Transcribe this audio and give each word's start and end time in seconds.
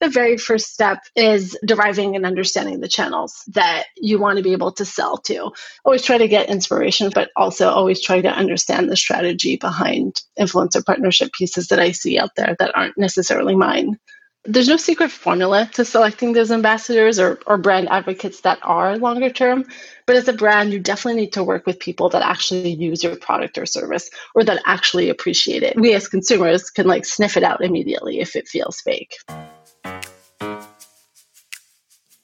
the 0.00 0.08
very 0.08 0.36
first 0.36 0.72
step 0.72 0.98
is 1.16 1.56
deriving 1.64 2.14
and 2.14 2.24
understanding 2.24 2.80
the 2.80 2.88
channels 2.88 3.42
that 3.48 3.84
you 3.96 4.18
want 4.18 4.36
to 4.36 4.42
be 4.42 4.52
able 4.52 4.72
to 4.72 4.84
sell 4.84 5.16
to. 5.18 5.50
Always 5.84 6.02
try 6.02 6.18
to 6.18 6.28
get 6.28 6.48
inspiration, 6.48 7.10
but 7.14 7.30
also 7.36 7.68
always 7.68 8.00
try 8.00 8.20
to 8.20 8.28
understand 8.28 8.90
the 8.90 8.96
strategy 8.96 9.56
behind 9.56 10.22
influencer 10.38 10.84
partnership 10.84 11.32
pieces 11.32 11.68
that 11.68 11.80
I 11.80 11.92
see 11.92 12.18
out 12.18 12.30
there 12.36 12.54
that 12.58 12.76
aren't 12.76 12.98
necessarily 12.98 13.56
mine. 13.56 13.98
There's 14.44 14.68
no 14.68 14.76
secret 14.76 15.10
formula 15.10 15.68
to 15.74 15.84
selecting 15.84 16.32
those 16.32 16.52
ambassadors 16.52 17.18
or, 17.18 17.40
or 17.46 17.58
brand 17.58 17.88
advocates 17.90 18.40
that 18.42 18.58
are 18.62 18.96
longer 18.96 19.30
term. 19.30 19.64
But 20.06 20.16
as 20.16 20.28
a 20.28 20.32
brand, 20.32 20.72
you 20.72 20.78
definitely 20.78 21.20
need 21.20 21.32
to 21.34 21.44
work 21.44 21.66
with 21.66 21.80
people 21.80 22.08
that 22.10 22.22
actually 22.22 22.72
use 22.72 23.02
your 23.02 23.16
product 23.16 23.58
or 23.58 23.66
service 23.66 24.08
or 24.34 24.44
that 24.44 24.62
actually 24.64 25.10
appreciate 25.10 25.64
it. 25.64 25.76
We 25.76 25.92
as 25.92 26.08
consumers 26.08 26.70
can 26.70 26.86
like 26.86 27.04
sniff 27.04 27.36
it 27.36 27.42
out 27.42 27.62
immediately 27.62 28.20
if 28.20 28.36
it 28.36 28.48
feels 28.48 28.80
fake. 28.80 29.16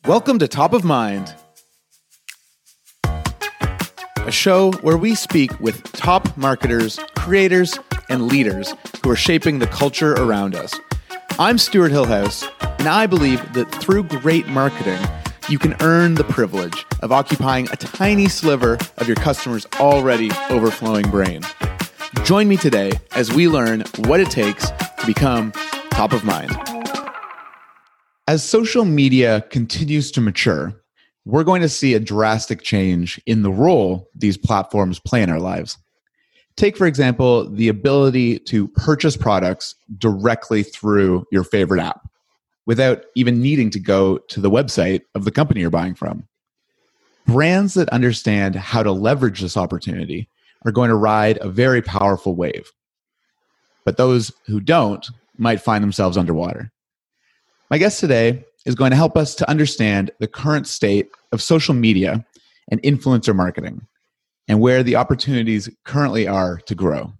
Welcome 0.06 0.38
to 0.40 0.48
Top 0.48 0.74
of 0.74 0.84
Mind, 0.84 1.34
a 3.04 4.30
show 4.30 4.72
where 4.82 4.98
we 4.98 5.14
speak 5.14 5.58
with 5.60 5.82
top 5.92 6.36
marketers, 6.36 7.00
creators, 7.16 7.78
and 8.10 8.28
leaders 8.28 8.74
who 9.02 9.10
are 9.10 9.16
shaping 9.16 9.60
the 9.60 9.66
culture 9.66 10.12
around 10.12 10.56
us. 10.56 10.78
I'm 11.38 11.56
Stuart 11.56 11.90
Hillhouse, 11.90 12.46
and 12.78 12.86
I 12.86 13.06
believe 13.06 13.54
that 13.54 13.72
through 13.76 14.02
great 14.02 14.46
marketing, 14.46 15.00
you 15.48 15.58
can 15.58 15.74
earn 15.80 16.16
the 16.16 16.24
privilege 16.24 16.84
of 17.00 17.10
occupying 17.10 17.66
a 17.72 17.76
tiny 17.76 18.28
sliver 18.28 18.76
of 18.98 19.06
your 19.06 19.16
customer's 19.16 19.66
already 19.80 20.30
overflowing 20.50 21.10
brain. 21.10 21.40
Join 22.24 22.46
me 22.46 22.58
today 22.58 22.92
as 23.12 23.32
we 23.32 23.48
learn 23.48 23.84
what 24.00 24.20
it 24.20 24.30
takes 24.30 24.68
to 24.68 25.06
become 25.06 25.52
top 25.92 26.12
of 26.12 26.24
mind. 26.24 26.73
As 28.26 28.42
social 28.42 28.86
media 28.86 29.42
continues 29.50 30.10
to 30.12 30.22
mature, 30.22 30.72
we're 31.26 31.44
going 31.44 31.60
to 31.60 31.68
see 31.68 31.92
a 31.92 32.00
drastic 32.00 32.62
change 32.62 33.20
in 33.26 33.42
the 33.42 33.50
role 33.50 34.08
these 34.14 34.38
platforms 34.38 34.98
play 34.98 35.22
in 35.22 35.28
our 35.28 35.40
lives. 35.40 35.76
Take, 36.56 36.76
for 36.76 36.86
example, 36.86 37.50
the 37.50 37.68
ability 37.68 38.38
to 38.38 38.68
purchase 38.68 39.14
products 39.14 39.74
directly 39.98 40.62
through 40.62 41.26
your 41.30 41.44
favorite 41.44 41.82
app 41.82 42.08
without 42.64 43.04
even 43.14 43.42
needing 43.42 43.68
to 43.70 43.78
go 43.78 44.16
to 44.16 44.40
the 44.40 44.50
website 44.50 45.02
of 45.14 45.24
the 45.26 45.30
company 45.30 45.60
you're 45.60 45.68
buying 45.68 45.94
from. 45.94 46.26
Brands 47.26 47.74
that 47.74 47.90
understand 47.90 48.56
how 48.56 48.82
to 48.82 48.92
leverage 48.92 49.40
this 49.42 49.58
opportunity 49.58 50.28
are 50.64 50.72
going 50.72 50.88
to 50.88 50.96
ride 50.96 51.36
a 51.42 51.48
very 51.48 51.82
powerful 51.82 52.34
wave. 52.34 52.72
But 53.84 53.98
those 53.98 54.32
who 54.46 54.60
don't 54.60 55.06
might 55.36 55.60
find 55.60 55.84
themselves 55.84 56.16
underwater. 56.16 56.70
My 57.74 57.78
guest 57.78 57.98
today 57.98 58.44
is 58.66 58.76
going 58.76 58.92
to 58.92 58.96
help 58.96 59.16
us 59.16 59.34
to 59.34 59.50
understand 59.50 60.12
the 60.20 60.28
current 60.28 60.68
state 60.68 61.08
of 61.32 61.42
social 61.42 61.74
media 61.74 62.24
and 62.68 62.80
influencer 62.82 63.34
marketing 63.34 63.84
and 64.46 64.60
where 64.60 64.84
the 64.84 64.94
opportunities 64.94 65.68
currently 65.82 66.28
are 66.28 66.58
to 66.66 66.74
grow. 66.76 67.12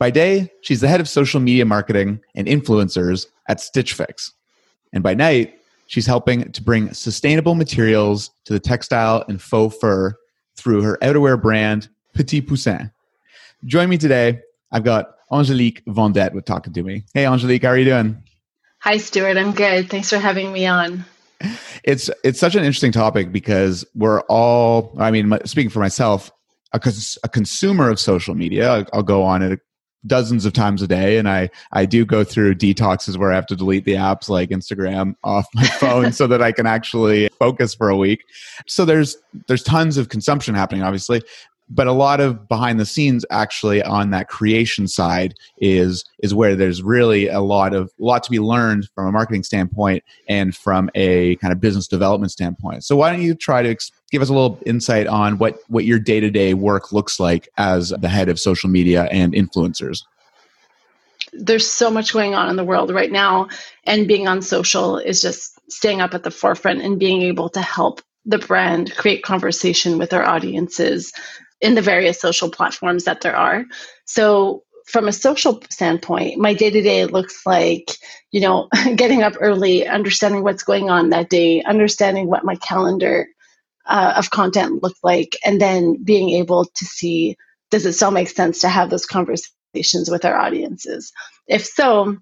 By 0.00 0.10
day, 0.10 0.50
she's 0.62 0.80
the 0.80 0.88
head 0.88 1.00
of 1.00 1.08
social 1.08 1.38
media 1.38 1.64
marketing 1.64 2.18
and 2.34 2.48
influencers 2.48 3.28
at 3.48 3.60
Stitch 3.60 3.94
Fix. 3.94 4.32
And 4.92 5.04
by 5.04 5.14
night, 5.14 5.56
she's 5.86 6.04
helping 6.04 6.50
to 6.50 6.60
bring 6.60 6.92
sustainable 6.92 7.54
materials 7.54 8.32
to 8.46 8.54
the 8.54 8.58
textile 8.58 9.24
and 9.28 9.40
faux 9.40 9.76
fur 9.76 10.16
through 10.56 10.82
her 10.82 10.98
outerwear 11.00 11.40
brand, 11.40 11.88
Petit 12.12 12.42
Poussin. 12.42 12.90
Join 13.66 13.88
me 13.88 13.98
today. 13.98 14.40
I've 14.72 14.82
got 14.82 15.14
Angelique 15.30 15.84
Vendette 15.86 16.34
with 16.34 16.44
talking 16.44 16.72
to 16.72 16.82
me. 16.82 17.04
Hey, 17.14 17.24
Angelique, 17.24 17.62
how 17.62 17.68
are 17.68 17.78
you 17.78 17.84
doing? 17.84 18.20
Hi, 18.84 18.98
Stuart. 18.98 19.38
I'm 19.38 19.52
good. 19.52 19.88
Thanks 19.88 20.10
for 20.10 20.18
having 20.18 20.52
me 20.52 20.66
on. 20.66 21.06
It's 21.84 22.10
it's 22.22 22.38
such 22.38 22.54
an 22.54 22.64
interesting 22.64 22.92
topic 22.92 23.32
because 23.32 23.82
we're 23.94 24.20
all. 24.28 24.94
I 24.98 25.10
mean, 25.10 25.34
speaking 25.46 25.70
for 25.70 25.78
myself, 25.78 26.30
a, 26.74 26.92
a 27.22 27.28
consumer 27.30 27.88
of 27.88 27.98
social 27.98 28.34
media. 28.34 28.68
I'll, 28.68 28.86
I'll 28.92 29.02
go 29.02 29.22
on 29.22 29.40
it 29.40 29.60
dozens 30.06 30.44
of 30.44 30.52
times 30.52 30.82
a 30.82 30.86
day 30.86 31.16
and 31.16 31.30
i 31.30 31.48
i 31.72 31.86
do 31.86 32.04
go 32.04 32.22
through 32.22 32.54
detoxes 32.54 33.16
where 33.16 33.32
i 33.32 33.34
have 33.34 33.46
to 33.46 33.56
delete 33.56 33.86
the 33.86 33.94
apps 33.94 34.28
like 34.28 34.50
instagram 34.50 35.14
off 35.24 35.46
my 35.54 35.66
phone 35.80 36.12
so 36.12 36.26
that 36.26 36.42
i 36.42 36.52
can 36.52 36.66
actually 36.66 37.26
focus 37.38 37.74
for 37.74 37.88
a 37.88 37.96
week 37.96 38.22
so 38.66 38.84
there's 38.84 39.16
there's 39.48 39.62
tons 39.62 39.96
of 39.96 40.10
consumption 40.10 40.54
happening 40.54 40.82
obviously 40.82 41.22
but 41.68 41.86
a 41.86 41.92
lot 41.92 42.20
of 42.20 42.46
behind 42.48 42.78
the 42.78 42.84
scenes 42.84 43.24
actually 43.30 43.82
on 43.82 44.10
that 44.10 44.28
creation 44.28 44.86
side 44.86 45.34
is 45.58 46.04
is 46.18 46.34
where 46.34 46.54
there's 46.54 46.82
really 46.82 47.28
a 47.28 47.40
lot 47.40 47.74
of 47.74 47.90
lot 47.98 48.22
to 48.22 48.30
be 48.30 48.38
learned 48.38 48.88
from 48.94 49.06
a 49.06 49.12
marketing 49.12 49.42
standpoint 49.42 50.02
and 50.28 50.54
from 50.54 50.90
a 50.94 51.36
kind 51.36 51.52
of 51.52 51.60
business 51.60 51.88
development 51.88 52.32
standpoint. 52.32 52.84
So 52.84 52.96
why 52.96 53.10
don't 53.10 53.22
you 53.22 53.34
try 53.34 53.62
to 53.62 53.76
give 54.10 54.22
us 54.22 54.28
a 54.28 54.32
little 54.32 54.58
insight 54.66 55.06
on 55.06 55.38
what 55.38 55.58
what 55.68 55.84
your 55.84 55.98
day-to-day 55.98 56.54
work 56.54 56.92
looks 56.92 57.18
like 57.18 57.48
as 57.56 57.90
the 57.98 58.08
head 58.08 58.28
of 58.28 58.38
social 58.38 58.68
media 58.68 59.08
and 59.10 59.32
influencers? 59.32 60.02
There's 61.32 61.68
so 61.68 61.90
much 61.90 62.12
going 62.12 62.34
on 62.34 62.48
in 62.48 62.56
the 62.56 62.64
world 62.64 62.92
right 62.92 63.10
now 63.10 63.48
and 63.84 64.06
being 64.06 64.28
on 64.28 64.42
social 64.42 64.98
is 64.98 65.20
just 65.20 65.58
staying 65.70 66.00
up 66.00 66.14
at 66.14 66.22
the 66.22 66.30
forefront 66.30 66.82
and 66.82 66.98
being 66.98 67.22
able 67.22 67.48
to 67.48 67.60
help 67.60 68.02
the 68.26 68.38
brand 68.38 68.94
create 68.96 69.22
conversation 69.22 69.98
with 69.98 70.12
our 70.12 70.24
audiences 70.24 71.12
in 71.64 71.74
the 71.74 71.82
various 71.82 72.20
social 72.20 72.50
platforms 72.50 73.04
that 73.04 73.22
there 73.22 73.34
are. 73.34 73.64
So 74.04 74.64
from 74.86 75.08
a 75.08 75.12
social 75.12 75.62
standpoint, 75.70 76.38
my 76.38 76.52
day 76.52 76.70
to 76.70 76.82
day 76.82 77.06
looks 77.06 77.46
like, 77.46 77.96
you 78.32 78.42
know, 78.42 78.68
getting 78.96 79.22
up 79.22 79.32
early, 79.40 79.88
understanding 79.88 80.44
what's 80.44 80.62
going 80.62 80.90
on 80.90 81.08
that 81.10 81.30
day, 81.30 81.62
understanding 81.62 82.28
what 82.28 82.44
my 82.44 82.56
calendar 82.56 83.26
uh, 83.86 84.12
of 84.18 84.30
content 84.30 84.82
looked 84.82 85.02
like, 85.02 85.38
and 85.42 85.58
then 85.58 86.04
being 86.04 86.30
able 86.30 86.66
to 86.66 86.84
see 86.84 87.36
does 87.70 87.86
it 87.86 87.94
still 87.94 88.10
make 88.10 88.28
sense 88.28 88.60
to 88.60 88.68
have 88.68 88.90
those 88.90 89.06
conversations 89.06 90.10
with 90.10 90.24
our 90.26 90.38
audiences? 90.38 91.12
If 91.48 91.64
so, 91.64 92.18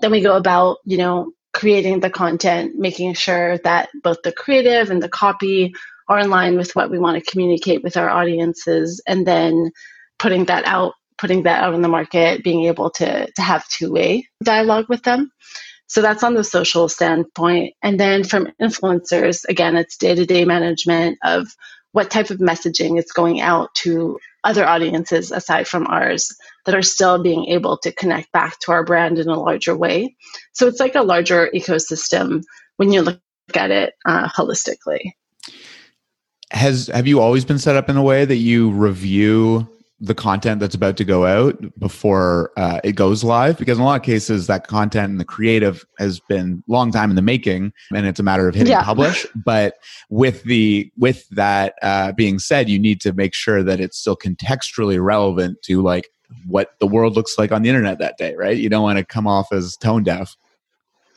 then 0.00 0.10
we 0.10 0.20
go 0.20 0.36
about, 0.36 0.78
you 0.84 0.98
know, 0.98 1.32
creating 1.54 2.00
the 2.00 2.10
content, 2.10 2.76
making 2.76 3.14
sure 3.14 3.58
that 3.58 3.88
both 4.02 4.18
the 4.22 4.32
creative 4.32 4.90
and 4.90 5.02
the 5.02 5.08
copy 5.08 5.74
are 6.08 6.18
in 6.18 6.30
line 6.30 6.56
with 6.56 6.74
what 6.74 6.90
we 6.90 6.98
want 6.98 7.22
to 7.22 7.30
communicate 7.30 7.82
with 7.82 7.96
our 7.96 8.10
audiences 8.10 9.02
and 9.06 9.26
then 9.26 9.70
putting 10.18 10.44
that 10.46 10.64
out 10.66 10.94
putting 11.18 11.44
that 11.44 11.62
out 11.62 11.74
in 11.74 11.82
the 11.82 11.88
market 11.88 12.42
being 12.42 12.64
able 12.64 12.90
to 12.90 13.30
to 13.32 13.42
have 13.42 13.68
two-way 13.68 14.26
dialogue 14.42 14.86
with 14.88 15.02
them. 15.02 15.30
So 15.86 16.00
that's 16.00 16.24
on 16.24 16.34
the 16.34 16.42
social 16.42 16.88
standpoint. 16.88 17.74
And 17.82 18.00
then 18.00 18.24
from 18.24 18.48
influencers 18.60 19.44
again 19.48 19.76
it's 19.76 19.96
day-to-day 19.96 20.44
management 20.44 21.18
of 21.22 21.48
what 21.92 22.10
type 22.10 22.30
of 22.30 22.38
messaging 22.38 22.98
is 22.98 23.12
going 23.12 23.40
out 23.40 23.74
to 23.74 24.18
other 24.44 24.66
audiences 24.66 25.30
aside 25.30 25.68
from 25.68 25.86
ours 25.86 26.34
that 26.64 26.74
are 26.74 26.82
still 26.82 27.22
being 27.22 27.44
able 27.46 27.76
to 27.78 27.92
connect 27.92 28.32
back 28.32 28.58
to 28.60 28.72
our 28.72 28.82
brand 28.82 29.18
in 29.18 29.28
a 29.28 29.38
larger 29.38 29.76
way. 29.76 30.16
So 30.52 30.66
it's 30.66 30.80
like 30.80 30.94
a 30.94 31.02
larger 31.02 31.50
ecosystem 31.54 32.42
when 32.78 32.92
you 32.92 33.02
look 33.02 33.20
at 33.54 33.70
it 33.70 33.94
uh, 34.06 34.28
holistically 34.28 35.12
has 36.52 36.88
have 36.88 37.06
you 37.06 37.20
always 37.20 37.44
been 37.44 37.58
set 37.58 37.76
up 37.76 37.88
in 37.88 37.96
a 37.96 38.02
way 38.02 38.24
that 38.24 38.36
you 38.36 38.70
review 38.70 39.68
the 40.00 40.14
content 40.14 40.58
that's 40.58 40.74
about 40.74 40.96
to 40.96 41.04
go 41.04 41.24
out 41.24 41.56
before 41.78 42.50
uh, 42.56 42.80
it 42.84 42.92
goes 42.92 43.24
live? 43.24 43.56
Because 43.56 43.78
in 43.78 43.82
a 43.82 43.86
lot 43.86 44.00
of 44.00 44.04
cases 44.04 44.48
that 44.48 44.66
content 44.66 45.10
and 45.10 45.20
the 45.20 45.24
creative 45.24 45.84
has 45.98 46.20
been 46.28 46.62
long 46.66 46.90
time 46.90 47.08
in 47.08 47.16
the 47.16 47.22
making 47.22 47.72
and 47.94 48.06
it's 48.06 48.20
a 48.20 48.22
matter 48.22 48.48
of 48.48 48.54
hitting 48.54 48.72
yeah. 48.72 48.82
publish. 48.82 49.26
But 49.34 49.74
with 50.10 50.42
the 50.44 50.90
with 50.98 51.26
that 51.30 51.74
uh, 51.82 52.12
being 52.12 52.38
said 52.38 52.68
you 52.68 52.78
need 52.78 53.00
to 53.02 53.12
make 53.12 53.34
sure 53.34 53.62
that 53.62 53.80
it's 53.80 53.98
still 53.98 54.16
contextually 54.16 55.02
relevant 55.02 55.62
to 55.62 55.82
like 55.82 56.08
what 56.46 56.70
the 56.80 56.86
world 56.86 57.14
looks 57.14 57.38
like 57.38 57.52
on 57.52 57.62
the 57.62 57.68
internet 57.68 57.98
that 57.98 58.18
day 58.18 58.34
right? 58.34 58.56
You 58.56 58.68
don't 58.68 58.82
want 58.82 58.98
to 58.98 59.04
come 59.04 59.26
off 59.26 59.52
as 59.52 59.76
tone 59.76 60.02
deaf. 60.02 60.36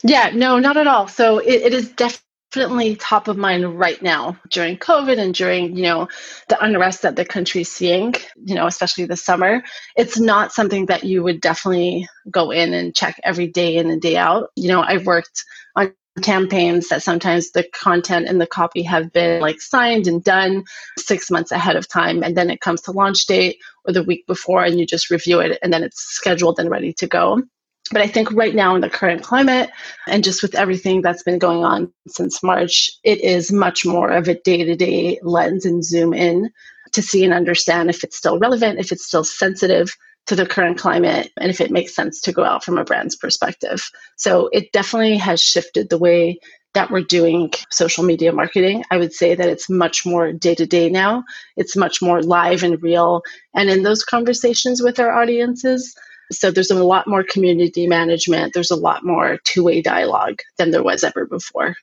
Yeah 0.04 0.30
no 0.34 0.60
not 0.60 0.78
at 0.78 0.88
all. 0.88 1.08
So 1.08 1.40
it, 1.40 1.62
it 1.62 1.74
is 1.74 1.90
definitely 1.90 2.25
definitely 2.56 2.96
top 2.96 3.28
of 3.28 3.36
mind 3.36 3.78
right 3.78 4.02
now 4.02 4.38
during 4.50 4.78
COVID 4.78 5.20
and 5.20 5.36
during, 5.36 5.76
you 5.76 5.84
know, 5.84 6.08
the 6.48 6.64
unrest 6.64 7.02
that 7.02 7.18
the 7.18 7.26
country's 7.26 7.70
seeing, 7.70 8.16
you 8.46 8.56
know, 8.56 8.66
especially 8.66 9.06
the 9.06 9.18
summer. 9.18 9.62
It's 9.98 10.18
not 10.18 10.54
something 10.54 10.86
that 10.86 11.04
you 11.04 11.22
would 11.22 11.42
definitely 11.42 12.08
go 12.32 12.52
in 12.52 12.74
and 12.74 12.96
check 12.96 13.20
every 13.26 13.48
day 13.48 13.76
in 13.76 13.90
and 13.90 14.02
day 14.02 14.16
out. 14.16 14.52
You 14.56 14.70
know, 14.70 14.82
I've 14.82 15.06
worked 15.06 15.44
on 15.76 15.94
campaigns 16.22 16.88
that 16.88 17.04
sometimes 17.04 17.52
the 17.52 17.68
content 17.74 18.26
and 18.26 18.40
the 18.40 18.48
copy 18.48 18.84
have 18.84 19.12
been 19.12 19.42
like 19.42 19.60
signed 19.60 20.08
and 20.08 20.24
done 20.24 20.64
six 20.98 21.30
months 21.30 21.52
ahead 21.52 21.76
of 21.76 21.90
time 21.90 22.24
and 22.24 22.38
then 22.38 22.50
it 22.50 22.62
comes 22.62 22.80
to 22.84 22.94
launch 22.94 23.26
date 23.26 23.58
or 23.84 23.92
the 23.92 24.04
week 24.04 24.26
before 24.28 24.64
and 24.64 24.80
you 24.80 24.86
just 24.86 25.10
review 25.10 25.42
it 25.42 25.60
and 25.62 25.74
then 25.74 25.84
it's 25.84 26.00
scheduled 26.00 26.58
and 26.58 26.70
ready 26.70 26.94
to 26.94 27.06
go 27.06 27.44
but 27.92 28.02
I 28.02 28.08
think 28.08 28.32
right 28.32 28.56
now 28.56 28.76
in 28.76 28.82
the 28.82 28.90
current 28.90 29.22
climate 29.22 29.70
and 30.08 30.24
just 30.24 30.42
with 30.42 30.56
everything 30.56 31.02
that's 31.02 31.24
been 31.24 31.38
going 31.38 31.64
on 31.64 31.92
since 32.08 32.42
March, 32.42 32.92
it 33.04 33.22
is 33.22 33.52
much 33.52 33.86
more 33.86 34.10
of 34.10 34.28
a 34.28 34.40
day 34.42 34.64
to 34.64 34.76
day 34.76 35.20
lens 35.22 35.66
and 35.66 35.84
zoom 35.84 36.14
in 36.14 36.50
to 36.94 37.02
see 37.02 37.24
and 37.24 37.34
understand 37.34 37.90
if 37.90 38.04
it's 38.04 38.18
still 38.18 38.40
relevant, 38.40 38.80
if 38.80 38.92
it's 38.92 39.06
still 39.06 39.24
sensitive 39.24 39.96
to 40.26 40.36
the 40.36 40.48
current 40.48 40.80
climate 40.80 41.32
and 41.38 41.52
if 41.52 41.62
it 41.62 41.70
makes 41.70 41.96
sense 41.96 42.20
to 42.22 42.32
go 42.32 42.44
out 42.44 42.64
from 42.64 42.80
a 42.80 42.84
brand's 42.84 43.16
perspective. 43.16 43.88
So 44.16 44.50
it 44.52 44.72
definitely 44.72 45.18
has 45.18 45.40
shifted 45.40 45.90
the 45.90 46.00
way 46.00 46.40
that 46.74 46.90
we're 46.90 47.02
doing 47.02 47.52
social 47.70 48.04
media 48.04 48.34
marketing. 48.34 48.84
I 48.92 48.98
would 48.98 49.14
say 49.14 49.36
that 49.36 49.48
it's 49.48 49.70
much 49.70 50.06
more 50.06 50.34
day 50.34 50.56
to 50.56 50.66
day 50.66 50.90
now. 50.90 51.24
It's 51.56 51.78
much 51.78 52.02
more 52.02 52.22
live 52.22 52.64
and 52.64 52.82
real. 52.82 53.22
And 53.54 53.70
in 53.70 53.84
those 53.84 54.04
conversations 54.04 54.82
with 54.82 55.00
our 55.00 55.14
audiences, 55.14 55.96
so 56.32 56.52
there's 56.52 56.72
a 56.72 56.84
lot 56.84 57.08
more 57.08 57.24
community 57.24 57.88
management, 57.88 58.54
there's 58.54 58.72
a 58.72 58.76
lot 58.76 59.06
more 59.06 59.38
two 59.44 59.64
way 59.64 59.82
dialogue 59.82 60.42
than 60.58 60.72
there 60.72 60.84
was 60.84 61.04
ever 61.04 61.26
before. 61.26 61.76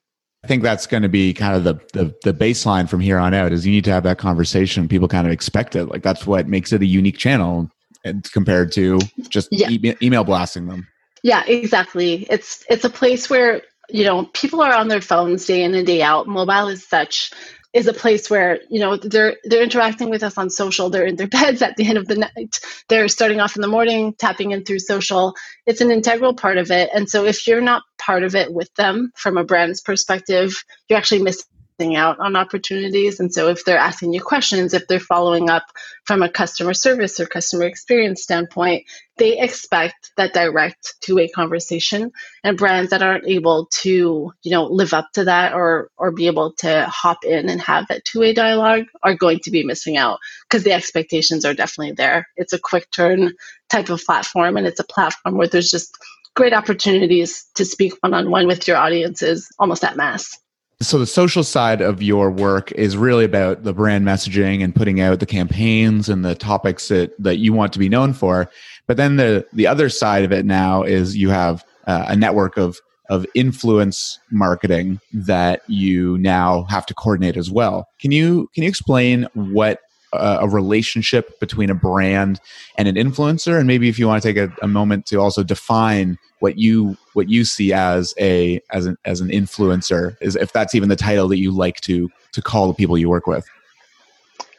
I 0.44 0.48
think 0.48 0.62
that's 0.62 0.86
going 0.86 1.04
to 1.04 1.08
be 1.08 1.32
kind 1.32 1.54
of 1.54 1.62
the, 1.62 1.74
the, 1.92 2.14
the 2.24 2.34
baseline 2.34 2.88
from 2.88 2.98
here 2.98 3.18
on 3.18 3.32
out 3.32 3.52
is 3.52 3.64
you 3.64 3.72
need 3.72 3.84
to 3.84 3.92
have 3.92 4.02
that 4.02 4.18
conversation. 4.18 4.88
People 4.88 5.06
kind 5.06 5.26
of 5.26 5.32
expect 5.32 5.76
it. 5.76 5.86
Like 5.86 6.02
that's 6.02 6.26
what 6.26 6.48
makes 6.48 6.72
it 6.72 6.82
a 6.82 6.86
unique 6.86 7.16
channel 7.16 7.70
and 8.04 8.28
compared 8.32 8.72
to 8.72 8.98
just 9.28 9.48
yeah. 9.52 9.70
e- 9.70 9.94
email 10.02 10.24
blasting 10.24 10.66
them. 10.66 10.88
Yeah, 11.22 11.44
exactly. 11.46 12.26
It's 12.28 12.64
it's 12.68 12.84
a 12.84 12.90
place 12.90 13.30
where 13.30 13.62
you 13.88 14.04
know 14.04 14.24
people 14.32 14.60
are 14.60 14.72
on 14.72 14.88
their 14.88 15.00
phones 15.00 15.46
day 15.46 15.62
in 15.62 15.74
and 15.74 15.86
day 15.86 16.02
out. 16.02 16.26
Mobile 16.26 16.68
is 16.68 16.84
such 16.84 17.30
is 17.72 17.86
a 17.86 17.92
place 17.92 18.28
where 18.30 18.60
you 18.68 18.80
know 18.80 18.96
they're 18.96 19.36
they're 19.44 19.62
interacting 19.62 20.10
with 20.10 20.22
us 20.22 20.38
on 20.38 20.50
social. 20.50 20.90
They're 20.90 21.06
in 21.06 21.16
their 21.16 21.26
beds 21.38 21.62
at 21.62 21.76
the 21.76 21.86
end 21.86 21.98
of 21.98 22.06
the 22.06 22.16
night. 22.16 22.60
They're 22.88 23.08
starting 23.08 23.40
off 23.40 23.56
in 23.56 23.62
the 23.62 23.68
morning 23.68 24.14
tapping 24.18 24.52
in 24.52 24.64
through 24.64 24.80
social. 24.80 25.34
It's 25.66 25.80
an 25.80 25.90
integral 25.90 26.34
part 26.34 26.58
of 26.58 26.70
it. 26.70 26.90
And 26.94 27.08
so 27.08 27.24
if 27.24 27.46
you're 27.46 27.60
not 27.60 27.82
part 27.98 28.24
of 28.24 28.34
it 28.34 28.52
with 28.52 28.72
them 28.74 29.12
from 29.14 29.36
a 29.38 29.44
brand's 29.44 29.80
perspective 29.80 30.54
you're 30.88 30.98
actually 30.98 31.22
missing 31.22 31.46
out 31.80 32.20
on 32.20 32.36
opportunities. 32.36 33.20
And 33.20 33.32
so, 33.32 33.48
if 33.48 33.64
they're 33.64 33.78
asking 33.78 34.12
you 34.12 34.20
questions, 34.20 34.74
if 34.74 34.86
they're 34.86 35.00
following 35.00 35.50
up 35.50 35.64
from 36.04 36.22
a 36.22 36.28
customer 36.28 36.74
service 36.74 37.18
or 37.18 37.26
customer 37.26 37.64
experience 37.64 38.22
standpoint, 38.22 38.84
they 39.18 39.38
expect 39.38 40.12
that 40.16 40.32
direct 40.32 40.94
two-way 41.00 41.28
conversation. 41.28 42.12
And 42.44 42.56
brands 42.56 42.90
that 42.90 43.02
aren't 43.02 43.26
able 43.26 43.66
to, 43.82 44.32
you 44.42 44.50
know, 44.50 44.66
live 44.66 44.94
up 44.94 45.10
to 45.14 45.24
that 45.24 45.54
or 45.54 45.90
or 45.96 46.12
be 46.12 46.26
able 46.26 46.52
to 46.58 46.86
hop 46.86 47.24
in 47.24 47.48
and 47.48 47.60
have 47.60 47.88
that 47.88 48.04
two-way 48.04 48.32
dialogue 48.32 48.84
are 49.02 49.14
going 49.14 49.40
to 49.40 49.50
be 49.50 49.64
missing 49.64 49.96
out 49.96 50.18
because 50.48 50.64
the 50.64 50.72
expectations 50.72 51.44
are 51.44 51.54
definitely 51.54 51.92
there. 51.92 52.28
It's 52.36 52.52
a 52.52 52.58
quick 52.58 52.90
turn 52.90 53.32
type 53.70 53.90
of 53.90 54.04
platform, 54.04 54.56
and 54.56 54.66
it's 54.66 54.80
a 54.80 54.84
platform 54.84 55.36
where 55.36 55.48
there's 55.48 55.70
just 55.70 55.96
great 56.34 56.54
opportunities 56.54 57.46
to 57.56 57.64
speak 57.64 57.94
one-on-one 58.00 58.46
with 58.46 58.66
your 58.66 58.76
audiences 58.76 59.50
almost 59.58 59.84
at 59.84 59.96
mass. 59.96 60.38
So 60.82 60.98
the 60.98 61.06
social 61.06 61.44
side 61.44 61.80
of 61.80 62.02
your 62.02 62.30
work 62.30 62.72
is 62.72 62.96
really 62.96 63.24
about 63.24 63.62
the 63.62 63.72
brand 63.72 64.04
messaging 64.04 64.64
and 64.64 64.74
putting 64.74 65.00
out 65.00 65.20
the 65.20 65.26
campaigns 65.26 66.08
and 66.08 66.24
the 66.24 66.34
topics 66.34 66.88
that 66.88 67.12
that 67.22 67.36
you 67.36 67.52
want 67.52 67.72
to 67.74 67.78
be 67.78 67.88
known 67.88 68.12
for. 68.12 68.50
But 68.88 68.96
then 68.96 69.16
the 69.16 69.46
the 69.52 69.66
other 69.66 69.88
side 69.88 70.24
of 70.24 70.32
it 70.32 70.44
now 70.44 70.82
is 70.82 71.16
you 71.16 71.30
have 71.30 71.64
uh, 71.86 72.06
a 72.08 72.16
network 72.16 72.56
of 72.56 72.80
of 73.10 73.26
influence 73.34 74.18
marketing 74.30 74.98
that 75.12 75.62
you 75.68 76.18
now 76.18 76.64
have 76.64 76.86
to 76.86 76.94
coordinate 76.94 77.36
as 77.36 77.50
well. 77.50 77.86
Can 78.00 78.10
you 78.10 78.50
can 78.52 78.64
you 78.64 78.68
explain 78.68 79.28
what 79.34 79.80
a 80.12 80.48
relationship 80.48 81.40
between 81.40 81.70
a 81.70 81.74
brand 81.74 82.40
and 82.76 82.86
an 82.86 82.96
influencer. 82.96 83.58
And 83.58 83.66
maybe 83.66 83.88
if 83.88 83.98
you 83.98 84.06
want 84.06 84.22
to 84.22 84.32
take 84.32 84.36
a, 84.36 84.54
a, 84.62 84.68
moment 84.68 85.06
to 85.06 85.16
also 85.16 85.42
define 85.42 86.18
what 86.40 86.58
you 86.58 86.96
what 87.14 87.28
you 87.28 87.44
see 87.44 87.72
as 87.72 88.14
a 88.18 88.60
as 88.70 88.86
an 88.86 88.96
as 89.04 89.20
an 89.20 89.28
influencer 89.28 90.16
is 90.20 90.36
if 90.36 90.52
that's 90.52 90.74
even 90.74 90.88
the 90.88 90.96
title 90.96 91.28
that 91.28 91.38
you 91.38 91.50
like 91.50 91.80
to 91.82 92.10
to 92.32 92.42
call 92.42 92.68
the 92.68 92.74
people 92.74 92.98
you 92.98 93.08
work 93.08 93.26
with. 93.26 93.46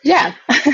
Yeah. 0.04 0.34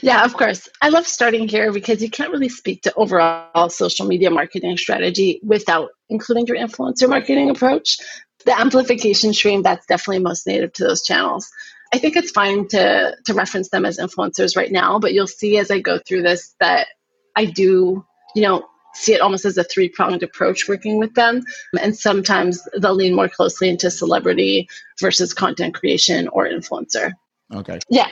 Yeah 0.00 0.24
of 0.24 0.34
course. 0.34 0.66
I 0.80 0.88
love 0.88 1.06
starting 1.06 1.46
here 1.46 1.72
because 1.72 2.00
you 2.00 2.08
can't 2.08 2.32
really 2.32 2.48
speak 2.48 2.80
to 2.82 2.94
overall 2.94 3.68
social 3.68 4.06
media 4.06 4.30
marketing 4.30 4.78
strategy 4.78 5.40
without 5.42 5.90
including 6.08 6.46
your 6.46 6.56
influencer 6.56 7.06
marketing 7.06 7.50
approach. 7.50 7.98
The 8.46 8.58
amplification 8.58 9.34
stream 9.34 9.62
that's 9.62 9.84
definitely 9.84 10.20
most 10.20 10.46
native 10.46 10.72
to 10.72 10.84
those 10.84 11.02
channels 11.02 11.50
I 11.92 11.98
think 11.98 12.16
it's 12.16 12.30
fine 12.30 12.68
to 12.68 13.16
to 13.24 13.34
reference 13.34 13.68
them 13.68 13.84
as 13.84 13.98
influencers 13.98 14.56
right 14.56 14.72
now, 14.72 14.98
but 14.98 15.12
you'll 15.12 15.26
see 15.26 15.58
as 15.58 15.70
I 15.70 15.80
go 15.80 15.98
through 15.98 16.22
this 16.22 16.54
that 16.60 16.88
I 17.36 17.44
do, 17.44 18.04
you 18.34 18.42
know, 18.42 18.66
see 18.94 19.14
it 19.14 19.20
almost 19.20 19.44
as 19.44 19.58
a 19.58 19.64
three 19.64 19.88
pronged 19.88 20.22
approach 20.22 20.68
working 20.68 20.98
with 20.98 21.14
them. 21.14 21.42
And 21.80 21.96
sometimes 21.96 22.66
they'll 22.78 22.94
lean 22.94 23.14
more 23.14 23.28
closely 23.28 23.68
into 23.68 23.90
celebrity 23.90 24.68
versus 25.00 25.34
content 25.34 25.74
creation 25.74 26.28
or 26.28 26.46
influencer. 26.46 27.12
Okay. 27.54 27.78
Yeah. 27.90 28.08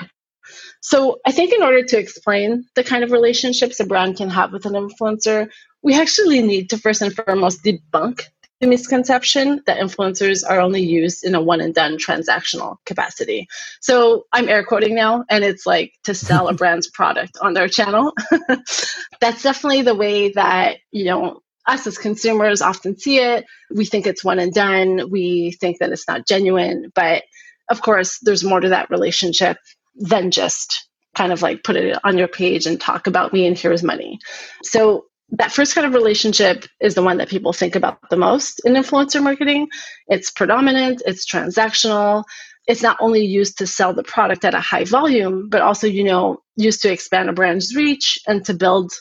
So 0.81 1.21
I 1.27 1.33
think 1.33 1.53
in 1.53 1.63
order 1.63 1.83
to 1.85 1.99
explain 1.99 2.67
the 2.75 2.85
kind 2.85 3.05
of 3.05 3.13
relationships 3.13 3.81
a 3.81 3.87
brand 3.87 4.17
can 4.17 4.31
have 4.31 4.53
with 4.53 4.67
an 4.67 4.73
influencer, 4.73 5.49
we 5.83 5.95
actually 5.95 6.43
need 6.43 6.71
to 6.71 6.79
first 6.79 7.03
and 7.03 7.15
foremost 7.15 7.63
debunk 7.63 8.25
the 8.61 8.67
misconception 8.67 9.63
that 9.67 9.79
influencers 9.79 10.45
are 10.49 10.61
only 10.61 10.83
used 10.83 11.25
in 11.25 11.35
a 11.35 11.41
one 11.41 11.61
and 11.61 11.75
done 11.75 11.97
transactional 11.97 12.77
capacity. 12.85 13.49
So 13.81 14.27
I'm 14.33 14.49
air 14.49 14.65
quoting 14.65 14.95
now, 14.95 15.25
and 15.31 15.45
it's 15.45 15.67
like 15.67 15.95
to 16.05 16.15
sell 16.15 16.49
a 16.49 16.55
brand's 16.61 16.89
product 16.89 17.39
on 17.41 17.55
their 17.55 17.69
channel. 17.69 18.13
That's 19.21 19.43
definitely 19.43 19.83
the 19.83 19.95
way 19.95 20.33
that, 20.33 20.79
you 20.91 21.07
know, 21.07 21.41
us 21.67 21.87
as 21.87 21.99
consumers 21.99 22.61
often 22.61 22.99
see 22.99 23.19
it. 23.19 23.47
We 23.71 23.85
think 23.85 24.07
it's 24.07 24.25
one 24.25 24.39
and 24.39 24.53
done. 24.53 25.11
We 25.11 25.53
think 25.61 25.79
that 25.79 25.91
it's 25.91 26.09
not 26.09 26.27
genuine. 26.27 26.91
But 26.95 27.25
of 27.71 27.81
course, 27.83 28.19
there's 28.23 28.45
more 28.45 28.61
to 28.61 28.69
that 28.71 28.91
relationship 28.91 29.57
than 29.95 30.31
just 30.31 30.89
kind 31.15 31.33
of 31.33 31.43
like 31.43 31.65
put 31.65 31.77
it 31.77 31.99
on 32.05 32.19
your 32.19 32.29
page 32.29 32.67
and 32.67 32.81
talk 32.81 33.07
about 33.07 33.33
me 33.33 33.47
and 33.47 33.59
here's 33.59 33.83
money. 33.83 34.19
So 34.63 35.07
that 35.33 35.53
first 35.53 35.75
kind 35.75 35.87
of 35.87 35.95
relationship 35.95 36.67
is 36.81 36.95
the 36.95 37.03
one 37.03 37.19
that 37.19 37.29
people 37.29 37.53
think 37.53 37.77
about 37.77 37.99
the 38.11 38.17
most 38.17 38.61
in 38.65 38.75
influencer 38.75 39.23
marketing. 39.23 39.69
It's 40.09 40.31
predominant, 40.31 41.03
it's 41.07 41.31
transactional. 41.31 42.25
It's 42.67 42.83
not 42.83 42.97
only 43.01 43.25
used 43.25 43.59
to 43.59 43.67
sell 43.67 43.95
the 43.95 44.03
product 44.03 44.45
at 44.45 44.55
a 44.55 44.61
high 44.61 44.85
volume, 44.85 45.49
but 45.49 45.63
also, 45.63 45.87
you 45.87 46.05
know, 46.05 46.39
used 46.57 46.83
to 46.83 46.93
expand 46.93 47.29
a 47.29 47.33
brand's 47.33 47.75
reach 47.75 48.19
and 48.27 48.45
to 48.45 48.55
build 48.55 48.93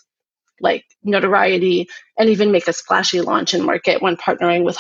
like 0.61 0.85
notoriety 1.03 1.87
and 2.17 2.29
even 2.29 2.51
make 2.51 2.67
a 2.67 2.73
splashy 2.73 3.21
launch 3.21 3.53
in 3.53 3.65
market 3.65 4.01
when 4.01 4.17
partnering 4.17 4.63
with 4.63 4.77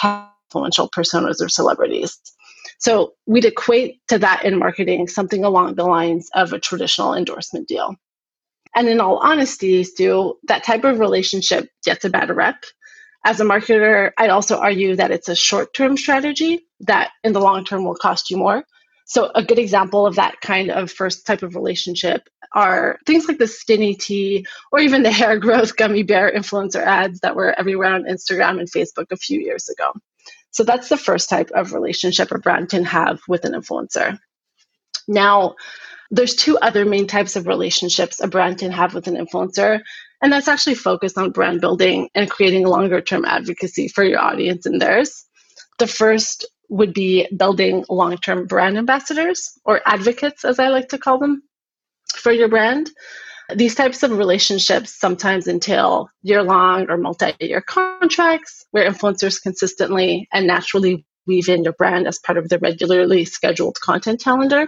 influential 0.49 0.89
personas 0.89 1.41
or 1.41 1.49
celebrities. 1.49 2.17
So 2.79 3.13
we'd 3.27 3.45
equate 3.45 3.99
to 4.07 4.17
that 4.19 4.45
in 4.45 4.57
marketing 4.57 5.07
something 5.07 5.43
along 5.43 5.75
the 5.75 5.83
lines 5.83 6.29
of 6.33 6.53
a 6.53 6.59
traditional 6.59 7.13
endorsement 7.13 7.67
deal. 7.67 7.95
And 8.75 8.87
in 8.87 9.01
all 9.01 9.17
honesty, 9.17 9.83
Stu, 9.83 10.37
that 10.47 10.63
type 10.63 10.83
of 10.83 10.99
relationship 10.99 11.69
gets 11.83 12.05
a 12.05 12.09
bad 12.09 12.29
rep. 12.29 12.63
As 13.25 13.41
a 13.41 13.43
marketer, 13.43 14.11
I'd 14.17 14.29
also 14.29 14.57
argue 14.57 14.95
that 14.95 15.11
it's 15.11 15.27
a 15.27 15.35
short 15.35 15.73
term 15.73 15.97
strategy 15.97 16.65
that 16.81 17.11
in 17.23 17.33
the 17.33 17.41
long 17.41 17.65
term 17.65 17.83
will 17.83 17.95
cost 17.95 18.29
you 18.29 18.37
more. 18.37 18.63
So, 19.05 19.31
a 19.33 19.43
good 19.43 19.57
example 19.57 20.05
of 20.05 20.15
that 20.15 20.39
kind 20.41 20.69
of 20.69 20.91
first 20.91 21.25
type 21.25 21.41
of 21.41 21.55
relationship 21.55 22.29
are 22.53 22.99
things 23.07 23.27
like 23.27 23.39
the 23.39 23.47
skinny 23.47 23.95
tea 23.95 24.45
or 24.71 24.79
even 24.79 25.01
the 25.01 25.11
hair 25.19 25.37
growth 25.39 25.75
gummy 25.75 26.03
bear 26.03 26.31
influencer 26.31 26.81
ads 26.81 27.19
that 27.21 27.35
were 27.35 27.57
everywhere 27.59 27.93
on 27.93 28.03
Instagram 28.03 28.59
and 28.59 28.71
Facebook 28.71 29.07
a 29.11 29.17
few 29.17 29.39
years 29.39 29.67
ago. 29.67 29.91
So, 30.51 30.63
that's 30.63 30.89
the 30.89 30.97
first 30.97 31.27
type 31.27 31.49
of 31.55 31.73
relationship 31.73 32.31
a 32.31 32.37
brand 32.37 32.69
can 32.69 32.85
have 32.85 33.19
with 33.27 33.45
an 33.45 33.53
influencer. 33.53 34.19
Now, 35.07 35.55
there's 36.11 36.35
two 36.35 36.57
other 36.57 36.85
main 36.85 37.07
types 37.07 37.35
of 37.35 37.47
relationships 37.47 38.19
a 38.19 38.27
brand 38.27 38.57
can 38.57 38.71
have 38.71 38.93
with 38.93 39.07
an 39.07 39.15
influencer, 39.15 39.81
and 40.21 40.33
that's 40.33 40.47
actually 40.47 40.75
focused 40.75 41.17
on 41.17 41.31
brand 41.31 41.61
building 41.61 42.09
and 42.15 42.29
creating 42.29 42.65
longer 42.65 43.01
term 43.01 43.25
advocacy 43.25 43.87
for 43.87 44.03
your 44.03 44.19
audience 44.19 44.65
and 44.65 44.81
theirs. 44.81 45.25
The 45.77 45.87
first 45.87 46.45
would 46.69 46.93
be 46.93 47.27
building 47.35 47.85
long 47.89 48.17
term 48.17 48.47
brand 48.47 48.77
ambassadors 48.77 49.57
or 49.65 49.81
advocates, 49.85 50.43
as 50.45 50.59
I 50.59 50.69
like 50.69 50.89
to 50.89 50.97
call 50.97 51.19
them, 51.19 51.43
for 52.15 52.31
your 52.31 52.49
brand. 52.49 52.89
These 53.55 53.75
types 53.75 54.03
of 54.03 54.11
relationships 54.11 54.99
sometimes 54.99 55.47
entail 55.47 56.09
year 56.21 56.43
long 56.43 56.89
or 56.89 56.97
multi 56.97 57.33
year 57.39 57.61
contracts 57.61 58.65
where 58.71 58.89
influencers 58.89 59.41
consistently 59.41 60.27
and 60.31 60.45
naturally 60.45 61.05
weave 61.25 61.49
in 61.49 61.63
your 61.63 61.73
brand 61.73 62.07
as 62.07 62.19
part 62.19 62.37
of 62.37 62.49
the 62.49 62.59
regularly 62.59 63.25
scheduled 63.25 63.79
content 63.79 64.21
calendar 64.21 64.67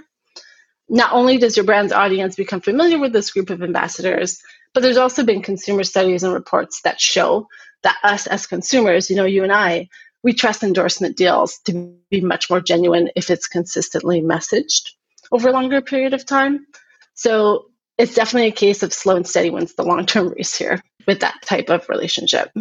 not 0.91 1.13
only 1.13 1.38
does 1.38 1.55
your 1.55 1.65
brand's 1.65 1.93
audience 1.93 2.36
become 2.36 2.60
familiar 2.60 3.00
with 3.00 3.13
this 3.13 3.31
group 3.31 3.50
of 3.50 3.63
ambassadors, 3.63 4.41
but 4.74 4.81
there's 4.81 4.98
also 4.98 5.24
been 5.24 5.41
consumer 5.41 5.86
studies 5.86 6.21
and 6.21 6.33
reports 6.33 6.81
that 6.83 7.00
show 7.00 7.48
that 7.83 7.98
us 8.03 8.27
as 8.27 8.45
consumers, 8.45 9.10
you 9.10 9.15
know, 9.15 9.25
you 9.25 9.41
and 9.41 9.53
I, 9.53 9.88
we 10.21 10.33
trust 10.33 10.63
endorsement 10.63 11.15
deals 11.15 11.60
to 11.65 11.95
be 12.12 12.19
much 12.19 12.50
more 12.50 12.60
genuine 12.60 13.10
if 13.15 13.29
it's 13.29 13.48
consistently 13.48 14.21
messaged 14.21 14.89
over 15.31 15.48
a 15.48 15.53
longer 15.53 15.81
period 15.81 16.13
of 16.13 16.25
time. 16.25 16.67
So 17.13 17.67
it's 17.98 18.13
definitely 18.13 18.50
a 18.50 18.51
case 18.51 18.83
of 18.83 18.93
slow 18.93 19.15
and 19.15 19.25
steady 19.27 19.50
wins 19.50 19.74
the 19.74 19.83
long 19.83 20.05
term 20.05 20.29
race 20.29 20.55
here 20.55 20.83
with 21.07 21.21
that 21.21 21.41
type 21.45 21.69
of 21.69 21.88
relationship. 21.88 22.51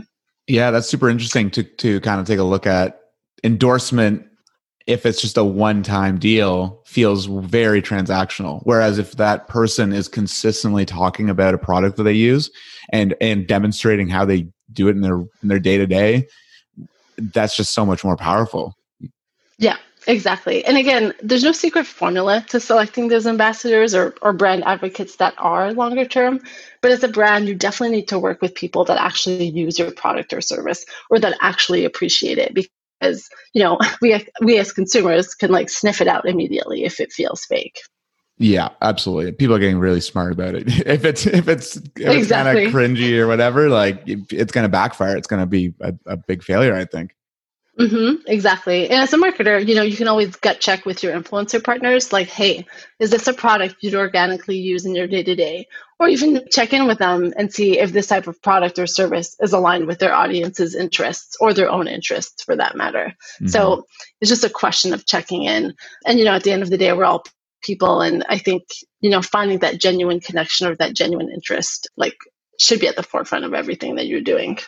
Yeah, 0.46 0.70
that's 0.70 0.88
super 0.88 1.10
interesting 1.10 1.50
to 1.50 1.64
to 1.64 2.00
kind 2.00 2.20
of 2.20 2.26
take 2.28 2.38
a 2.38 2.44
look 2.44 2.66
at 2.66 3.00
endorsement 3.42 4.26
if 4.90 5.06
it's 5.06 5.20
just 5.20 5.36
a 5.36 5.44
one 5.44 5.82
time 5.84 6.18
deal, 6.18 6.82
feels 6.84 7.26
very 7.26 7.80
transactional. 7.80 8.60
Whereas 8.64 8.98
if 8.98 9.12
that 9.12 9.46
person 9.46 9.92
is 9.92 10.08
consistently 10.08 10.84
talking 10.84 11.30
about 11.30 11.54
a 11.54 11.58
product 11.58 11.96
that 11.96 12.02
they 12.02 12.12
use 12.12 12.50
and 12.90 13.14
and 13.20 13.46
demonstrating 13.46 14.08
how 14.08 14.24
they 14.24 14.48
do 14.72 14.88
it 14.88 14.92
in 14.92 15.00
their 15.00 15.20
in 15.20 15.48
their 15.48 15.60
day 15.60 15.78
to 15.78 15.86
day, 15.86 16.26
that's 17.18 17.56
just 17.56 17.72
so 17.72 17.86
much 17.86 18.02
more 18.02 18.16
powerful. 18.16 18.74
Yeah, 19.58 19.76
exactly. 20.08 20.64
And 20.64 20.76
again, 20.76 21.14
there's 21.22 21.44
no 21.44 21.52
secret 21.52 21.86
formula 21.86 22.44
to 22.48 22.58
selecting 22.58 23.08
those 23.08 23.26
ambassadors 23.28 23.94
or, 23.94 24.14
or 24.22 24.32
brand 24.32 24.64
advocates 24.64 25.16
that 25.16 25.34
are 25.38 25.72
longer 25.72 26.06
term. 26.06 26.40
But 26.80 26.92
as 26.92 27.04
a 27.04 27.08
brand, 27.08 27.46
you 27.46 27.54
definitely 27.54 27.96
need 27.96 28.08
to 28.08 28.18
work 28.18 28.40
with 28.42 28.54
people 28.54 28.84
that 28.86 28.98
actually 28.98 29.50
use 29.50 29.78
your 29.78 29.92
product 29.92 30.32
or 30.32 30.40
service 30.40 30.84
or 31.10 31.18
that 31.20 31.36
actually 31.40 31.84
appreciate 31.84 32.38
it 32.38 32.54
because 33.00 33.28
you 33.52 33.62
know 33.62 33.78
we 34.02 34.24
we 34.42 34.58
as 34.58 34.72
consumers 34.72 35.34
can 35.34 35.50
like 35.50 35.70
sniff 35.70 36.00
it 36.00 36.08
out 36.08 36.28
immediately 36.28 36.84
if 36.84 37.00
it 37.00 37.12
feels 37.12 37.44
fake. 37.44 37.80
Yeah, 38.42 38.70
absolutely. 38.80 39.32
People 39.32 39.54
are 39.54 39.58
getting 39.58 39.78
really 39.78 40.00
smart 40.00 40.32
about 40.32 40.54
it. 40.54 40.64
if 40.86 41.04
it's 41.04 41.26
if 41.26 41.46
it's 41.46 41.76
if 41.76 41.92
it's 41.96 42.30
kind 42.30 42.48
of 42.48 42.72
cringy 42.72 43.18
or 43.18 43.26
whatever, 43.26 43.68
like 43.68 44.02
it's 44.06 44.52
going 44.52 44.64
to 44.64 44.68
backfire. 44.68 45.16
It's 45.16 45.26
going 45.26 45.42
to 45.42 45.46
be 45.46 45.74
a, 45.80 45.94
a, 46.06 46.16
big 46.16 46.42
failure. 46.42 46.74
I 46.74 46.86
think. 46.86 47.14
Mm-hmm, 47.78 48.22
exactly. 48.26 48.90
And 48.90 49.00
as 49.00 49.12
a 49.12 49.16
marketer, 49.16 49.66
you 49.66 49.74
know, 49.74 49.82
you 49.82 49.96
can 49.96 50.08
always 50.08 50.36
gut 50.36 50.60
check 50.60 50.84
with 50.84 51.02
your 51.02 51.18
influencer 51.18 51.62
partners, 51.62 52.12
like, 52.12 52.28
hey, 52.28 52.66
is 52.98 53.10
this 53.10 53.26
a 53.26 53.32
product 53.32 53.76
you'd 53.80 53.94
organically 53.94 54.58
use 54.58 54.84
in 54.84 54.94
your 54.94 55.06
day 55.06 55.22
to 55.22 55.34
day? 55.34 55.66
Or 55.98 56.08
even 56.08 56.42
check 56.50 56.72
in 56.72 56.86
with 56.86 56.98
them 56.98 57.32
and 57.36 57.52
see 57.52 57.78
if 57.78 57.92
this 57.92 58.06
type 58.08 58.26
of 58.26 58.42
product 58.42 58.78
or 58.78 58.86
service 58.86 59.36
is 59.40 59.52
aligned 59.52 59.86
with 59.86 59.98
their 59.98 60.14
audience's 60.14 60.74
interests 60.74 61.36
or 61.40 61.54
their 61.54 61.70
own 61.70 61.86
interests 61.86 62.42
for 62.42 62.56
that 62.56 62.76
matter. 62.76 63.14
Mm-hmm. 63.36 63.48
So 63.48 63.86
it's 64.20 64.30
just 64.30 64.44
a 64.44 64.50
question 64.50 64.92
of 64.92 65.06
checking 65.06 65.44
in. 65.44 65.74
And, 66.06 66.18
you 66.18 66.24
know, 66.24 66.34
at 66.34 66.42
the 66.42 66.52
end 66.52 66.62
of 66.62 66.70
the 66.70 66.78
day, 66.78 66.92
we're 66.92 67.04
all 67.04 67.24
people. 67.62 68.00
And 68.00 68.24
I 68.28 68.38
think, 68.38 68.64
you 69.00 69.10
know, 69.10 69.22
finding 69.22 69.58
that 69.60 69.80
genuine 69.80 70.20
connection 70.20 70.66
or 70.66 70.74
that 70.76 70.94
genuine 70.94 71.30
interest, 71.30 71.88
like, 71.96 72.16
should 72.58 72.80
be 72.80 72.88
at 72.88 72.96
the 72.96 73.02
forefront 73.02 73.44
of 73.44 73.54
everything 73.54 73.94
that 73.96 74.06
you're 74.06 74.20
doing. 74.20 74.58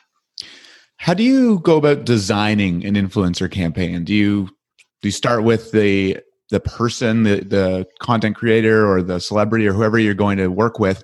How 1.02 1.14
do 1.14 1.24
you 1.24 1.58
go 1.58 1.78
about 1.78 2.04
designing 2.04 2.84
an 2.84 2.94
influencer 2.94 3.50
campaign? 3.50 4.04
Do 4.04 4.14
you 4.14 4.46
do 4.46 5.08
you 5.08 5.10
start 5.10 5.42
with 5.42 5.72
the 5.72 6.20
the 6.50 6.60
person, 6.60 7.24
the 7.24 7.40
the 7.40 7.86
content 7.98 8.36
creator 8.36 8.88
or 8.88 9.02
the 9.02 9.18
celebrity 9.18 9.66
or 9.66 9.72
whoever 9.72 9.98
you're 9.98 10.14
going 10.14 10.38
to 10.38 10.46
work 10.46 10.78
with? 10.78 11.02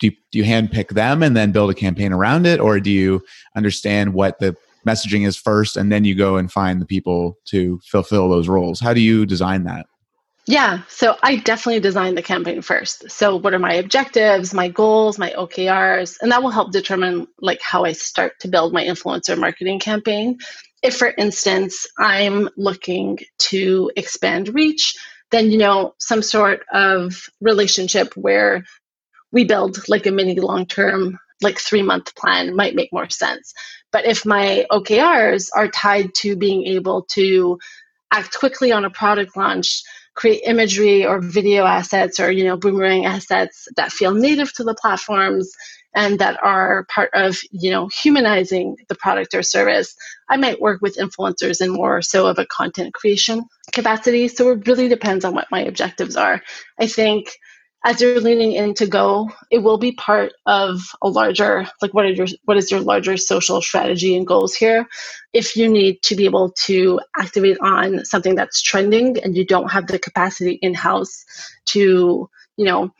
Do 0.00 0.08
you, 0.08 0.12
do 0.32 0.38
you 0.38 0.44
handpick 0.44 0.88
them 0.88 1.22
and 1.22 1.36
then 1.36 1.52
build 1.52 1.70
a 1.70 1.74
campaign 1.74 2.12
around 2.12 2.44
it, 2.44 2.58
or 2.58 2.80
do 2.80 2.90
you 2.90 3.22
understand 3.54 4.14
what 4.14 4.40
the 4.40 4.56
messaging 4.84 5.24
is 5.24 5.36
first 5.36 5.76
and 5.76 5.92
then 5.92 6.02
you 6.02 6.16
go 6.16 6.36
and 6.36 6.50
find 6.50 6.82
the 6.82 6.86
people 6.86 7.38
to 7.50 7.78
fulfill 7.84 8.28
those 8.30 8.48
roles? 8.48 8.80
How 8.80 8.92
do 8.92 9.00
you 9.00 9.26
design 9.26 9.62
that? 9.62 9.86
Yeah, 10.46 10.82
so 10.88 11.16
I 11.22 11.36
definitely 11.36 11.80
designed 11.80 12.18
the 12.18 12.22
campaign 12.22 12.62
first. 12.62 13.10
So 13.10 13.36
what 13.36 13.54
are 13.54 13.58
my 13.58 13.74
objectives, 13.74 14.52
my 14.52 14.68
goals, 14.68 15.18
my 15.18 15.30
OKRs, 15.36 16.16
and 16.20 16.32
that 16.32 16.42
will 16.42 16.50
help 16.50 16.72
determine 16.72 17.28
like 17.40 17.60
how 17.62 17.84
I 17.84 17.92
start 17.92 18.40
to 18.40 18.48
build 18.48 18.72
my 18.72 18.84
influencer 18.84 19.38
marketing 19.38 19.78
campaign. 19.78 20.38
If 20.82 20.96
for 20.96 21.12
instance, 21.16 21.86
I'm 21.98 22.48
looking 22.56 23.18
to 23.50 23.92
expand 23.96 24.52
reach, 24.54 24.96
then 25.30 25.50
you 25.50 25.58
know, 25.58 25.94
some 25.98 26.22
sort 26.22 26.62
of 26.72 27.28
relationship 27.40 28.16
where 28.16 28.64
we 29.30 29.44
build 29.44 29.88
like 29.88 30.06
a 30.06 30.10
mini 30.10 30.40
long-term 30.40 31.18
like 31.42 31.56
3-month 31.56 32.16
plan 32.16 32.56
might 32.56 32.74
make 32.74 32.92
more 32.92 33.08
sense. 33.08 33.54
But 33.92 34.04
if 34.04 34.26
my 34.26 34.66
OKRs 34.72 35.50
are 35.54 35.68
tied 35.68 36.14
to 36.16 36.34
being 36.34 36.66
able 36.66 37.02
to 37.10 37.58
act 38.10 38.36
quickly 38.38 38.72
on 38.72 38.84
a 38.84 38.90
product 38.90 39.36
launch, 39.36 39.82
create 40.20 40.42
imagery 40.44 41.06
or 41.06 41.18
video 41.18 41.64
assets 41.64 42.20
or 42.20 42.30
you 42.30 42.44
know 42.44 42.56
boomerang 42.56 43.06
assets 43.06 43.66
that 43.76 43.90
feel 43.90 44.12
native 44.12 44.52
to 44.52 44.62
the 44.62 44.74
platforms 44.74 45.50
and 45.94 46.18
that 46.18 46.38
are 46.44 46.84
part 46.94 47.10
of 47.14 47.38
you 47.50 47.70
know 47.70 47.88
humanizing 47.88 48.76
the 48.90 48.94
product 48.94 49.32
or 49.32 49.42
service 49.42 49.96
i 50.28 50.36
might 50.36 50.60
work 50.60 50.82
with 50.82 50.98
influencers 50.98 51.62
in 51.62 51.70
more 51.70 52.02
so 52.02 52.26
of 52.26 52.38
a 52.38 52.44
content 52.44 52.92
creation 52.92 53.42
capacity. 53.72 54.28
So 54.28 54.50
it 54.50 54.66
really 54.66 54.88
depends 54.88 55.24
on 55.24 55.34
what 55.34 55.50
my 55.50 55.62
objectives 55.62 56.16
are. 56.16 56.42
I 56.78 56.86
think 56.86 57.30
as 57.84 58.00
you're 58.00 58.20
leaning 58.20 58.52
into 58.52 58.86
go 58.86 59.30
it 59.50 59.58
will 59.58 59.78
be 59.78 59.92
part 59.92 60.32
of 60.46 60.80
a 61.02 61.08
larger 61.08 61.66
like 61.80 61.94
what 61.94 62.04
are 62.04 62.10
your 62.10 62.26
what 62.44 62.56
is 62.56 62.70
your 62.70 62.80
larger 62.80 63.16
social 63.16 63.62
strategy 63.62 64.16
and 64.16 64.26
goals 64.26 64.54
here? 64.54 64.86
If 65.32 65.56
you 65.56 65.68
need 65.68 66.02
to 66.02 66.16
be 66.16 66.24
able 66.24 66.52
to 66.64 67.00
activate 67.16 67.58
on 67.60 68.04
something 68.04 68.34
that's 68.34 68.60
trending 68.60 69.22
and 69.22 69.36
you 69.36 69.44
don't 69.44 69.70
have 69.70 69.86
the 69.86 69.98
capacity 69.98 70.58
in 70.62 70.74
house 70.74 71.24
to 71.66 72.28
you 72.56 72.64
know 72.64 72.92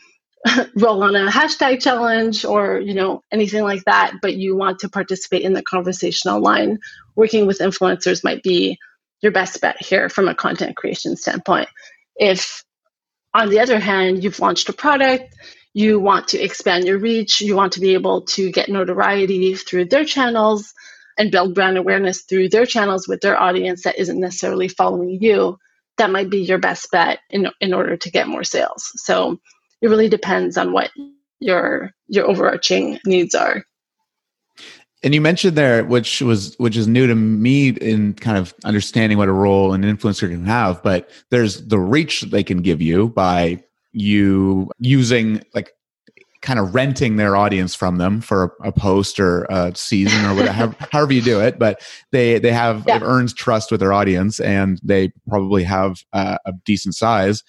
roll 0.77 1.03
on 1.03 1.15
a 1.15 1.31
hashtag 1.31 1.83
challenge 1.83 2.45
or 2.45 2.81
you 2.81 2.95
know 2.95 3.23
anything 3.31 3.63
like 3.63 3.85
that 3.85 4.15
but 4.23 4.37
you 4.37 4.57
want 4.57 4.79
to 4.79 4.89
participate 4.89 5.43
in 5.43 5.53
the 5.53 5.63
conversation 5.63 6.31
online 6.31 6.79
working 7.15 7.47
with 7.47 7.59
influencers 7.59 8.25
might 8.25 8.43
be 8.43 8.79
your 9.23 9.33
best 9.33 9.61
bet 9.61 9.83
here 9.83 10.09
from 10.09 10.29
a 10.29 10.35
content 10.35 10.77
creation 10.77 11.17
standpoint. 11.17 11.69
If 12.17 12.65
on 13.35 13.49
the 13.51 13.61
other 13.61 13.79
hand, 13.79 14.25
you've 14.25 14.41
launched 14.41 14.69
a 14.69 14.73
product, 14.73 15.35
you 15.73 16.01
want 16.01 16.29
to 16.29 16.39
expand 16.41 16.87
your 16.87 16.99
reach, 16.99 17.41
you 17.41 17.55
want 17.55 17.75
to 17.75 17.81
be 17.81 17.95
able 17.95 18.23
to 18.23 18.51
get 18.51 18.69
notoriety 18.69 19.55
through 19.55 19.87
their 19.87 20.05
channels 20.05 20.73
and 21.17 21.31
build 21.31 21.55
brand 21.55 21.79
awareness 21.79 22.23
through 22.23 22.49
their 22.49 22.67
channels 22.67 23.07
with 23.07 23.21
their 23.21 23.39
audience 23.39 23.85
that 23.85 23.99
isn't 23.99 24.19
necessarily 24.19 24.69
following 24.69 25.19
you. 25.21 25.59
That 25.99 26.11
might 26.11 26.31
be 26.31 26.41
your 26.41 26.59
best 26.59 26.91
bet 26.91 27.21
in, 27.29 27.49
in 27.61 27.75
order 27.75 27.97
to 27.97 28.11
get 28.11 28.27
more 28.27 28.45
sales. 28.45 28.91
So 28.97 29.39
it 29.81 29.89
really 29.89 30.09
depends 30.09 30.57
on 30.57 30.73
what 30.73 30.91
your 31.39 31.93
your 32.07 32.27
overarching 32.27 32.99
needs 33.07 33.35
are 33.35 33.65
and 35.03 35.15
you 35.15 35.21
mentioned 35.21 35.57
there 35.57 35.85
which 35.85 36.21
was 36.21 36.55
which 36.59 36.77
is 36.77 36.87
new 36.87 37.07
to 37.07 37.15
me 37.15 37.69
in 37.69 38.15
kind 38.15 38.37
of 38.39 38.55
understanding 38.65 39.19
what 39.19 39.29
a 39.29 39.33
role 39.33 39.73
an 39.73 39.83
influencer 39.83 40.29
can 40.29 40.45
have 40.45 40.83
but 40.83 41.11
there's 41.31 41.67
the 41.69 41.79
reach 41.79 42.23
they 42.23 42.43
can 42.43 42.63
give 42.63 42.81
you 42.81 43.09
by 43.09 43.63
you 43.93 44.71
using 44.79 45.43
like 45.55 45.73
kind 46.43 46.59
of 46.59 46.75
renting 46.75 47.17
their 47.17 47.37
audience 47.37 47.75
from 47.75 47.97
them 47.97 48.21
for 48.21 48.57
a, 48.63 48.69
a 48.69 48.73
post 48.73 49.21
or 49.21 49.45
a 49.51 49.75
season 49.75 50.25
or 50.25 50.35
whatever 50.35 50.75
however 50.91 51.13
you 51.13 51.23
do 51.23 51.41
it 51.41 51.59
but 51.59 51.83
they 52.13 52.39
they 52.39 52.53
have 52.53 52.85
yeah. 52.87 52.99
earned 53.03 53.35
trust 53.37 53.71
with 53.71 53.81
their 53.81 53.93
audience 53.93 54.41
and 54.41 54.81
they 54.83 55.13
probably 55.29 55.63
have 55.63 56.05
uh, 56.13 56.39
a 56.47 56.53
decent 56.65 56.95
size 56.95 57.43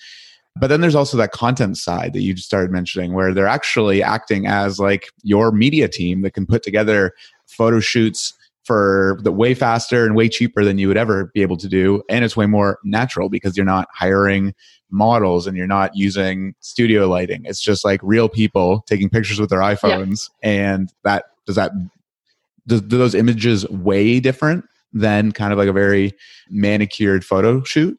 but 0.60 0.68
then 0.68 0.82
there's 0.82 0.96
also 0.96 1.16
that 1.16 1.32
content 1.32 1.78
side 1.78 2.12
that 2.14 2.22
you 2.22 2.36
started 2.36 2.72
mentioning 2.72 3.14
where 3.14 3.34
they're 3.34 3.48
actually 3.48 4.04
acting 4.04 4.48
as 4.48 4.80
like 4.80 5.08
your 5.24 5.52
media 5.52 5.88
team 5.88 6.22
that 6.22 6.32
can 6.32 6.46
put 6.46 6.62
together 6.62 7.14
photo 7.52 7.80
shoots 7.80 8.34
for 8.64 9.18
the 9.24 9.32
way 9.32 9.54
faster 9.54 10.06
and 10.06 10.16
way 10.16 10.30
cheaper 10.30 10.64
than 10.64 10.78
you 10.78 10.88
would 10.88 10.98
ever 10.98 11.32
be 11.34 11.42
able 11.42 11.58
to 11.58 11.68
do. 11.68 12.04
And 12.10 12.24
it's 12.24 12.38
way 12.38 12.46
more 12.46 12.80
natural 12.84 13.28
because 13.28 13.58
you're 13.58 13.66
not 13.66 13.88
hiring 13.94 14.54
models 14.92 15.48
and 15.48 15.58
you're 15.58 15.68
not 15.68 15.96
using 15.96 16.54
studio 16.60 17.08
lighting. 17.08 17.42
It's 17.46 17.62
just 17.62 17.84
like 17.84 18.00
real 18.04 18.30
people 18.30 18.84
taking 18.88 19.10
pictures 19.10 19.40
with 19.40 19.50
their 19.50 19.60
iphones. 19.60 20.30
Yeah. 20.44 20.50
and 20.52 20.94
that 21.04 21.26
does 21.46 21.56
that 21.56 21.72
do, 22.68 22.80
do 22.80 22.98
those 22.98 23.16
images 23.16 23.68
way 23.70 24.20
different 24.20 24.66
than 24.94 25.32
kind 25.32 25.52
of 25.52 25.58
like 25.58 25.70
a 25.70 25.74
very 25.74 26.14
manicured 26.50 27.26
photo 27.26 27.64
shoot? 27.64 27.98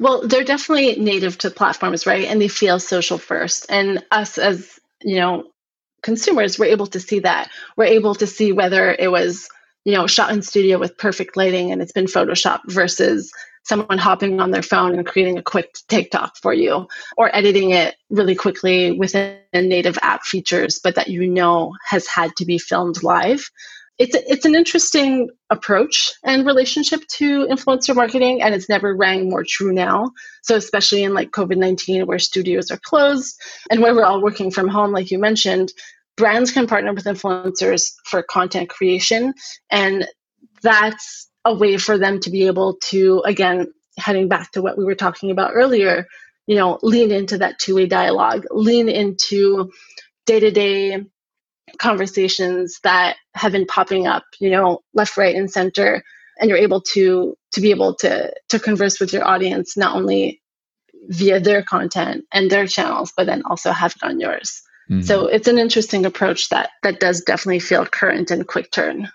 Well 0.00 0.26
they're 0.26 0.44
definitely 0.44 0.96
native 0.96 1.38
to 1.38 1.50
platforms 1.50 2.06
right? 2.06 2.24
And 2.24 2.40
they 2.40 2.48
feel 2.48 2.80
social 2.80 3.18
first. 3.18 3.66
And 3.68 4.04
us 4.10 4.38
as 4.38 4.80
you 5.02 5.16
know 5.16 5.44
consumers 6.02 6.58
were 6.58 6.66
able 6.66 6.86
to 6.88 7.00
see 7.00 7.20
that. 7.20 7.50
We're 7.76 7.84
able 7.84 8.14
to 8.16 8.26
see 8.26 8.52
whether 8.52 8.94
it 8.98 9.10
was, 9.10 9.48
you 9.84 9.92
know, 9.92 10.06
shot 10.06 10.32
in 10.32 10.42
studio 10.42 10.78
with 10.78 10.98
perfect 10.98 11.36
lighting 11.36 11.72
and 11.72 11.80
it's 11.80 11.92
been 11.92 12.06
photoshopped 12.06 12.70
versus 12.70 13.32
someone 13.62 13.98
hopping 13.98 14.40
on 14.40 14.50
their 14.50 14.62
phone 14.62 14.94
and 14.94 15.06
creating 15.06 15.38
a 15.38 15.42
quick 15.42 15.74
TikTok 15.88 16.36
for 16.36 16.52
you 16.54 16.88
or 17.16 17.34
editing 17.34 17.70
it 17.70 17.94
really 18.08 18.34
quickly 18.34 18.92
within 18.92 19.38
native 19.54 19.98
app 20.02 20.22
features, 20.22 20.80
but 20.82 20.94
that 20.94 21.08
you 21.08 21.26
know 21.26 21.74
has 21.84 22.06
had 22.06 22.34
to 22.36 22.44
be 22.44 22.58
filmed 22.58 23.02
live 23.02 23.50
it's 24.00 24.16
it's 24.26 24.46
an 24.46 24.54
interesting 24.54 25.28
approach 25.50 26.14
and 26.24 26.46
relationship 26.46 27.06
to 27.18 27.46
influencer 27.48 27.94
marketing 27.94 28.40
and 28.40 28.54
it's 28.54 28.68
never 28.68 28.96
rang 28.96 29.28
more 29.28 29.44
true 29.46 29.72
now. 29.74 30.10
So 30.42 30.56
especially 30.56 31.04
in 31.04 31.12
like 31.12 31.32
covid-19 31.32 32.06
where 32.06 32.18
studios 32.18 32.70
are 32.70 32.80
closed 32.82 33.38
and 33.70 33.80
where 33.80 33.94
we're 33.94 34.04
all 34.04 34.22
working 34.22 34.50
from 34.50 34.68
home 34.68 34.92
like 34.92 35.10
you 35.10 35.18
mentioned 35.18 35.72
brands 36.16 36.50
can 36.50 36.66
partner 36.66 36.94
with 36.94 37.04
influencers 37.04 37.92
for 38.06 38.22
content 38.22 38.70
creation 38.70 39.34
and 39.70 40.08
that's 40.62 41.28
a 41.44 41.54
way 41.54 41.76
for 41.76 41.98
them 41.98 42.20
to 42.20 42.30
be 42.30 42.46
able 42.46 42.78
to 42.82 43.22
again 43.26 43.70
heading 43.98 44.28
back 44.28 44.50
to 44.52 44.62
what 44.62 44.78
we 44.78 44.84
were 44.84 44.94
talking 44.94 45.30
about 45.30 45.52
earlier 45.54 46.06
you 46.46 46.56
know 46.56 46.78
lean 46.82 47.10
into 47.10 47.36
that 47.36 47.58
two-way 47.58 47.86
dialogue 47.86 48.46
lean 48.50 48.88
into 48.88 49.70
day-to-day 50.24 51.04
conversations 51.80 52.78
that 52.84 53.16
have 53.34 53.52
been 53.52 53.66
popping 53.66 54.06
up, 54.06 54.24
you 54.38 54.50
know, 54.50 54.80
left, 54.94 55.16
right, 55.16 55.34
and 55.34 55.50
center. 55.50 56.02
and 56.38 56.48
you're 56.48 56.58
able 56.58 56.80
to 56.80 57.36
to 57.52 57.60
be 57.60 57.70
able 57.70 57.94
to 57.94 58.32
to 58.48 58.58
converse 58.58 59.00
with 59.00 59.12
your 59.12 59.26
audience 59.26 59.76
not 59.76 59.94
only 59.94 60.40
via 61.08 61.40
their 61.40 61.62
content 61.62 62.24
and 62.32 62.50
their 62.50 62.66
channels 62.66 63.12
but 63.16 63.26
then 63.26 63.42
also 63.44 63.72
have 63.72 63.94
it 63.96 64.02
on 64.02 64.20
yours 64.20 64.62
mm-hmm. 64.90 65.02
so 65.02 65.26
it's 65.26 65.48
an 65.48 65.58
interesting 65.58 66.04
approach 66.06 66.48
that 66.48 66.70
that 66.82 67.00
does 67.00 67.20
definitely 67.22 67.58
feel 67.58 67.86
current 67.86 68.30
and 68.30 68.46
quick 68.46 68.70
turn 68.70 69.08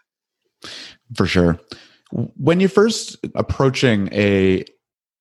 for 1.16 1.26
sure 1.26 1.60
when 2.12 2.60
you're 2.60 2.70
first 2.70 3.18
approaching 3.36 4.10
a 4.12 4.64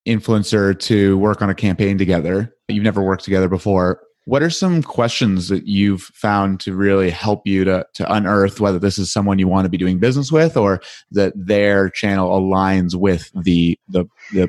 influencer 0.06 0.78
to 0.78 1.16
work 1.18 1.42
on 1.42 1.50
a 1.50 1.54
campaign 1.54 1.98
together 1.98 2.54
you've 2.68 2.84
never 2.84 3.02
worked 3.02 3.24
together 3.24 3.48
before 3.48 4.00
what 4.26 4.42
are 4.42 4.50
some 4.50 4.82
questions 4.82 5.48
that 5.48 5.66
you've 5.66 6.02
found 6.02 6.60
to 6.60 6.74
really 6.74 7.10
help 7.10 7.46
you 7.46 7.64
to, 7.64 7.86
to 7.94 8.12
unearth 8.12 8.60
whether 8.60 8.78
this 8.78 8.98
is 8.98 9.12
someone 9.12 9.38
you 9.38 9.48
want 9.48 9.66
to 9.66 9.68
be 9.68 9.76
doing 9.76 9.98
business 9.98 10.32
with 10.32 10.56
or 10.56 10.80
that 11.10 11.32
their 11.36 11.90
channel 11.90 12.30
aligns 12.30 12.94
with 12.94 13.30
the 13.34 13.78
the 13.88 14.06
the, 14.32 14.48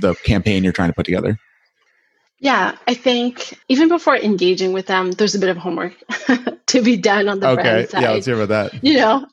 the 0.00 0.14
campaign 0.24 0.62
you're 0.62 0.72
trying 0.72 0.90
to 0.90 0.94
put 0.94 1.06
together? 1.06 1.38
Yeah, 2.38 2.76
I 2.86 2.94
think 2.94 3.58
even 3.68 3.88
before 3.88 4.16
engaging 4.16 4.72
with 4.72 4.86
them, 4.86 5.12
there's 5.12 5.34
a 5.34 5.38
bit 5.38 5.48
of 5.48 5.56
homework 5.56 5.94
to 6.66 6.82
be 6.82 6.96
done 6.96 7.28
on 7.28 7.40
the 7.40 7.48
okay. 7.48 7.62
brand 7.62 7.88
side. 7.88 8.02
Yeah, 8.02 8.10
let's 8.10 8.26
hear 8.26 8.40
about 8.40 8.70
that. 8.72 8.84
You 8.84 8.98
know, 8.98 9.26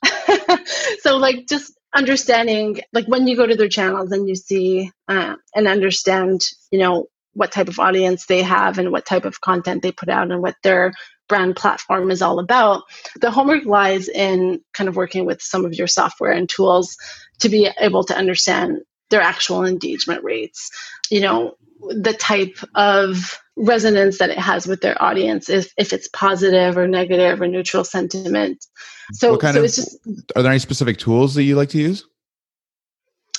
so 1.00 1.18
like 1.18 1.46
just 1.46 1.74
understanding, 1.94 2.80
like 2.92 3.06
when 3.06 3.26
you 3.26 3.36
go 3.36 3.46
to 3.46 3.54
their 3.54 3.68
channels 3.68 4.10
and 4.10 4.26
you 4.26 4.34
see 4.34 4.90
uh, 5.08 5.36
and 5.54 5.68
understand, 5.68 6.48
you 6.70 6.78
know, 6.78 7.06
what 7.34 7.52
type 7.52 7.68
of 7.68 7.78
audience 7.78 8.26
they 8.26 8.42
have 8.42 8.78
and 8.78 8.90
what 8.90 9.06
type 9.06 9.24
of 9.24 9.40
content 9.40 9.82
they 9.82 9.92
put 9.92 10.08
out 10.08 10.30
and 10.30 10.42
what 10.42 10.56
their 10.62 10.92
brand 11.28 11.56
platform 11.56 12.10
is 12.10 12.22
all 12.22 12.38
about. 12.38 12.82
The 13.20 13.30
homework 13.30 13.64
lies 13.64 14.08
in 14.08 14.60
kind 14.72 14.88
of 14.88 14.96
working 14.96 15.24
with 15.24 15.40
some 15.42 15.64
of 15.64 15.74
your 15.74 15.86
software 15.86 16.32
and 16.32 16.48
tools 16.48 16.96
to 17.40 17.48
be 17.48 17.70
able 17.78 18.04
to 18.04 18.16
understand 18.16 18.78
their 19.10 19.20
actual 19.20 19.64
engagement 19.64 20.22
rates. 20.22 20.70
You 21.10 21.20
know, 21.20 21.54
the 21.88 22.12
type 22.12 22.58
of 22.74 23.40
resonance 23.56 24.18
that 24.18 24.30
it 24.30 24.38
has 24.38 24.66
with 24.66 24.80
their 24.80 25.00
audience, 25.02 25.48
if, 25.48 25.72
if 25.76 25.92
it's 25.92 26.08
positive 26.08 26.76
or 26.76 26.88
negative 26.88 27.40
or 27.40 27.46
neutral 27.46 27.84
sentiment. 27.84 28.66
So, 29.12 29.38
so 29.38 29.48
of, 29.48 29.64
it's 29.64 29.76
just, 29.76 29.98
are 30.34 30.42
there 30.42 30.50
any 30.50 30.58
specific 30.58 30.98
tools 30.98 31.34
that 31.34 31.44
you 31.44 31.56
like 31.56 31.68
to 31.70 31.78
use? 31.78 32.06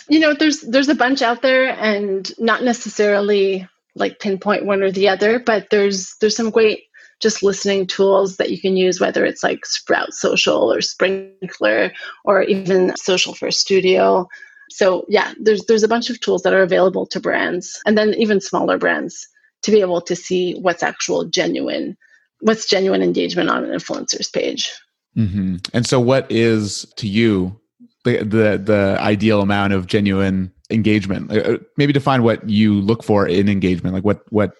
You 0.07 0.19
know, 0.19 0.35
there's 0.35 0.61
there's 0.61 0.89
a 0.89 0.95
bunch 0.95 1.23
out 1.23 1.41
there 1.41 1.69
and 1.69 2.31
not 2.37 2.63
necessarily 2.63 3.67
like 3.95 4.19
pinpoint 4.19 4.65
one 4.65 4.81
or 4.81 4.91
the 4.91 5.09
other, 5.09 5.39
but 5.39 5.69
there's 5.71 6.15
there's 6.19 6.35
some 6.35 6.49
great 6.49 6.83
just 7.21 7.43
listening 7.43 7.87
tools 7.87 8.37
that 8.37 8.51
you 8.51 8.59
can 8.59 8.75
use, 8.75 8.99
whether 8.99 9.25
it's 9.25 9.43
like 9.43 9.65
Sprout 9.65 10.13
Social 10.13 10.71
or 10.71 10.79
Sprinklr 10.79 11.91
or 12.25 12.43
even 12.43 12.95
Social 12.97 13.33
First 13.33 13.61
Studio. 13.61 14.27
So 14.69 15.05
yeah, 15.07 15.33
there's 15.39 15.65
there's 15.65 15.83
a 15.83 15.87
bunch 15.87 16.09
of 16.09 16.19
tools 16.19 16.43
that 16.43 16.53
are 16.53 16.61
available 16.61 17.05
to 17.07 17.19
brands 17.19 17.81
and 17.85 17.97
then 17.97 18.13
even 18.15 18.41
smaller 18.41 18.77
brands 18.77 19.27
to 19.61 19.71
be 19.71 19.81
able 19.81 20.01
to 20.01 20.15
see 20.15 20.55
what's 20.59 20.83
actual 20.83 21.25
genuine, 21.25 21.97
what's 22.41 22.67
genuine 22.67 23.01
engagement 23.01 23.49
on 23.49 23.63
an 23.63 23.71
influencer's 23.71 24.29
page. 24.29 24.71
Mm-hmm. 25.17 25.57
And 25.73 25.87
so, 25.87 25.99
what 25.99 26.29
is 26.29 26.85
to 26.97 27.07
you 27.07 27.59
the 28.03 28.17
the 28.17 28.61
the 28.63 28.97
ideal 28.99 29.41
amount 29.41 29.73
of 29.73 29.87
genuine 29.87 30.51
engagement? 30.69 31.31
Uh, 31.31 31.35
uh, 31.35 31.57
maybe 31.77 31.93
define 31.93 32.23
what 32.23 32.47
you 32.49 32.81
look 32.81 33.03
for 33.03 33.27
in 33.27 33.49
engagement 33.49 33.93
like 33.93 34.03
what 34.03 34.21
what 34.31 34.53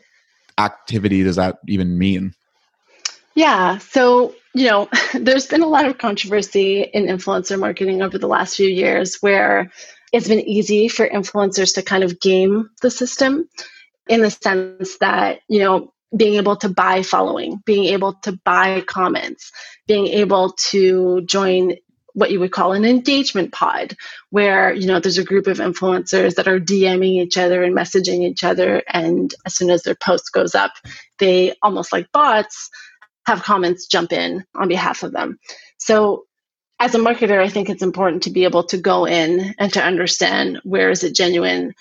activity 0.58 1.24
does 1.24 1.36
that 1.36 1.60
even 1.68 1.98
mean? 1.98 2.34
Yeah 3.36 3.78
so 3.80 4.34
you 4.54 4.68
know 4.68 4.90
there's 5.14 5.48
been 5.48 5.64
a 5.64 5.68
lot 5.68 5.86
of 5.86 5.98
controversy 5.98 6.82
in 6.82 7.06
influencer 7.06 7.60
marketing 7.60 8.02
over 8.02 8.18
the 8.18 8.28
last 8.28 8.56
few 8.56 8.68
years 8.68 9.18
where 9.22 9.72
it's 10.14 10.28
been 10.28 10.48
easy 10.48 10.88
for 10.88 11.08
influencers 11.08 11.74
to 11.76 11.82
kind 11.82 12.04
of 12.04 12.20
game 12.20 12.70
the 12.82 12.90
system 12.90 13.50
in 14.08 14.22
the 14.22 14.32
sense 14.32 14.98
that 15.00 15.40
you 15.50 15.60
know 15.60 15.92
being 16.16 16.36
able 16.36 16.56
to 16.56 16.70
buy 16.70 17.02
following, 17.02 17.62
being 17.66 17.86
able 17.86 18.14
to 18.14 18.40
buy 18.46 18.82
comments, 18.82 19.52
being 19.88 20.08
able 20.08 20.54
to 20.70 21.22
join 21.22 21.76
what 22.16 22.32
you 22.32 22.40
would 22.40 22.52
call 22.52 22.72
an 22.74 22.86
engagement 22.86 23.52
pod 23.52 23.96
where 24.32 24.74
you 24.74 24.88
know 24.88 25.00
there's 25.00 25.20
a 25.20 25.24
group 25.24 25.48
of 25.48 25.60
influencers 25.60 26.36
that 26.36 26.48
are 26.48 26.60
dming 26.60 27.22
each 27.22 27.38
other 27.38 27.64
and 27.64 27.76
messaging 27.76 28.24
each 28.24 28.44
other 28.44 28.82
and 28.88 29.36
as 29.46 29.56
soon 29.56 29.70
as 29.70 29.84
their 29.84 29.96
post 29.96 30.32
goes 30.34 30.56
up 30.56 30.72
they 31.20 31.54
almost 31.62 31.94
like 31.94 32.12
bots 32.12 32.70
have 33.28 33.44
comments 33.44 33.86
jump 33.86 34.14
in 34.14 34.46
on 34.56 34.68
behalf 34.68 35.04
of 35.04 35.12
them. 35.12 35.40
So 35.78 36.26
as 36.80 36.94
a 36.94 37.00
marketer 37.00 37.42
i 37.42 37.50
think 37.50 37.70
it's 37.70 37.84
important 37.84 38.24
to 38.24 38.30
be 38.30 38.44
able 38.44 38.64
to 38.64 38.78
go 38.78 39.06
in 39.06 39.54
and 39.58 39.72
to 39.74 39.84
understand 39.84 40.60
where 40.64 40.90
is 40.90 41.04
it 41.04 41.16
genuine 41.16 41.74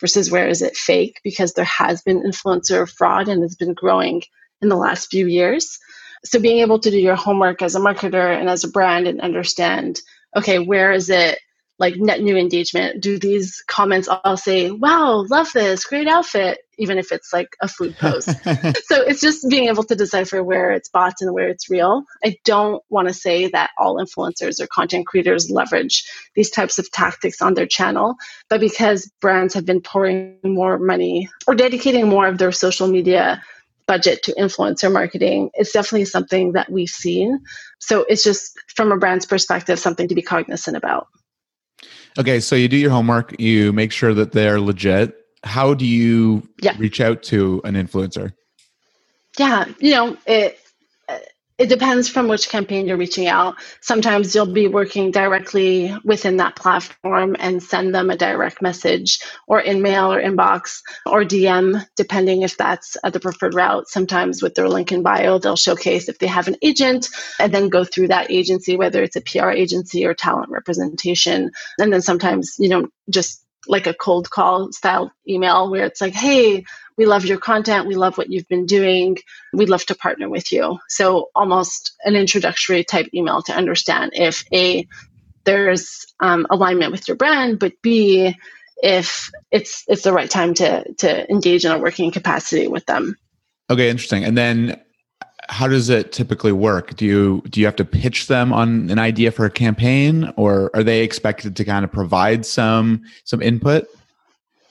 versus 0.00 0.30
where 0.30 0.48
is 0.48 0.62
it 0.62 0.76
fake 0.76 1.20
because 1.22 1.52
there 1.52 1.64
has 1.64 2.02
been 2.02 2.22
influencer 2.22 2.90
fraud 2.90 3.28
and 3.28 3.44
it's 3.44 3.54
been 3.54 3.74
growing 3.74 4.22
in 4.60 4.68
the 4.68 4.76
last 4.76 5.10
few 5.10 5.26
years 5.26 5.78
so 6.24 6.40
being 6.40 6.58
able 6.58 6.78
to 6.78 6.90
do 6.90 6.98
your 6.98 7.16
homework 7.16 7.62
as 7.62 7.74
a 7.74 7.80
marketer 7.80 8.38
and 8.38 8.48
as 8.48 8.64
a 8.64 8.68
brand 8.68 9.06
and 9.06 9.20
understand 9.20 10.00
okay 10.36 10.58
where 10.58 10.92
is 10.92 11.10
it 11.10 11.38
like 11.82 11.96
net 11.96 12.20
new 12.20 12.36
engagement? 12.36 13.02
Do 13.02 13.18
these 13.18 13.62
comments 13.66 14.08
all 14.08 14.36
say 14.36 14.70
wow 14.70 15.26
love 15.28 15.52
this 15.52 15.84
great 15.84 16.06
outfit 16.06 16.58
even 16.78 16.96
if 16.96 17.12
it's 17.12 17.32
like 17.32 17.48
a 17.60 17.68
food 17.68 17.96
post? 17.98 18.28
So 18.84 19.02
it's 19.02 19.20
just 19.20 19.48
being 19.48 19.68
able 19.68 19.84
to 19.84 19.94
decipher 19.94 20.42
where 20.42 20.70
it's 20.72 20.88
bots 20.88 21.22
and 21.22 21.32
where 21.32 21.48
it's 21.48 21.70
real. 21.70 22.04
I 22.24 22.36
don't 22.44 22.82
want 22.88 23.08
to 23.08 23.14
say 23.14 23.48
that 23.48 23.70
all 23.78 23.96
influencers 23.96 24.60
or 24.60 24.66
content 24.66 25.06
creators 25.06 25.50
leverage 25.50 26.04
these 26.34 26.50
types 26.50 26.78
of 26.78 26.90
tactics 26.90 27.42
on 27.42 27.54
their 27.54 27.66
channel 27.66 28.14
but 28.48 28.60
because 28.60 29.10
brands 29.20 29.54
have 29.54 29.66
been 29.66 29.80
pouring 29.80 30.38
more 30.44 30.78
money 30.78 31.28
or 31.48 31.54
dedicating 31.54 32.08
more 32.08 32.26
of 32.26 32.38
their 32.38 32.52
social 32.52 32.86
media 32.86 33.42
budget 33.92 34.22
to 34.22 34.32
influencer 34.44 34.90
marketing 34.90 35.50
it's 35.52 35.72
definitely 35.72 36.06
something 36.06 36.52
that 36.52 36.70
we've 36.70 36.88
seen. 36.88 37.38
So 37.78 38.06
it's 38.08 38.24
just 38.24 38.58
from 38.74 38.90
a 38.90 38.96
brand's 38.96 39.26
perspective 39.26 39.78
something 39.78 40.08
to 40.08 40.14
be 40.14 40.22
cognizant 40.22 40.78
about. 40.78 41.08
Okay 42.18 42.40
so 42.40 42.56
you 42.56 42.68
do 42.68 42.78
your 42.78 42.90
homework 42.90 43.38
you 43.38 43.72
make 43.74 43.92
sure 43.92 44.14
that 44.14 44.32
they're 44.32 44.60
legit. 44.60 45.14
How 45.44 45.74
do 45.74 45.84
you 45.84 46.48
yeah. 46.62 46.74
reach 46.78 47.00
out 47.00 47.22
to 47.24 47.60
an 47.64 47.74
influencer? 47.74 48.32
Yeah 49.38 49.66
you 49.78 49.92
know 49.92 50.16
it 50.26 50.58
it 51.62 51.68
depends 51.68 52.08
from 52.08 52.26
which 52.26 52.48
campaign 52.48 52.88
you're 52.88 52.96
reaching 52.96 53.28
out. 53.28 53.54
Sometimes 53.80 54.34
you'll 54.34 54.52
be 54.52 54.66
working 54.66 55.12
directly 55.12 55.94
within 56.02 56.38
that 56.38 56.56
platform 56.56 57.36
and 57.38 57.62
send 57.62 57.94
them 57.94 58.10
a 58.10 58.16
direct 58.16 58.60
message 58.60 59.20
or 59.46 59.60
in 59.60 59.80
mail 59.80 60.12
or 60.12 60.20
inbox 60.20 60.82
or 61.06 61.22
DM, 61.22 61.86
depending 61.94 62.42
if 62.42 62.56
that's 62.56 62.96
the 63.04 63.20
preferred 63.20 63.54
route. 63.54 63.88
Sometimes 63.88 64.42
with 64.42 64.56
their 64.56 64.68
link 64.68 64.90
in 64.90 65.04
bio, 65.04 65.38
they'll 65.38 65.54
showcase 65.54 66.08
if 66.08 66.18
they 66.18 66.26
have 66.26 66.48
an 66.48 66.56
agent 66.62 67.08
and 67.38 67.54
then 67.54 67.68
go 67.68 67.84
through 67.84 68.08
that 68.08 68.32
agency, 68.32 68.76
whether 68.76 69.00
it's 69.00 69.14
a 69.14 69.20
PR 69.20 69.50
agency 69.50 70.04
or 70.04 70.14
talent 70.14 70.50
representation. 70.50 71.52
And 71.78 71.92
then 71.92 72.02
sometimes, 72.02 72.56
you 72.58 72.70
know, 72.70 72.88
just 73.08 73.41
like 73.66 73.86
a 73.86 73.94
cold 73.94 74.30
call 74.30 74.72
style 74.72 75.12
email 75.28 75.70
where 75.70 75.84
it's 75.84 76.00
like, 76.00 76.14
hey, 76.14 76.64
we 76.96 77.06
love 77.06 77.24
your 77.24 77.38
content. 77.38 77.86
We 77.86 77.94
love 77.94 78.18
what 78.18 78.30
you've 78.30 78.48
been 78.48 78.66
doing. 78.66 79.18
We'd 79.52 79.68
love 79.68 79.86
to 79.86 79.94
partner 79.94 80.28
with 80.28 80.52
you. 80.52 80.78
So 80.88 81.30
almost 81.34 81.92
an 82.04 82.16
introductory 82.16 82.84
type 82.84 83.08
email 83.14 83.42
to 83.42 83.52
understand 83.52 84.12
if 84.14 84.44
A, 84.52 84.86
there's 85.44 86.06
um, 86.20 86.46
alignment 86.50 86.92
with 86.92 87.08
your 87.08 87.16
brand, 87.16 87.58
but 87.58 87.72
B, 87.82 88.34
if 88.82 89.30
it's 89.50 89.84
it's 89.86 90.02
the 90.02 90.12
right 90.12 90.30
time 90.30 90.54
to 90.54 90.92
to 90.94 91.30
engage 91.30 91.64
in 91.64 91.70
a 91.70 91.78
working 91.78 92.10
capacity 92.10 92.66
with 92.66 92.84
them. 92.86 93.16
Okay, 93.70 93.88
interesting. 93.88 94.24
And 94.24 94.36
then 94.36 94.81
how 95.52 95.68
does 95.68 95.90
it 95.90 96.12
typically 96.12 96.50
work? 96.50 96.96
Do 96.96 97.04
you 97.04 97.42
do 97.50 97.60
you 97.60 97.66
have 97.66 97.76
to 97.76 97.84
pitch 97.84 98.26
them 98.26 98.52
on 98.52 98.90
an 98.90 98.98
idea 98.98 99.30
for 99.30 99.44
a 99.44 99.50
campaign 99.50 100.32
or 100.36 100.70
are 100.74 100.82
they 100.82 101.02
expected 101.02 101.56
to 101.56 101.64
kind 101.64 101.84
of 101.84 101.92
provide 101.92 102.46
some 102.46 103.02
some 103.24 103.42
input? 103.42 103.86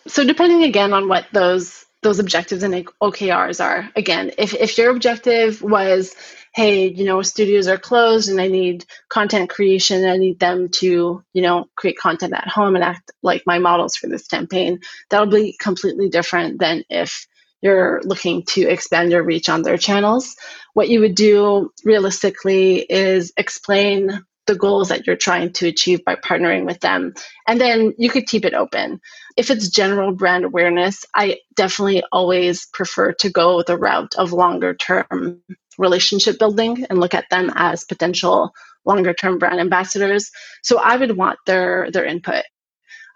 So 0.08 0.26
depending 0.26 0.64
again 0.64 0.92
on 0.92 1.08
what 1.08 1.28
those 1.34 1.86
those 2.02 2.20
objectives 2.20 2.64
and 2.64 2.74
OKRs 2.74 3.64
are. 3.64 3.90
Again, 3.96 4.32
if, 4.38 4.54
if 4.56 4.78
your 4.78 4.90
objective 4.90 5.62
was, 5.62 6.16
hey, 6.56 6.88
you 6.88 7.06
know, 7.06 7.22
studios 7.22 7.68
are 7.68 7.78
closed 7.78 8.28
and 8.28 8.42
I 8.42 8.48
need 8.48 8.86
content 9.10 9.52
creation, 9.52 10.06
I 10.06 10.18
need 10.18 10.40
them 10.40 10.70
to, 10.80 11.24
you 11.34 11.42
know, 11.42 11.70
create 11.76 12.00
content 12.00 12.34
at 12.34 12.48
home 12.48 12.74
and 12.76 12.84
act 12.84 13.12
like 13.22 13.44
my 13.46 13.60
models 13.60 13.96
for 13.96 14.08
this 14.08 14.28
campaign, 14.28 14.80
that'll 15.10 15.28
be 15.28 15.56
completely 15.60 16.10
different 16.10 16.60
than 16.60 16.84
if 16.90 17.28
you're 17.62 18.02
looking 18.04 18.44
to 18.50 18.62
expand 18.62 19.12
your 19.12 19.24
reach 19.24 19.50
on 19.50 19.62
their 19.62 19.78
channels. 19.78 20.36
What 20.74 20.90
you 20.90 21.00
would 21.02 21.16
do 21.16 21.72
realistically 21.84 22.80
is 22.80 23.34
explain 23.38 24.24
the 24.48 24.56
goals 24.56 24.90
that 24.90 25.06
you're 25.06 25.16
trying 25.16 25.54
to 25.54 25.68
achieve 25.68 26.04
by 26.04 26.16
partnering 26.16 26.66
with 26.66 26.80
them. 26.80 27.14
And 27.48 27.62
then 27.62 27.94
you 27.98 28.10
could 28.10 28.26
keep 28.26 28.44
it 28.44 28.54
open. 28.54 29.00
If 29.38 29.52
it's 29.52 29.70
general 29.70 30.14
brand 30.14 30.46
awareness, 30.46 31.06
I 31.16 31.38
definitely 31.56 32.04
always 32.12 32.66
prefer 32.66 33.14
to 33.14 33.30
go 33.30 33.64
the 33.64 33.78
route 33.78 34.16
of 34.18 34.34
longer 34.34 34.74
term 34.74 35.42
relationship 35.78 36.38
building 36.38 36.86
and 36.90 37.00
look 37.00 37.14
at 37.14 37.30
them 37.30 37.52
as 37.56 37.86
potential 37.86 38.52
longer 38.86 39.14
term 39.14 39.38
brand 39.38 39.60
ambassadors. 39.60 40.32
So 40.64 40.80
I 40.80 40.98
would 40.98 41.16
want 41.16 41.40
their 41.46 41.90
their 41.92 42.06
input. 42.06 42.44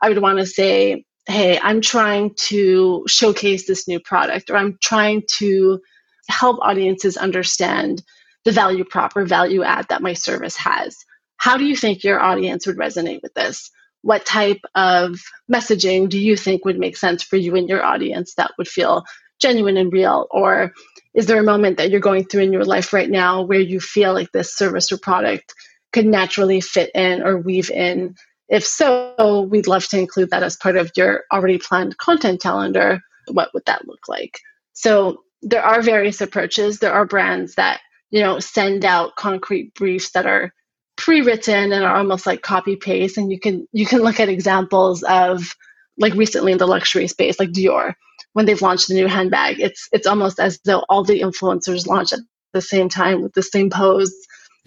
I 0.01 0.09
would 0.09 0.21
want 0.21 0.39
to 0.39 0.45
say, 0.45 1.05
hey, 1.27 1.59
I'm 1.61 1.81
trying 1.81 2.33
to 2.35 3.03
showcase 3.07 3.65
this 3.65 3.87
new 3.87 3.99
product, 3.99 4.49
or 4.49 4.57
I'm 4.57 4.77
trying 4.81 5.23
to 5.37 5.81
help 6.27 6.59
audiences 6.61 7.17
understand 7.17 8.03
the 8.43 8.51
value 8.51 8.83
prop 8.83 9.15
or 9.15 9.25
value 9.25 9.63
add 9.63 9.87
that 9.89 10.01
my 10.01 10.13
service 10.13 10.55
has. 10.55 10.97
How 11.37 11.57
do 11.57 11.65
you 11.65 11.75
think 11.75 12.03
your 12.03 12.19
audience 12.21 12.65
would 12.65 12.77
resonate 12.77 13.21
with 13.21 13.33
this? 13.33 13.71
What 14.01 14.25
type 14.25 14.61
of 14.75 15.19
messaging 15.51 16.09
do 16.09 16.19
you 16.19 16.37
think 16.37 16.63
would 16.63 16.77
make 16.77 16.95
sense 16.95 17.23
for 17.23 17.37
you 17.37 17.55
and 17.55 17.67
your 17.67 17.83
audience 17.83 18.35
that 18.35 18.51
would 18.57 18.67
feel 18.67 19.03
genuine 19.41 19.77
and 19.77 19.91
real? 19.91 20.27
Or 20.29 20.73
is 21.15 21.25
there 21.25 21.39
a 21.39 21.43
moment 21.43 21.77
that 21.77 21.89
you're 21.89 21.99
going 21.99 22.25
through 22.25 22.43
in 22.43 22.53
your 22.53 22.65
life 22.65 22.93
right 22.93 23.09
now 23.09 23.41
where 23.41 23.59
you 23.59 23.79
feel 23.79 24.13
like 24.13 24.31
this 24.31 24.55
service 24.55 24.91
or 24.91 24.97
product 24.97 25.53
could 25.91 26.05
naturally 26.05 26.61
fit 26.61 26.91
in 26.93 27.23
or 27.23 27.37
weave 27.37 27.71
in? 27.71 28.15
If 28.49 28.65
so, 28.65 29.47
we'd 29.49 29.67
love 29.67 29.87
to 29.89 29.99
include 29.99 30.29
that 30.29 30.43
as 30.43 30.55
part 30.57 30.77
of 30.77 30.91
your 30.95 31.23
already 31.31 31.57
planned 31.57 31.97
content 31.97 32.41
calendar. 32.41 33.01
What 33.27 33.53
would 33.53 33.65
that 33.65 33.87
look 33.87 34.07
like? 34.07 34.39
So 34.73 35.23
there 35.41 35.63
are 35.63 35.81
various 35.81 36.21
approaches. 36.21 36.79
There 36.79 36.93
are 36.93 37.05
brands 37.05 37.55
that, 37.55 37.81
you 38.11 38.21
know, 38.21 38.39
send 38.39 38.85
out 38.85 39.15
concrete 39.15 39.73
briefs 39.73 40.11
that 40.11 40.25
are 40.25 40.53
pre-written 40.97 41.71
and 41.71 41.83
are 41.83 41.97
almost 41.97 42.25
like 42.25 42.41
copy 42.41 42.75
paste 42.75 43.17
and 43.17 43.31
you 43.31 43.39
can 43.39 43.67
you 43.73 43.85
can 43.85 44.01
look 44.01 44.19
at 44.19 44.29
examples 44.29 45.03
of 45.03 45.53
like 45.97 46.13
recently 46.13 46.51
in 46.51 46.57
the 46.57 46.67
luxury 46.67 47.07
space 47.07 47.39
like 47.39 47.49
Dior 47.49 47.93
when 48.33 48.45
they've 48.45 48.61
launched 48.61 48.87
the 48.87 48.93
new 48.93 49.07
handbag 49.07 49.59
it's 49.59 49.89
it's 49.91 50.07
almost 50.07 50.39
as 50.39 50.59
though 50.63 50.85
all 50.87 51.03
the 51.03 51.19
influencers 51.19 51.85
launch 51.85 52.13
at 52.13 52.19
the 52.53 52.61
same 52.61 52.87
time 52.87 53.21
with 53.21 53.33
the 53.33 53.43
same 53.43 53.69
pose 53.69 54.13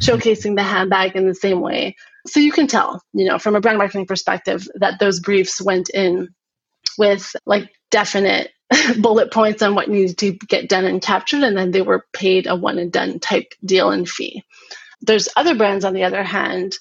showcasing 0.03 0.55
the 0.55 0.63
handbag 0.63 1.17
in 1.17 1.27
the 1.27 1.35
same 1.35 1.61
way 1.61 1.97
so 2.29 2.41
you 2.41 2.53
can 2.53 2.67
tell 2.67 3.03
you 3.13 3.25
know 3.25 3.39
from 3.39 3.57
a 3.57 3.61
brand 3.61 3.79
marketing 3.79 4.07
perspective 4.07 4.69
that 4.77 4.99
those 5.01 5.21
briefs 5.21 5.61
went 5.61 5.89
in 5.91 6.29
with 6.99 7.35
like 7.47 7.71
definite 7.91 8.51
bullet 9.01 9.33
points 9.33 9.63
on 9.63 9.75
what 9.75 9.89
needed 9.89 10.19
to 10.19 10.33
get 10.33 10.69
done 10.69 10.85
and 10.85 11.03
captured 11.03 11.43
and 11.43 11.57
then 11.57 11.71
they 11.71 11.83
were 11.83 12.05
paid 12.13 12.47
a 12.47 12.55
one 12.55 12.79
and 12.79 12.93
done 12.93 13.19
type 13.19 13.55
deal 13.65 13.91
and 13.91 14.09
fee. 14.09 14.43
There's 15.01 15.29
other 15.37 15.55
brands 15.55 15.85
on 15.85 15.95
the 15.95 16.05
other 16.05 16.23
hand 16.23 16.77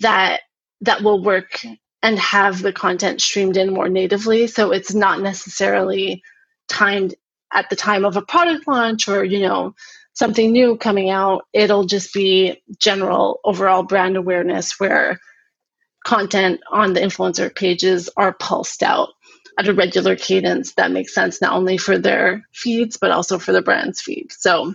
that 0.00 0.40
that 0.82 1.02
will 1.02 1.22
work 1.22 1.64
and 2.02 2.18
have 2.18 2.62
the 2.62 2.72
content 2.72 3.20
streamed 3.20 3.56
in 3.56 3.72
more 3.72 3.88
natively 3.88 4.46
so 4.46 4.72
it's 4.72 4.94
not 4.94 5.20
necessarily 5.20 6.22
timed 6.68 7.14
at 7.52 7.68
the 7.68 7.76
time 7.76 8.04
of 8.04 8.16
a 8.16 8.22
product 8.22 8.66
launch 8.66 9.08
or 9.08 9.24
you 9.24 9.40
know 9.40 9.74
something 10.20 10.52
new 10.52 10.76
coming 10.76 11.10
out 11.10 11.46
it'll 11.54 11.84
just 11.84 12.14
be 12.14 12.62
general 12.78 13.40
overall 13.44 13.82
brand 13.82 14.16
awareness 14.16 14.78
where 14.78 15.18
content 16.06 16.60
on 16.70 16.94
the 16.94 17.00
influencer 17.00 17.54
pages 17.54 18.10
are 18.16 18.34
pulsed 18.34 18.84
out 18.84 19.10
at 19.58 19.68
a 19.68 19.74
regular 19.74 20.16
cadence 20.16 20.74
that 20.74 20.92
makes 20.92 21.14
sense 21.14 21.42
not 21.42 21.54
only 21.54 21.78
for 21.78 21.98
their 21.98 22.42
feeds 22.52 22.98
but 22.98 23.10
also 23.10 23.38
for 23.38 23.52
the 23.52 23.62
brand's 23.62 24.02
feed 24.02 24.32
so 24.32 24.74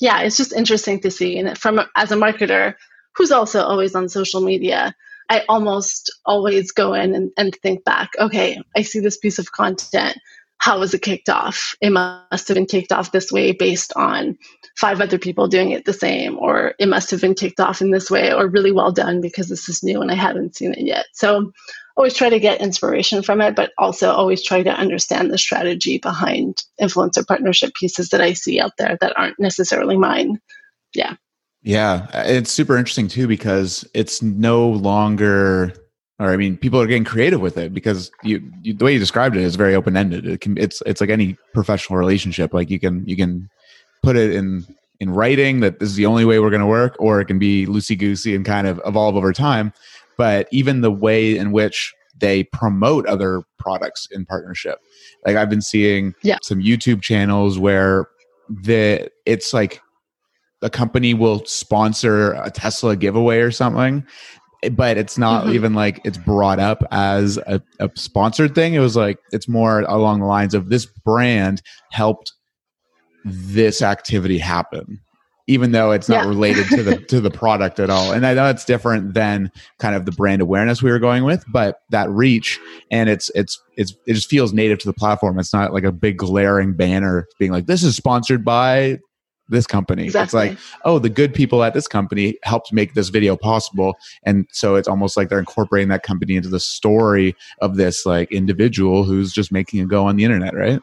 yeah, 0.00 0.22
it's 0.22 0.36
just 0.36 0.52
interesting 0.52 1.00
to 1.00 1.10
see. 1.10 1.38
And 1.38 1.56
from 1.58 1.80
as 1.96 2.12
a 2.12 2.16
marketer 2.16 2.74
who's 3.14 3.32
also 3.32 3.62
always 3.62 3.94
on 3.94 4.08
social 4.08 4.42
media, 4.42 4.94
I 5.30 5.44
almost 5.48 6.12
always 6.26 6.72
go 6.72 6.94
in 6.94 7.14
and, 7.14 7.32
and 7.36 7.54
think 7.62 7.84
back, 7.84 8.10
okay, 8.18 8.60
I 8.76 8.82
see 8.82 9.00
this 9.00 9.16
piece 9.16 9.38
of 9.38 9.52
content. 9.52 10.18
How 10.58 10.80
was 10.80 10.94
it 10.94 11.02
kicked 11.02 11.28
off? 11.28 11.74
It 11.80 11.90
must 11.90 12.48
have 12.48 12.54
been 12.54 12.66
kicked 12.66 12.92
off 12.92 13.12
this 13.12 13.30
way 13.30 13.52
based 13.52 13.92
on 13.94 14.36
five 14.76 15.00
other 15.00 15.18
people 15.18 15.48
doing 15.48 15.70
it 15.70 15.84
the 15.84 15.92
same, 15.92 16.38
or 16.38 16.74
it 16.78 16.88
must 16.88 17.10
have 17.10 17.20
been 17.20 17.34
kicked 17.34 17.60
off 17.60 17.80
in 17.80 17.90
this 17.90 18.10
way, 18.10 18.32
or 18.32 18.48
really 18.48 18.72
well 18.72 18.90
done 18.90 19.20
because 19.20 19.48
this 19.48 19.68
is 19.68 19.82
new 19.82 20.00
and 20.00 20.10
I 20.10 20.14
haven't 20.14 20.56
seen 20.56 20.72
it 20.72 20.84
yet. 20.84 21.06
So 21.12 21.52
always 21.96 22.14
try 22.14 22.28
to 22.28 22.40
get 22.40 22.60
inspiration 22.60 23.22
from 23.22 23.40
it, 23.40 23.54
but 23.54 23.72
also 23.78 24.10
always 24.10 24.42
try 24.42 24.62
to 24.62 24.70
understand 24.70 25.30
the 25.30 25.38
strategy 25.38 25.98
behind 25.98 26.62
influencer 26.80 27.26
partnership 27.26 27.74
pieces 27.74 28.10
that 28.10 28.20
I 28.20 28.34
see 28.34 28.60
out 28.60 28.72
there 28.78 28.98
that 29.00 29.16
aren't 29.16 29.38
necessarily 29.38 29.96
mine. 29.96 30.40
Yeah. 30.94 31.14
Yeah. 31.62 32.06
It's 32.26 32.52
super 32.52 32.76
interesting 32.76 33.08
too 33.08 33.26
because 33.26 33.88
it's 33.94 34.22
no 34.22 34.68
longer 34.68 35.74
or 36.18 36.30
I 36.30 36.36
mean, 36.36 36.56
people 36.56 36.80
are 36.80 36.86
getting 36.86 37.04
creative 37.04 37.40
with 37.40 37.58
it 37.58 37.74
because 37.74 38.10
you, 38.22 38.42
you 38.62 38.74
the 38.74 38.84
way 38.84 38.94
you 38.94 38.98
described 38.98 39.36
it 39.36 39.42
is 39.42 39.56
very 39.56 39.74
open 39.74 39.96
ended. 39.96 40.26
It 40.26 40.40
can 40.40 40.56
it's 40.58 40.82
it's 40.86 41.00
like 41.00 41.10
any 41.10 41.36
professional 41.52 41.98
relationship. 41.98 42.54
Like 42.54 42.70
you 42.70 42.80
can 42.80 43.06
you 43.06 43.16
can 43.16 43.48
put 44.02 44.16
it 44.16 44.32
in 44.32 44.66
in 44.98 45.10
writing 45.10 45.60
that 45.60 45.78
this 45.78 45.90
is 45.90 45.96
the 45.96 46.06
only 46.06 46.24
way 46.24 46.38
we're 46.40 46.50
going 46.50 46.60
to 46.60 46.66
work, 46.66 46.96
or 46.98 47.20
it 47.20 47.26
can 47.26 47.38
be 47.38 47.66
loosey 47.66 47.98
goosey 47.98 48.34
and 48.34 48.44
kind 48.44 48.66
of 48.66 48.80
evolve 48.86 49.14
over 49.16 49.32
time 49.32 49.72
but 50.16 50.48
even 50.50 50.80
the 50.80 50.90
way 50.90 51.36
in 51.36 51.52
which 51.52 51.94
they 52.18 52.44
promote 52.44 53.06
other 53.06 53.42
products 53.58 54.08
in 54.10 54.24
partnership. 54.24 54.78
Like 55.26 55.36
I've 55.36 55.50
been 55.50 55.62
seeing 55.62 56.14
yeah. 56.22 56.38
some 56.42 56.60
YouTube 56.60 57.02
channels 57.02 57.58
where 57.58 58.08
the 58.48 59.10
it's 59.26 59.52
like 59.52 59.82
a 60.62 60.70
company 60.70 61.14
will 61.14 61.44
sponsor 61.44 62.32
a 62.32 62.50
Tesla 62.50 62.96
giveaway 62.96 63.38
or 63.38 63.50
something, 63.50 64.06
but 64.70 64.96
it's 64.96 65.18
not 65.18 65.44
mm-hmm. 65.44 65.54
even 65.54 65.74
like 65.74 66.00
it's 66.04 66.18
brought 66.18 66.58
up 66.58 66.82
as 66.90 67.36
a, 67.46 67.60
a 67.80 67.90
sponsored 67.94 68.54
thing. 68.54 68.74
It 68.74 68.80
was 68.80 68.96
like 68.96 69.18
it's 69.32 69.48
more 69.48 69.80
along 69.82 70.20
the 70.20 70.26
lines 70.26 70.54
of 70.54 70.68
this 70.68 70.86
brand 70.86 71.62
helped 71.90 72.32
this 73.24 73.82
activity 73.82 74.38
happen 74.38 75.00
even 75.48 75.70
though 75.72 75.92
it's 75.92 76.08
not 76.08 76.24
yeah. 76.24 76.28
related 76.28 76.66
to 76.68 76.82
the 76.82 76.96
to 77.08 77.20
the 77.20 77.30
product 77.30 77.78
at 77.78 77.90
all. 77.90 78.12
And 78.12 78.26
I 78.26 78.34
know 78.34 78.48
it's 78.48 78.64
different 78.64 79.14
than 79.14 79.50
kind 79.78 79.94
of 79.94 80.04
the 80.04 80.12
brand 80.12 80.42
awareness 80.42 80.82
we 80.82 80.90
were 80.90 80.98
going 80.98 81.24
with, 81.24 81.44
but 81.52 81.80
that 81.90 82.10
reach 82.10 82.58
and 82.90 83.08
it's 83.08 83.30
it's 83.34 83.60
it's 83.76 83.94
it 84.06 84.14
just 84.14 84.28
feels 84.28 84.52
native 84.52 84.78
to 84.80 84.88
the 84.88 84.94
platform. 84.94 85.38
It's 85.38 85.52
not 85.52 85.72
like 85.72 85.84
a 85.84 85.92
big 85.92 86.18
glaring 86.18 86.74
banner 86.74 87.26
being 87.38 87.52
like 87.52 87.66
this 87.66 87.82
is 87.82 87.96
sponsored 87.96 88.44
by 88.44 88.98
this 89.48 89.66
company. 89.66 90.04
Exactly. 90.04 90.48
It's 90.48 90.60
like, 90.60 90.80
oh, 90.84 90.98
the 90.98 91.08
good 91.08 91.34
people 91.34 91.62
at 91.62 91.74
this 91.74 91.86
company 91.86 92.38
helped 92.42 92.72
make 92.72 92.94
this 92.94 93.08
video 93.08 93.36
possible. 93.36 93.96
And 94.24 94.46
so 94.52 94.74
it's 94.74 94.88
almost 94.88 95.16
like 95.16 95.28
they're 95.28 95.38
incorporating 95.38 95.88
that 95.88 96.02
company 96.02 96.36
into 96.36 96.48
the 96.48 96.60
story 96.60 97.36
of 97.60 97.76
this 97.76 98.04
like 98.04 98.32
individual 98.32 99.04
who's 99.04 99.32
just 99.32 99.52
making 99.52 99.80
a 99.80 99.86
go 99.86 100.06
on 100.06 100.16
the 100.16 100.24
internet, 100.24 100.54
right? 100.54 100.80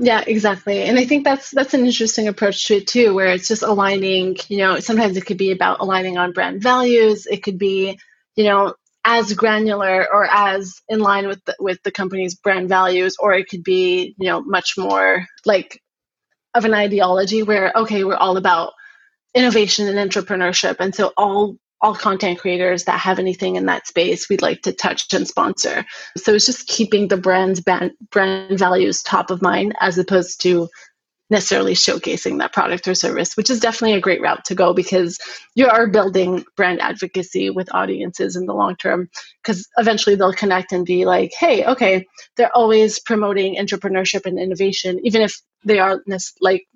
Yeah, 0.00 0.22
exactly. 0.26 0.82
And 0.82 0.96
I 0.96 1.04
think 1.04 1.24
that's 1.24 1.50
that's 1.50 1.74
an 1.74 1.84
interesting 1.84 2.28
approach 2.28 2.66
to 2.66 2.76
it 2.76 2.86
too, 2.86 3.14
where 3.14 3.28
it's 3.28 3.48
just 3.48 3.64
aligning, 3.64 4.36
you 4.48 4.58
know, 4.58 4.78
sometimes 4.78 5.16
it 5.16 5.26
could 5.26 5.38
be 5.38 5.50
about 5.50 5.80
aligning 5.80 6.16
on 6.16 6.32
brand 6.32 6.62
values. 6.62 7.26
It 7.26 7.42
could 7.42 7.58
be, 7.58 7.98
you 8.36 8.44
know, 8.44 8.74
as 9.04 9.32
granular 9.32 10.06
or 10.12 10.28
as 10.30 10.80
in 10.88 11.00
line 11.00 11.26
with 11.26 11.44
the, 11.46 11.56
with 11.58 11.82
the 11.82 11.90
company's 11.90 12.36
brand 12.36 12.68
values, 12.68 13.16
or 13.18 13.32
it 13.34 13.48
could 13.48 13.64
be, 13.64 14.14
you 14.18 14.28
know, 14.28 14.40
much 14.42 14.74
more 14.78 15.26
like 15.44 15.82
of 16.58 16.64
an 16.64 16.74
ideology 16.74 17.42
where 17.42 17.72
okay, 17.74 18.04
we're 18.04 18.16
all 18.16 18.36
about 18.36 18.74
innovation 19.34 19.88
and 19.88 20.10
entrepreneurship, 20.10 20.76
and 20.80 20.94
so 20.94 21.12
all 21.16 21.56
all 21.80 21.94
content 21.94 22.40
creators 22.40 22.84
that 22.84 22.98
have 22.98 23.20
anything 23.20 23.54
in 23.54 23.66
that 23.66 23.86
space 23.86 24.28
we'd 24.28 24.42
like 24.42 24.62
to 24.62 24.72
touch 24.72 25.12
and 25.14 25.28
sponsor. 25.28 25.84
So 26.16 26.34
it's 26.34 26.46
just 26.46 26.66
keeping 26.66 27.06
the 27.06 27.16
brand's 27.16 27.60
brand, 27.60 27.92
brand 28.10 28.58
values 28.58 29.00
top 29.00 29.30
of 29.30 29.42
mind 29.42 29.76
as 29.80 29.96
opposed 29.96 30.40
to 30.42 30.68
necessarily 31.30 31.74
showcasing 31.74 32.38
that 32.38 32.52
product 32.52 32.88
or 32.88 32.94
service, 32.94 33.36
which 33.36 33.50
is 33.50 33.60
definitely 33.60 33.96
a 33.96 34.00
great 34.00 34.22
route 34.22 34.44
to 34.46 34.54
go 34.54 34.72
because 34.72 35.18
you 35.54 35.68
are 35.68 35.86
building 35.86 36.44
brand 36.56 36.80
advocacy 36.80 37.50
with 37.50 37.72
audiences 37.74 38.34
in 38.34 38.46
the 38.46 38.54
long 38.54 38.76
term. 38.76 39.10
Because 39.42 39.68
eventually 39.76 40.16
they'll 40.16 40.32
connect 40.32 40.72
and 40.72 40.86
be 40.86 41.04
like, 41.04 41.32
hey, 41.38 41.64
okay, 41.66 42.06
they're 42.36 42.56
always 42.56 42.98
promoting 42.98 43.56
entrepreneurship 43.56 44.24
and 44.24 44.38
innovation, 44.38 45.00
even 45.04 45.20
if 45.22 45.40
they 45.64 45.78
are 45.78 46.02
like 46.40 46.66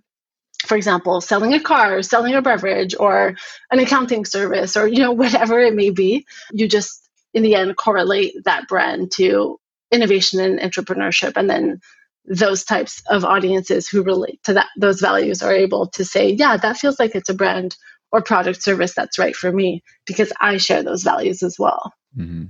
for 0.66 0.76
example, 0.76 1.20
selling 1.20 1.52
a 1.54 1.60
car, 1.60 2.02
selling 2.02 2.34
a 2.34 2.42
beverage, 2.42 2.94
or 2.98 3.34
an 3.70 3.78
accounting 3.78 4.24
service, 4.24 4.76
or 4.76 4.86
you 4.86 4.98
know 4.98 5.12
whatever 5.22 5.60
it 5.60 5.74
may 5.74 5.90
be, 5.90 6.26
you 6.52 6.68
just 6.68 7.08
in 7.34 7.42
the 7.42 7.54
end 7.54 7.76
correlate 7.76 8.34
that 8.44 8.68
brand 8.68 9.10
to 9.12 9.58
innovation 9.90 10.40
and 10.40 10.60
entrepreneurship, 10.60 11.32
and 11.36 11.50
then 11.50 11.80
those 12.24 12.64
types 12.64 13.02
of 13.10 13.24
audiences 13.24 13.88
who 13.88 14.02
relate 14.02 14.40
to 14.44 14.52
that 14.54 14.68
those 14.78 15.00
values 15.00 15.42
are 15.42 15.52
able 15.52 15.88
to 15.88 16.04
say, 16.04 16.30
yeah, 16.30 16.56
that 16.56 16.76
feels 16.76 16.98
like 17.00 17.14
it's 17.14 17.28
a 17.28 17.34
brand 17.34 17.76
or 18.12 18.22
product 18.22 18.62
service 18.62 18.94
that's 18.94 19.18
right 19.18 19.34
for 19.34 19.50
me 19.50 19.82
because 20.06 20.32
I 20.40 20.58
share 20.58 20.82
those 20.82 21.02
values 21.02 21.42
as 21.42 21.58
well. 21.58 21.92
Mm-hmm. 22.16 22.44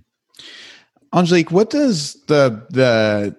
Angelique, 1.15 1.51
what 1.51 1.71
does 1.71 2.15
the 2.27 2.67
the 2.71 3.37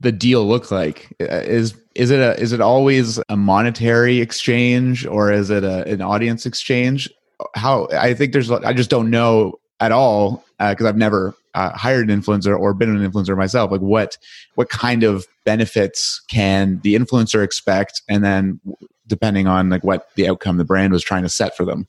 the 0.00 0.12
deal 0.12 0.46
look 0.46 0.70
like? 0.70 1.14
Is 1.20 1.74
is 1.98 2.12
it 2.12 2.20
a 2.20 2.40
is 2.40 2.52
it 2.52 2.60
always 2.60 3.20
a 3.28 3.36
monetary 3.36 4.20
exchange 4.20 5.04
or 5.04 5.32
is 5.32 5.50
it 5.50 5.64
a, 5.64 5.84
an 5.88 6.00
audience 6.00 6.46
exchange? 6.46 7.10
How 7.54 7.88
I 7.92 8.14
think 8.14 8.32
there's 8.32 8.50
I 8.50 8.72
just 8.72 8.88
don't 8.88 9.10
know 9.10 9.58
at 9.80 9.90
all 9.90 10.44
because 10.58 10.86
uh, 10.86 10.88
I've 10.88 10.96
never 10.96 11.34
uh, 11.54 11.70
hired 11.76 12.08
an 12.08 12.22
influencer 12.22 12.58
or 12.58 12.72
been 12.72 12.94
an 12.96 13.10
influencer 13.10 13.36
myself. 13.36 13.72
Like 13.72 13.80
what 13.80 14.16
what 14.54 14.68
kind 14.68 15.02
of 15.02 15.26
benefits 15.44 16.22
can 16.28 16.80
the 16.84 16.94
influencer 16.94 17.42
expect, 17.42 18.00
and 18.08 18.24
then 18.24 18.60
depending 19.08 19.48
on 19.48 19.68
like 19.68 19.82
what 19.82 20.08
the 20.14 20.28
outcome 20.28 20.56
the 20.56 20.64
brand 20.64 20.92
was 20.92 21.02
trying 21.02 21.24
to 21.24 21.28
set 21.28 21.56
for 21.56 21.64
them. 21.64 21.88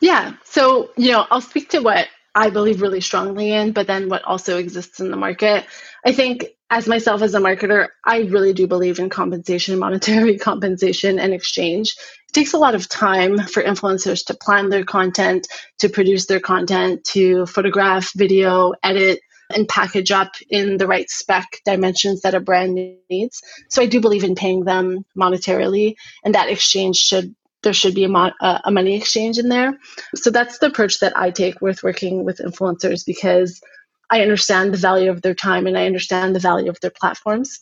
Yeah. 0.00 0.34
So, 0.44 0.90
you 0.96 1.10
know, 1.10 1.26
I'll 1.30 1.40
speak 1.40 1.68
to 1.70 1.80
what 1.80 2.06
I 2.34 2.48
believe 2.50 2.80
really 2.80 3.00
strongly 3.00 3.52
in, 3.52 3.72
but 3.72 3.86
then 3.86 4.08
what 4.08 4.22
also 4.24 4.56
exists 4.56 5.00
in 5.00 5.10
the 5.10 5.16
market. 5.16 5.66
I 6.04 6.12
think 6.12 6.46
as 6.70 6.86
myself 6.86 7.20
as 7.20 7.34
a 7.34 7.40
marketer, 7.40 7.88
I 8.04 8.20
really 8.20 8.52
do 8.52 8.66
believe 8.66 9.00
in 9.00 9.10
compensation, 9.10 9.78
monetary 9.80 10.38
compensation 10.38 11.18
and 11.18 11.34
exchange. 11.34 11.96
It 12.28 12.32
takes 12.32 12.52
a 12.52 12.58
lot 12.58 12.76
of 12.76 12.88
time 12.88 13.38
for 13.38 13.62
influencers 13.62 14.24
to 14.26 14.34
plan 14.34 14.68
their 14.68 14.84
content, 14.84 15.48
to 15.80 15.88
produce 15.88 16.26
their 16.26 16.40
content, 16.40 17.04
to 17.12 17.46
photograph, 17.46 18.12
video, 18.14 18.72
edit, 18.84 19.20
and 19.52 19.68
package 19.68 20.12
up 20.12 20.30
in 20.48 20.76
the 20.76 20.86
right 20.86 21.10
spec 21.10 21.44
dimensions 21.64 22.20
that 22.20 22.36
a 22.36 22.40
brand 22.40 22.78
needs. 23.10 23.42
So 23.68 23.82
I 23.82 23.86
do 23.86 24.00
believe 24.00 24.22
in 24.22 24.36
paying 24.36 24.64
them 24.64 25.04
monetarily, 25.18 25.96
and 26.24 26.36
that 26.36 26.48
exchange 26.48 26.96
should 26.96 27.34
there 27.62 27.72
should 27.74 27.94
be 27.94 28.04
a, 28.04 28.32
a 28.64 28.70
money 28.70 28.96
exchange 28.96 29.38
in 29.38 29.50
there. 29.50 29.74
So 30.14 30.30
that's 30.30 30.58
the 30.58 30.66
approach 30.66 31.00
that 31.00 31.14
I 31.16 31.30
take 31.30 31.60
with 31.60 31.82
working 31.82 32.24
with 32.24 32.38
influencers 32.38 33.04
because 33.04 33.60
I 34.10 34.22
understand 34.22 34.72
the 34.72 34.78
value 34.78 35.10
of 35.10 35.22
their 35.22 35.34
time 35.34 35.66
and 35.66 35.78
I 35.78 35.86
understand 35.86 36.34
the 36.34 36.40
value 36.40 36.70
of 36.70 36.80
their 36.80 36.90
platforms. 36.90 37.60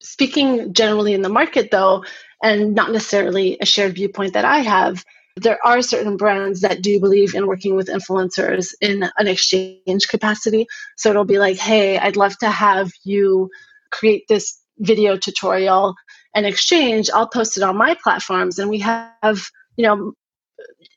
Speaking 0.00 0.72
generally 0.72 1.14
in 1.14 1.22
the 1.22 1.28
market, 1.28 1.70
though, 1.70 2.04
and 2.42 2.74
not 2.74 2.90
necessarily 2.90 3.56
a 3.60 3.66
shared 3.66 3.94
viewpoint 3.94 4.32
that 4.34 4.44
I 4.44 4.58
have, 4.58 5.04
there 5.36 5.58
are 5.64 5.80
certain 5.80 6.16
brands 6.16 6.60
that 6.60 6.82
do 6.82 7.00
believe 7.00 7.34
in 7.34 7.46
working 7.46 7.74
with 7.74 7.88
influencers 7.88 8.74
in 8.80 9.08
an 9.16 9.28
exchange 9.28 10.08
capacity. 10.08 10.66
So 10.96 11.10
it'll 11.10 11.24
be 11.24 11.38
like, 11.38 11.56
hey, 11.56 11.98
I'd 11.98 12.16
love 12.16 12.36
to 12.38 12.50
have 12.50 12.90
you 13.04 13.48
create 13.90 14.24
this 14.28 14.60
video 14.78 15.16
tutorial 15.16 15.94
and 16.34 16.46
exchange. 16.46 17.08
I'll 17.14 17.28
post 17.28 17.56
it 17.56 17.62
on 17.62 17.76
my 17.76 17.96
platforms, 18.02 18.58
and 18.58 18.68
we 18.68 18.80
have, 18.80 19.46
you 19.76 19.86
know, 19.86 20.12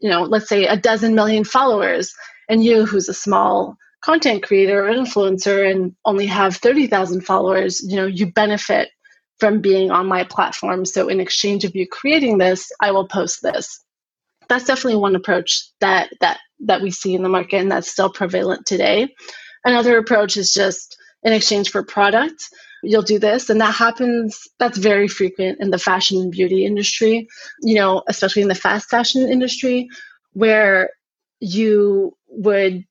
you 0.01 0.09
know, 0.09 0.23
let's 0.23 0.49
say 0.49 0.65
a 0.65 0.75
dozen 0.77 1.15
million 1.15 1.43
followers, 1.43 2.13
and 2.49 2.63
you, 2.63 2.85
who's 2.85 3.07
a 3.07 3.13
small 3.13 3.77
content 4.05 4.43
creator 4.43 4.85
or 4.85 4.91
influencer 4.91 5.69
and 5.69 5.95
only 6.05 6.27
have 6.27 6.55
30,000 6.57 7.21
followers, 7.21 7.81
you 7.81 7.95
know, 7.95 8.05
you 8.05 8.31
benefit 8.31 8.89
from 9.39 9.61
being 9.61 9.89
on 9.89 10.05
my 10.05 10.23
platform. 10.23 10.85
So 10.85 11.07
in 11.07 11.19
exchange 11.19 11.65
of 11.65 11.75
you 11.75 11.87
creating 11.87 12.37
this, 12.37 12.71
I 12.79 12.91
will 12.91 13.07
post 13.07 13.41
this. 13.41 13.83
That's 14.47 14.65
definitely 14.65 14.99
one 14.99 15.15
approach 15.15 15.67
that 15.81 16.11
that 16.21 16.37
that 16.59 16.83
we 16.83 16.91
see 16.91 17.15
in 17.15 17.23
the 17.23 17.29
market 17.29 17.57
and 17.57 17.71
that's 17.71 17.89
still 17.89 18.11
prevalent 18.11 18.67
today. 18.67 19.09
Another 19.65 19.97
approach 19.97 20.37
is 20.37 20.53
just 20.53 20.95
in 21.23 21.33
exchange 21.33 21.71
for 21.71 21.83
product, 21.83 22.47
you'll 22.83 23.01
do 23.01 23.17
this 23.17 23.49
and 23.49 23.59
that 23.59 23.73
happens 23.73 24.47
that's 24.59 24.77
very 24.77 25.07
frequent 25.07 25.59
in 25.59 25.71
the 25.71 25.79
fashion 25.79 26.21
and 26.21 26.31
beauty 26.31 26.63
industry, 26.63 27.27
you 27.63 27.73
know, 27.73 28.03
especially 28.07 28.43
in 28.43 28.49
the 28.49 28.53
fast 28.53 28.87
fashion 28.87 29.27
industry 29.27 29.89
where 30.33 30.91
you 31.39 32.15
would 32.27 32.85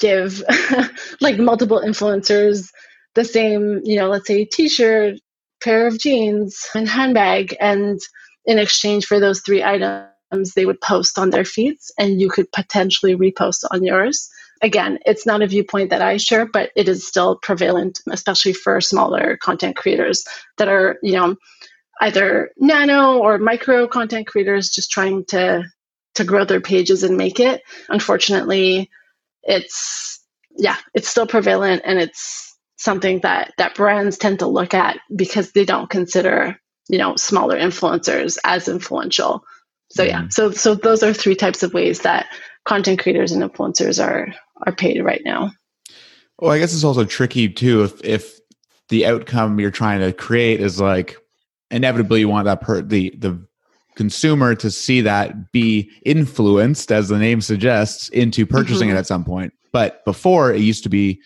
give 0.00 0.42
like 1.20 1.38
multiple 1.38 1.80
influencers 1.84 2.70
the 3.14 3.24
same, 3.24 3.80
you 3.84 3.96
know, 3.96 4.08
let's 4.08 4.26
say 4.26 4.44
t-shirt, 4.44 5.18
pair 5.62 5.86
of 5.86 5.98
jeans, 5.98 6.66
and 6.74 6.88
handbag, 6.88 7.56
and 7.60 8.00
in 8.46 8.58
exchange 8.58 9.06
for 9.06 9.20
those 9.20 9.40
three 9.40 9.62
items, 9.62 10.54
they 10.54 10.66
would 10.66 10.80
post 10.80 11.18
on 11.18 11.30
their 11.30 11.44
feeds, 11.44 11.92
and 11.98 12.20
you 12.20 12.28
could 12.28 12.50
potentially 12.52 13.14
repost 13.14 13.64
on 13.70 13.84
yours. 13.84 14.28
Again, 14.62 14.98
it's 15.06 15.26
not 15.26 15.42
a 15.42 15.46
viewpoint 15.46 15.90
that 15.90 16.02
I 16.02 16.18
share, 16.18 16.46
but 16.46 16.70
it 16.76 16.88
is 16.88 17.06
still 17.06 17.36
prevalent, 17.36 18.00
especially 18.10 18.52
for 18.52 18.80
smaller 18.80 19.38
content 19.38 19.76
creators 19.76 20.24
that 20.58 20.68
are, 20.68 20.98
you 21.02 21.12
know, 21.12 21.36
either 22.00 22.50
nano 22.58 23.18
or 23.18 23.38
micro 23.38 23.86
content 23.86 24.26
creators 24.26 24.70
just 24.70 24.90
trying 24.90 25.24
to 25.26 25.64
to 26.14 26.24
grow 26.24 26.44
their 26.44 26.60
pages 26.60 27.02
and 27.02 27.16
make 27.16 27.38
it. 27.38 27.62
Unfortunately, 27.88 28.90
it's 29.42 30.20
yeah, 30.56 30.76
it's 30.94 31.08
still 31.08 31.26
prevalent 31.26 31.82
and 31.84 31.98
it's 31.98 32.56
something 32.76 33.20
that 33.20 33.52
that 33.58 33.74
brands 33.74 34.16
tend 34.16 34.38
to 34.38 34.46
look 34.46 34.74
at 34.74 34.98
because 35.14 35.52
they 35.52 35.64
don't 35.64 35.90
consider, 35.90 36.58
you 36.88 36.98
know, 36.98 37.16
smaller 37.16 37.58
influencers 37.58 38.38
as 38.44 38.68
influential. 38.68 39.44
So 39.90 40.02
yeah, 40.02 40.22
mm. 40.22 40.32
so 40.32 40.50
so 40.50 40.74
those 40.74 41.02
are 41.02 41.12
three 41.12 41.36
types 41.36 41.62
of 41.62 41.74
ways 41.74 42.00
that 42.00 42.26
content 42.64 43.00
creators 43.00 43.32
and 43.32 43.42
influencers 43.42 44.02
are 44.02 44.34
are 44.66 44.74
paid 44.74 45.02
right 45.02 45.22
now. 45.24 45.52
Well, 46.38 46.52
I 46.52 46.58
guess 46.58 46.72
it's 46.72 46.84
also 46.84 47.04
tricky 47.04 47.48
too 47.48 47.84
if 47.84 48.04
if 48.04 48.40
the 48.88 49.06
outcome 49.06 49.60
you're 49.60 49.70
trying 49.70 50.00
to 50.00 50.12
create 50.12 50.60
is 50.60 50.80
like 50.80 51.16
inevitably 51.70 52.20
you 52.20 52.28
want 52.28 52.46
that 52.46 52.60
per 52.60 52.82
the 52.82 53.10
the 53.18 53.40
consumer 54.00 54.54
to 54.54 54.70
see 54.70 55.02
that 55.02 55.52
be 55.52 55.90
influenced, 56.06 56.90
as 56.90 57.10
the 57.10 57.18
name 57.18 57.42
suggests, 57.42 58.08
into 58.08 58.46
purchasing 58.46 58.88
mm-hmm. 58.88 58.96
it 58.96 59.00
at 59.00 59.06
some 59.06 59.26
point. 59.26 59.52
But 59.72 60.02
before 60.06 60.54
it 60.54 60.62
used 60.62 60.82
to 60.84 60.88
be 60.88 61.20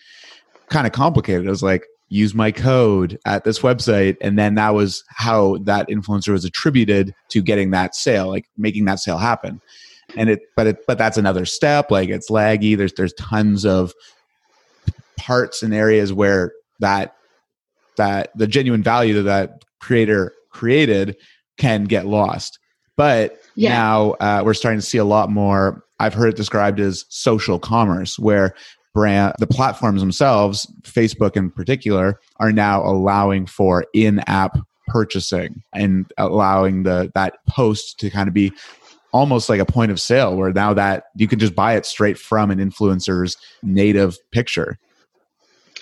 kind 0.67 0.85
of 0.85 0.91
complicated. 0.91 1.45
It 1.45 1.49
was 1.49 1.63
like, 1.63 1.85
use 2.09 2.35
my 2.35 2.51
code 2.51 3.17
at 3.25 3.45
this 3.45 3.59
website. 3.59 4.17
And 4.19 4.37
then 4.37 4.55
that 4.55 4.73
was 4.73 5.05
how 5.07 5.57
that 5.59 5.87
influencer 5.87 6.33
was 6.33 6.43
attributed 6.43 7.15
to 7.29 7.41
getting 7.41 7.71
that 7.71 7.95
sale, 7.95 8.27
like 8.27 8.45
making 8.57 8.83
that 8.85 8.99
sale 8.99 9.17
happen. 9.17 9.61
And 10.17 10.29
it, 10.29 10.41
but 10.57 10.67
it, 10.67 10.85
but 10.85 10.97
that's 10.97 11.17
another 11.17 11.45
step. 11.45 11.91
Like 11.91 12.09
it's 12.09 12.29
laggy. 12.29 12.75
There's, 12.75 12.91
there's 12.91 13.13
tons 13.13 13.65
of 13.65 13.93
parts 15.15 15.63
and 15.63 15.73
areas 15.73 16.11
where 16.11 16.51
that, 16.81 17.15
that 17.95 18.31
the 18.35 18.47
genuine 18.47 18.83
value 18.83 19.13
that 19.13 19.23
that 19.23 19.63
creator 19.79 20.33
created 20.51 21.15
can 21.57 21.85
get 21.85 22.05
lost. 22.05 22.59
But 22.97 23.39
yeah. 23.55 23.69
now 23.69 24.11
uh, 24.19 24.41
we're 24.45 24.53
starting 24.53 24.79
to 24.79 24.85
see 24.85 24.97
a 24.97 25.05
lot 25.05 25.29
more. 25.29 25.83
I've 25.99 26.13
heard 26.13 26.29
it 26.29 26.35
described 26.35 26.79
as 26.79 27.05
social 27.09 27.59
commerce, 27.59 28.19
where 28.19 28.53
brand 28.93 29.33
the 29.39 29.47
platforms 29.47 30.01
themselves, 30.01 30.65
Facebook 30.83 31.35
in 31.35 31.51
particular, 31.51 32.19
are 32.37 32.51
now 32.51 32.83
allowing 32.83 33.45
for 33.45 33.85
in-app 33.93 34.57
purchasing 34.87 35.63
and 35.73 36.11
allowing 36.17 36.83
the 36.83 37.11
that 37.15 37.37
post 37.47 37.99
to 37.99 38.09
kind 38.09 38.27
of 38.27 38.33
be 38.33 38.53
almost 39.11 39.49
like 39.49 39.59
a 39.59 39.65
point 39.65 39.91
of 39.91 39.99
sale 39.99 40.35
where 40.35 40.51
now 40.51 40.73
that 40.73 41.05
you 41.15 41.27
can 41.27 41.39
just 41.39 41.55
buy 41.55 41.75
it 41.75 41.85
straight 41.85 42.17
from 42.17 42.51
an 42.51 42.59
influencer's 42.59 43.37
native 43.63 44.17
picture. 44.31 44.77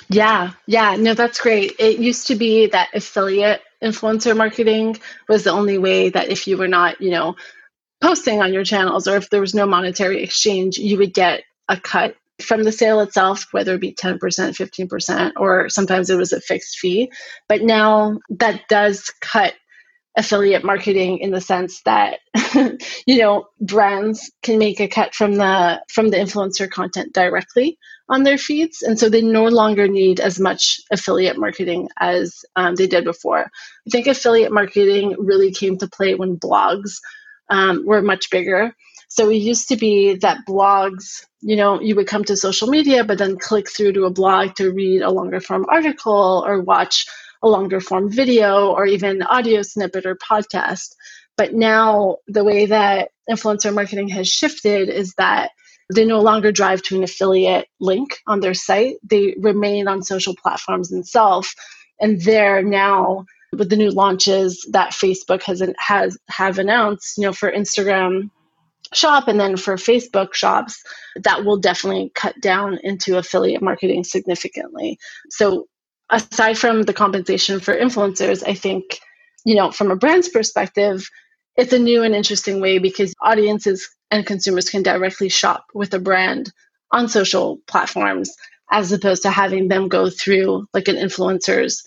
Yeah, 0.10 0.52
yeah, 0.68 0.96
no, 0.98 1.14
that's 1.14 1.40
great. 1.40 1.74
It 1.80 2.00
used 2.00 2.28
to 2.28 2.36
be 2.36 2.68
that 2.68 2.90
affiliate 2.94 3.62
influencer 3.84 4.36
marketing 4.38 4.98
was 5.28 5.44
the 5.44 5.52
only 5.52 5.78
way 5.78 6.10
that 6.10 6.30
if 6.30 6.48
you 6.48 6.58
were 6.58 6.68
not, 6.68 7.02
you 7.02 7.12
know, 7.12 7.36
posting 8.02 8.42
on 8.42 8.54
your 8.54 8.64
channels 8.64 9.08
or 9.08 9.18
if 9.18 9.30
there 9.30 9.42
was 9.42 9.56
no 9.56 9.66
monetary 9.66 10.24
exchange, 10.24 10.78
you 10.78 10.98
would 11.00 11.14
get 11.14 11.44
a 11.70 11.78
cut 11.80 12.16
from 12.42 12.64
the 12.64 12.72
sale 12.72 13.02
itself, 13.02 13.48
whether 13.52 13.76
it 13.76 13.82
be 13.82 13.94
10%, 13.94 14.20
15%, 14.20 15.32
or 15.38 15.70
sometimes 15.70 16.10
it 16.10 16.18
was 16.18 16.34
a 16.34 16.42
fixed 16.42 16.80
fee. 16.80 17.12
But 17.50 17.62
now 17.64 18.20
that 18.32 18.64
does 18.70 19.12
cut 19.22 19.54
affiliate 20.18 20.64
marketing 20.66 21.20
in 21.20 21.32
the 21.32 21.42
sense 21.42 21.82
that 21.84 22.20
you 23.08 23.20
know 23.20 23.48
brands 23.62 24.32
can 24.44 24.60
make 24.60 24.80
a 24.80 24.88
cut 24.88 25.16
from 25.16 25.36
the 25.36 25.82
from 25.90 26.10
the 26.10 26.18
influencer 26.18 26.70
content 26.70 27.14
directly 27.14 27.80
on 28.10 28.24
their 28.24 28.38
feeds. 28.38 28.82
And 28.82 29.00
so 29.00 29.10
they 29.10 29.22
no 29.22 29.46
longer 29.46 29.88
need 29.88 30.20
as 30.20 30.40
much 30.40 30.80
affiliate 30.92 31.38
marketing 31.38 31.90
as 32.00 32.44
um, 32.56 32.76
they 32.76 32.88
did 32.88 33.04
before. 33.04 33.40
I 33.40 33.90
think 33.90 34.08
affiliate 34.08 34.52
marketing 34.52 35.16
really 35.18 35.52
came 35.52 35.78
to 35.78 35.88
play 35.88 36.16
when 36.16 36.38
blogs 36.38 37.00
um, 37.50 37.86
were 37.86 38.02
much 38.02 38.30
bigger. 38.30 38.76
So 39.08 39.30
it 39.30 39.36
used 39.36 39.70
to 39.70 39.76
be 39.76 40.16
that 40.16 40.40
blogs, 40.48 41.26
you 41.42 41.56
know, 41.56 41.80
you 41.80 41.96
would 41.96 42.08
come 42.08 42.24
to 42.26 42.36
social 42.36 42.68
media, 42.68 43.04
but 43.04 43.20
then 43.20 43.38
click 43.38 43.70
through 43.70 43.94
to 43.94 44.06
a 44.06 44.10
blog 44.10 44.56
to 44.56 44.72
read 44.72 45.02
a 45.02 45.12
longer 45.12 45.40
form 45.40 45.66
article 45.70 46.44
or 46.46 46.62
watch 46.62 47.06
a 47.44 47.48
longer 47.48 47.80
form 47.80 48.10
video 48.12 48.72
or 48.72 48.86
even 48.86 49.22
audio 49.22 49.62
snippet 49.62 50.06
or 50.06 50.16
podcast. 50.16 50.96
But 51.38 51.54
now 51.54 52.18
the 52.28 52.44
way 52.44 52.66
that 52.68 53.10
influencer 53.30 53.74
marketing 53.74 54.10
has 54.10 54.28
shifted 54.28 54.90
is 54.90 55.14
that 55.16 55.52
they 55.94 56.06
no 56.06 56.22
longer 56.22 56.52
drive 56.52 56.82
to 56.84 56.96
an 56.96 57.04
affiliate 57.04 57.68
link 57.80 58.18
on 58.28 58.40
their 58.40 58.54
site. 58.54 58.96
They 59.04 59.36
remain 59.40 59.88
on 59.88 60.04
social 60.04 60.36
platforms 60.36 60.90
themselves. 60.90 61.54
And 62.00 62.22
they're 62.22 62.62
now 62.62 63.26
with 63.52 63.70
the 63.70 63.76
new 63.76 63.92
launches 63.92 64.68
that 64.72 64.92
Facebook 64.92 65.44
has 65.44 65.64
has 65.78 66.18
have 66.30 66.60
announced, 66.60 67.18
you 67.18 67.24
know, 67.24 67.34
for 67.34 67.52
Instagram 67.52 68.30
shop 68.94 69.28
and 69.28 69.40
then 69.40 69.58
for 69.58 69.76
Facebook 69.76 70.34
shops, 70.34 70.82
that 71.24 71.46
will 71.46 71.58
definitely 71.58 72.12
cut 72.16 72.40
down 72.42 72.80
into 72.84 73.18
affiliate 73.18 73.62
marketing 73.62 74.04
significantly. 74.04 74.98
So 75.30 75.68
aside 76.10 76.58
from 76.58 76.84
the 76.84 76.94
compensation 76.94 77.60
for 77.60 77.78
influencers, 77.78 78.44
I 78.48 78.54
think, 78.54 79.00
you 79.46 79.56
know, 79.56 79.72
from 79.72 79.92
a 79.92 79.96
brand's 79.96 80.30
perspective, 80.30 81.08
it's 81.56 81.74
a 81.74 81.80
new 81.80 82.04
and 82.04 82.16
interesting 82.16 82.62
way 82.62 82.80
because 82.80 83.14
audiences 83.22 83.88
and 84.14 84.28
consumers 84.28 84.70
can 84.70 84.84
directly 84.84 85.28
shop 85.28 85.66
with 85.74 85.92
a 85.94 86.00
brand 86.00 86.54
on 86.92 87.10
social 87.10 87.58
platforms 87.68 88.32
as 88.72 88.92
opposed 88.92 89.24
to 89.24 89.32
having 89.32 89.68
them 89.70 89.88
go 89.88 90.10
through 90.10 90.68
like 90.74 90.88
an 90.88 90.96
influencer's 90.96 91.84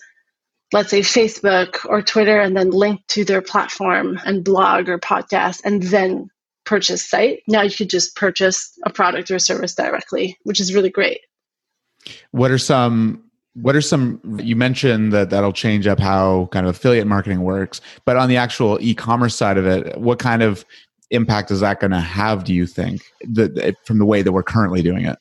let's 0.73 0.89
say 0.89 0.99
Facebook 0.99 1.85
or 1.85 2.01
Twitter 2.01 2.41
and 2.41 2.57
then 2.57 2.71
link 2.71 2.99
to 3.07 3.23
their 3.23 3.41
platform 3.41 4.19
and 4.25 4.43
blog 4.43 4.89
or 4.89 4.99
podcast 4.99 5.61
and 5.63 5.83
then 5.83 6.29
purchase 6.65 7.09
site. 7.09 7.39
Now 7.47 7.61
you 7.61 7.71
could 7.73 7.89
just 7.89 8.17
purchase 8.17 8.77
a 8.85 8.89
product 8.89 9.31
or 9.31 9.39
service 9.39 9.73
directly, 9.73 10.37
which 10.43 10.59
is 10.59 10.75
really 10.75 10.89
great. 10.89 11.21
What 12.31 12.51
are 12.51 12.57
some 12.57 13.23
what 13.53 13.75
are 13.75 13.81
some 13.81 14.19
you 14.43 14.55
mentioned 14.55 15.13
that 15.13 15.29
that'll 15.29 15.53
change 15.53 15.87
up 15.87 15.99
how 15.99 16.47
kind 16.51 16.67
of 16.67 16.75
affiliate 16.75 17.07
marketing 17.07 17.41
works, 17.41 17.81
but 18.05 18.17
on 18.17 18.29
the 18.29 18.37
actual 18.37 18.77
e-commerce 18.81 19.35
side 19.35 19.57
of 19.57 19.65
it, 19.65 19.97
what 19.97 20.19
kind 20.19 20.43
of 20.43 20.63
impact 21.11 21.51
is 21.51 21.61
that 21.61 21.79
going 21.79 21.91
to 21.91 21.99
have 21.99 22.43
do 22.43 22.53
you 22.53 22.65
think 22.65 23.01
the, 23.21 23.75
from 23.85 23.97
the 23.97 24.05
way 24.05 24.21
that 24.21 24.31
we're 24.31 24.43
currently 24.43 24.81
doing 24.81 25.05
it? 25.05 25.17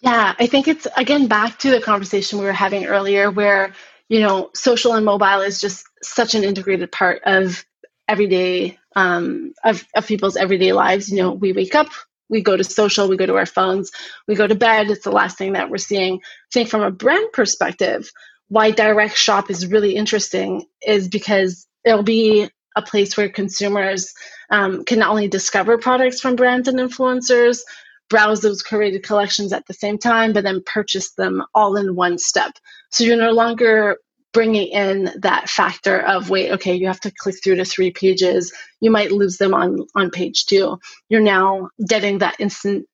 Yeah, 0.00 0.34
I 0.38 0.46
think 0.46 0.68
it's 0.68 0.86
again 0.96 1.26
back 1.26 1.58
to 1.60 1.70
the 1.70 1.80
conversation 1.80 2.38
we 2.38 2.44
were 2.44 2.52
having 2.52 2.86
earlier 2.86 3.30
where, 3.30 3.72
you 4.08 4.20
know, 4.20 4.50
social 4.54 4.94
and 4.94 5.04
mobile 5.04 5.40
is 5.40 5.60
just 5.60 5.84
such 6.02 6.34
an 6.34 6.44
integrated 6.44 6.92
part 6.92 7.22
of 7.24 7.64
everyday 8.08 8.78
um, 8.94 9.52
of, 9.64 9.84
of 9.94 10.06
people's 10.06 10.36
everyday 10.36 10.72
lives. 10.72 11.10
You 11.10 11.18
know, 11.18 11.32
we 11.32 11.52
wake 11.52 11.74
up, 11.74 11.88
we 12.28 12.40
go 12.40 12.56
to 12.56 12.64
social, 12.64 13.08
we 13.08 13.16
go 13.16 13.26
to 13.26 13.36
our 13.36 13.46
phones, 13.46 13.90
we 14.28 14.34
go 14.34 14.46
to 14.46 14.54
bed. 14.54 14.90
It's 14.90 15.04
the 15.04 15.10
last 15.10 15.38
thing 15.38 15.52
that 15.54 15.70
we're 15.70 15.78
seeing. 15.78 16.16
I 16.16 16.50
think 16.52 16.68
from 16.68 16.82
a 16.82 16.90
brand 16.90 17.32
perspective, 17.32 18.10
why 18.48 18.70
direct 18.70 19.16
shop 19.16 19.50
is 19.50 19.66
really 19.66 19.96
interesting 19.96 20.66
is 20.86 21.08
because 21.08 21.66
it'll 21.84 22.02
be 22.02 22.48
a 22.76 22.82
place 22.82 23.16
where 23.16 23.28
consumers 23.28 24.12
um, 24.50 24.84
can 24.84 24.98
not 24.98 25.10
only 25.10 25.28
discover 25.28 25.78
products 25.78 26.20
from 26.20 26.36
brands 26.36 26.68
and 26.68 26.78
influencers, 26.78 27.60
browse 28.08 28.40
those 28.40 28.62
curated 28.62 29.02
collections 29.02 29.52
at 29.52 29.66
the 29.66 29.74
same 29.74 29.98
time, 29.98 30.32
but 30.32 30.44
then 30.44 30.62
purchase 30.64 31.12
them 31.12 31.42
all 31.54 31.76
in 31.76 31.96
one 31.96 32.18
step. 32.18 32.52
So 32.90 33.04
you're 33.04 33.16
no 33.16 33.32
longer 33.32 33.98
bringing 34.32 34.68
in 34.68 35.10
that 35.20 35.48
factor 35.48 35.98
of 35.98 36.28
wait 36.28 36.50
okay 36.52 36.74
you 36.74 36.86
have 36.86 37.00
to 37.00 37.10
click 37.10 37.36
through 37.42 37.56
to 37.56 37.64
three 37.64 37.90
pages. 37.90 38.52
You 38.80 38.90
might 38.90 39.10
lose 39.10 39.38
them 39.38 39.54
on 39.54 39.86
on 39.94 40.10
page 40.10 40.44
two. 40.44 40.78
You're 41.08 41.22
now 41.22 41.70
getting 41.88 42.18
that 42.18 42.36
instant 42.38 42.86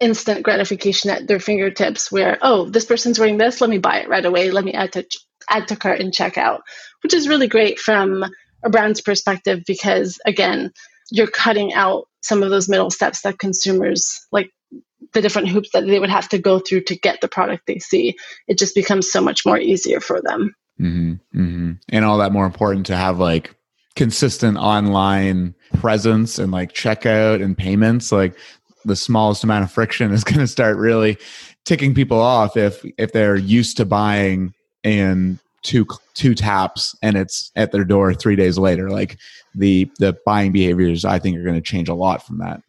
instant 0.00 0.42
gratification 0.42 1.10
at 1.10 1.28
their 1.28 1.38
fingertips 1.38 2.10
where 2.10 2.38
oh 2.42 2.68
this 2.68 2.84
person's 2.84 3.20
wearing 3.20 3.38
this. 3.38 3.60
Let 3.60 3.70
me 3.70 3.78
buy 3.78 4.00
it 4.00 4.08
right 4.08 4.24
away. 4.24 4.50
Let 4.50 4.64
me 4.64 4.72
add 4.72 4.92
to 4.92 5.06
add 5.48 5.68
to 5.68 5.76
cart 5.76 6.00
and 6.00 6.12
check 6.12 6.36
out 6.36 6.62
which 7.02 7.14
is 7.14 7.28
really 7.28 7.48
great 7.48 7.78
from 7.78 8.24
a 8.64 8.70
brand's 8.70 9.00
perspective 9.00 9.62
because 9.66 10.18
again 10.26 10.72
you're 11.10 11.26
cutting 11.26 11.72
out 11.72 12.06
some 12.22 12.42
of 12.42 12.50
those 12.50 12.68
middle 12.68 12.90
steps 12.90 13.22
that 13.22 13.38
consumers 13.38 14.20
like 14.32 14.50
the 15.12 15.22
different 15.22 15.48
hoops 15.48 15.70
that 15.72 15.86
they 15.86 15.98
would 15.98 16.10
have 16.10 16.28
to 16.28 16.38
go 16.38 16.58
through 16.58 16.82
to 16.82 16.96
get 16.96 17.20
the 17.20 17.28
product 17.28 17.66
they 17.66 17.78
see 17.78 18.16
it 18.46 18.58
just 18.58 18.74
becomes 18.74 19.10
so 19.10 19.20
much 19.20 19.44
more 19.44 19.58
easier 19.58 20.00
for 20.00 20.20
them 20.22 20.54
Mm-hmm, 20.80 21.38
mm-hmm. 21.38 21.72
And 21.90 22.04
all 22.04 22.18
that 22.18 22.32
more 22.32 22.46
important 22.46 22.86
to 22.86 22.96
have 22.96 23.18
like 23.18 23.54
consistent 23.96 24.56
online 24.56 25.54
presence 25.78 26.38
and 26.38 26.50
like 26.50 26.72
checkout 26.72 27.42
and 27.42 27.56
payments. 27.56 28.10
Like 28.10 28.34
the 28.84 28.96
smallest 28.96 29.44
amount 29.44 29.64
of 29.64 29.72
friction 29.72 30.12
is 30.12 30.24
going 30.24 30.38
to 30.38 30.46
start 30.46 30.76
really 30.76 31.18
ticking 31.64 31.94
people 31.94 32.20
off 32.20 32.56
if 32.56 32.84
if 32.96 33.12
they're 33.12 33.36
used 33.36 33.76
to 33.76 33.84
buying 33.84 34.54
in 34.82 35.38
two 35.62 35.86
two 36.14 36.34
taps 36.34 36.94
and 37.02 37.16
it's 37.16 37.50
at 37.56 37.72
their 37.72 37.84
door 37.84 38.14
three 38.14 38.36
days 38.36 38.58
later. 38.58 38.90
Like 38.90 39.18
the 39.54 39.90
the 39.98 40.16
buying 40.24 40.52
behaviors, 40.52 41.04
I 41.04 41.18
think, 41.18 41.36
are 41.36 41.44
going 41.44 41.54
to 41.54 41.60
change 41.60 41.88
a 41.88 41.94
lot 41.94 42.26
from 42.26 42.38
that. 42.38 42.62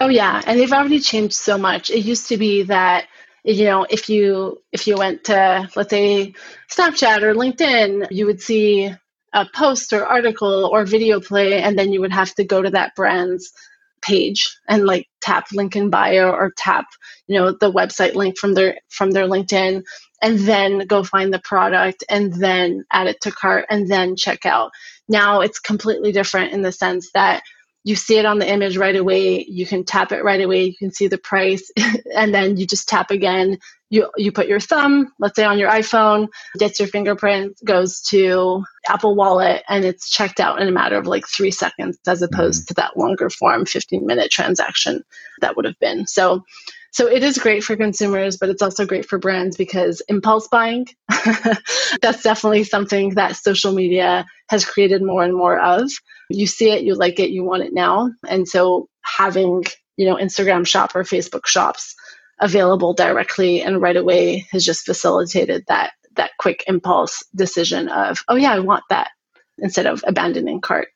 Oh 0.00 0.08
yeah, 0.08 0.42
and 0.46 0.58
they've 0.58 0.72
already 0.72 1.00
changed 1.00 1.34
so 1.34 1.58
much. 1.58 1.90
It 1.90 2.04
used 2.04 2.28
to 2.28 2.36
be 2.36 2.62
that 2.64 3.06
you 3.44 3.64
know 3.64 3.86
if 3.90 4.08
you 4.08 4.60
if 4.72 4.86
you 4.86 4.96
went 4.96 5.24
to 5.24 5.68
let's 5.74 5.90
say 5.90 6.32
snapchat 6.70 7.22
or 7.22 7.34
linkedin 7.34 8.06
you 8.10 8.26
would 8.26 8.40
see 8.40 8.92
a 9.32 9.46
post 9.54 9.92
or 9.92 10.06
article 10.06 10.66
or 10.72 10.84
video 10.84 11.20
play 11.20 11.60
and 11.60 11.78
then 11.78 11.92
you 11.92 12.00
would 12.00 12.12
have 12.12 12.34
to 12.34 12.44
go 12.44 12.62
to 12.62 12.70
that 12.70 12.94
brand's 12.94 13.52
page 14.00 14.56
and 14.68 14.84
like 14.84 15.08
tap 15.20 15.46
link 15.52 15.74
in 15.74 15.90
bio 15.90 16.30
or 16.30 16.52
tap 16.56 16.86
you 17.26 17.36
know 17.36 17.52
the 17.52 17.72
website 17.72 18.14
link 18.14 18.38
from 18.38 18.54
their 18.54 18.78
from 18.90 19.10
their 19.12 19.26
linkedin 19.26 19.82
and 20.22 20.38
then 20.38 20.86
go 20.86 21.02
find 21.02 21.34
the 21.34 21.40
product 21.40 22.04
and 22.08 22.32
then 22.32 22.84
add 22.92 23.08
it 23.08 23.20
to 23.22 23.32
cart 23.32 23.66
and 23.68 23.88
then 23.90 24.16
check 24.16 24.46
out. 24.46 24.70
Now 25.08 25.40
it's 25.40 25.58
completely 25.58 26.12
different 26.12 26.52
in 26.52 26.62
the 26.62 26.72
sense 26.72 27.10
that 27.12 27.42
you 27.84 27.96
see 27.96 28.16
it 28.16 28.24
on 28.24 28.38
the 28.38 28.48
image 28.48 28.76
right 28.76 28.94
away 28.94 29.44
you 29.48 29.66
can 29.66 29.84
tap 29.84 30.12
it 30.12 30.22
right 30.22 30.40
away 30.40 30.62
you 30.66 30.76
can 30.76 30.92
see 30.92 31.08
the 31.08 31.18
price 31.18 31.68
and 32.16 32.32
then 32.32 32.56
you 32.56 32.66
just 32.66 32.88
tap 32.88 33.10
again. 33.10 33.58
You 33.90 34.10
you 34.16 34.32
put 34.32 34.46
your 34.46 34.60
thumb 34.60 35.12
let's 35.18 35.36
say 35.36 35.44
on 35.44 35.58
your 35.58 35.70
iphone 35.72 36.28
gets 36.58 36.78
your 36.78 36.88
fingerprint 36.88 37.58
goes 37.64 38.00
to 38.08 38.64
apple 38.88 39.14
wallet 39.14 39.64
and 39.68 39.84
it's 39.84 40.08
checked 40.08 40.40
out 40.40 40.62
in 40.62 40.68
a 40.68 40.72
matter 40.72 40.96
of 40.96 41.06
like 41.06 41.26
three 41.26 41.50
seconds 41.50 41.98
as 42.06 42.22
opposed 42.22 42.62
mm-hmm. 42.62 42.68
to 42.68 42.74
that 42.74 42.96
longer 42.96 43.28
form 43.28 43.66
15 43.66 44.06
minute 44.06 44.30
transaction 44.30 45.02
that 45.40 45.56
would 45.56 45.66
have 45.66 45.78
been. 45.80 46.06
So 46.06 46.44
so 46.92 47.06
it 47.06 47.22
is 47.22 47.38
great 47.38 47.64
for 47.64 47.74
consumers, 47.74 48.36
but 48.36 48.50
it's 48.50 48.60
also 48.60 48.84
great 48.84 49.06
for 49.06 49.18
brands 49.18 49.56
because 49.56 50.02
impulse 50.08 50.46
buying, 50.48 50.86
that's 52.02 52.22
definitely 52.22 52.64
something 52.64 53.14
that 53.14 53.36
social 53.36 53.72
media 53.72 54.26
has 54.50 54.66
created 54.66 55.02
more 55.02 55.24
and 55.24 55.34
more 55.34 55.58
of. 55.58 55.90
You 56.28 56.46
see 56.46 56.70
it, 56.70 56.84
you 56.84 56.94
like 56.94 57.18
it, 57.18 57.30
you 57.30 57.44
want 57.44 57.62
it 57.62 57.72
now. 57.72 58.10
And 58.28 58.46
so 58.46 58.88
having, 59.02 59.64
you 59.96 60.06
know, 60.06 60.16
Instagram 60.16 60.66
shop 60.66 60.94
or 60.94 61.02
Facebook 61.02 61.46
shops 61.46 61.94
available 62.40 62.92
directly 62.92 63.62
and 63.62 63.80
right 63.80 63.96
away 63.96 64.46
has 64.50 64.64
just 64.64 64.84
facilitated 64.84 65.64
that 65.68 65.92
that 66.16 66.32
quick 66.38 66.62
impulse 66.66 67.22
decision 67.34 67.88
of, 67.88 68.18
oh 68.28 68.36
yeah, 68.36 68.52
I 68.52 68.58
want 68.58 68.84
that 68.90 69.08
instead 69.56 69.86
of 69.86 70.04
abandoning 70.06 70.60
cart. 70.60 70.88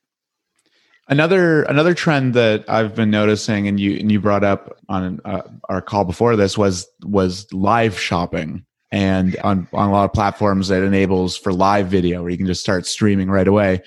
Another 1.09 1.63
another 1.63 1.93
trend 1.93 2.33
that 2.33 2.65
I've 2.67 2.93
been 2.93 3.09
noticing, 3.09 3.67
and 3.67 3.79
you 3.79 3.97
and 3.97 4.11
you 4.11 4.19
brought 4.19 4.43
up 4.43 4.77
on 4.89 5.21
uh, 5.23 5.43
our 5.69 5.81
call 5.81 6.03
before 6.03 6.35
this 6.35 6.57
was 6.57 6.85
was 7.03 7.51
live 7.53 7.97
shopping, 7.97 8.65
and 8.91 9.37
on 9.37 9.69
on 9.71 9.87
a 9.87 9.91
lot 9.93 10.03
of 10.03 10.11
platforms 10.11 10.67
that 10.67 10.83
enables 10.83 11.37
for 11.37 11.53
live 11.53 11.87
video 11.87 12.21
where 12.21 12.29
you 12.29 12.37
can 12.37 12.45
just 12.45 12.59
start 12.59 12.85
streaming 12.85 13.29
right 13.29 13.47
away. 13.47 13.81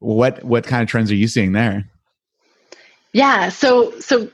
What 0.00 0.44
what 0.44 0.66
kind 0.66 0.82
of 0.82 0.88
trends 0.90 1.10
are 1.10 1.16
you 1.16 1.26
seeing 1.26 1.52
there? 1.52 1.88
Yeah, 3.14 3.48
so 3.48 3.98
so 4.00 4.28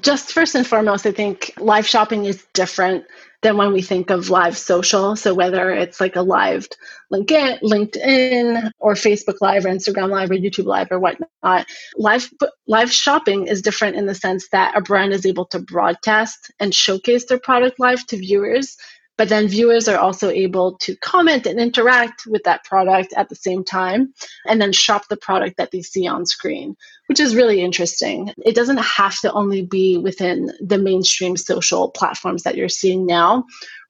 just 0.00 0.32
first 0.32 0.54
and 0.54 0.64
foremost, 0.64 1.06
I 1.06 1.12
think 1.12 1.52
live 1.58 1.88
shopping 1.88 2.24
is 2.24 2.44
different 2.52 3.04
than 3.42 3.56
when 3.56 3.72
we 3.72 3.82
think 3.82 4.10
of 4.10 4.28
live 4.28 4.56
social. 4.56 5.16
So 5.16 5.32
whether 5.34 5.70
it's 5.70 6.00
like 6.00 6.16
a 6.16 6.22
live 6.22 6.68
LinkedIn, 7.12 7.60
LinkedIn 7.62 8.70
or 8.78 8.94
Facebook 8.94 9.36
Live 9.40 9.64
or 9.64 9.70
Instagram 9.70 10.10
Live 10.10 10.30
or 10.30 10.34
YouTube 10.34 10.66
Live 10.66 10.88
or 10.90 10.98
whatnot, 10.98 11.66
live 11.96 12.30
live 12.66 12.92
shopping 12.92 13.46
is 13.46 13.62
different 13.62 13.96
in 13.96 14.06
the 14.06 14.14
sense 14.14 14.48
that 14.50 14.76
a 14.76 14.80
brand 14.80 15.12
is 15.12 15.26
able 15.26 15.46
to 15.46 15.58
broadcast 15.58 16.50
and 16.60 16.74
showcase 16.74 17.24
their 17.26 17.40
product 17.40 17.80
live 17.80 18.06
to 18.06 18.16
viewers 18.16 18.76
but 19.20 19.28
then 19.28 19.48
viewers 19.48 19.86
are 19.86 19.98
also 19.98 20.30
able 20.30 20.78
to 20.78 20.96
comment 20.96 21.44
and 21.44 21.60
interact 21.60 22.24
with 22.26 22.42
that 22.44 22.64
product 22.64 23.12
at 23.18 23.28
the 23.28 23.34
same 23.34 23.62
time 23.62 24.14
and 24.46 24.62
then 24.62 24.72
shop 24.72 25.08
the 25.10 25.16
product 25.18 25.58
that 25.58 25.72
they 25.72 25.82
see 25.82 26.08
on 26.08 26.24
screen, 26.24 26.74
which 27.06 27.20
is 27.20 27.36
really 27.36 27.60
interesting. 27.60 28.32
It 28.46 28.54
doesn't 28.54 28.78
have 28.78 29.20
to 29.20 29.30
only 29.34 29.60
be 29.60 29.98
within 29.98 30.50
the 30.58 30.78
mainstream 30.78 31.36
social 31.36 31.90
platforms 31.90 32.44
that 32.44 32.56
you're 32.56 32.70
seeing 32.70 33.04
now. 33.04 33.44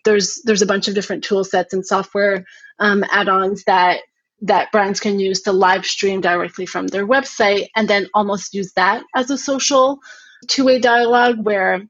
There's 0.04 0.42
there's 0.42 0.62
a 0.62 0.66
bunch 0.66 0.88
of 0.88 0.96
different 0.96 1.22
tool 1.22 1.44
sets 1.44 1.72
and 1.72 1.86
software 1.86 2.44
um, 2.80 3.04
add-ons 3.12 3.62
that 3.68 4.00
that 4.40 4.72
brands 4.72 4.98
can 4.98 5.20
use 5.20 5.42
to 5.42 5.52
live 5.52 5.86
stream 5.86 6.20
directly 6.20 6.66
from 6.66 6.88
their 6.88 7.06
website 7.06 7.68
and 7.76 7.86
then 7.86 8.08
almost 8.14 8.52
use 8.52 8.72
that 8.72 9.04
as 9.14 9.30
a 9.30 9.38
social 9.38 10.00
two-way 10.48 10.80
dialogue 10.80 11.36
where 11.44 11.82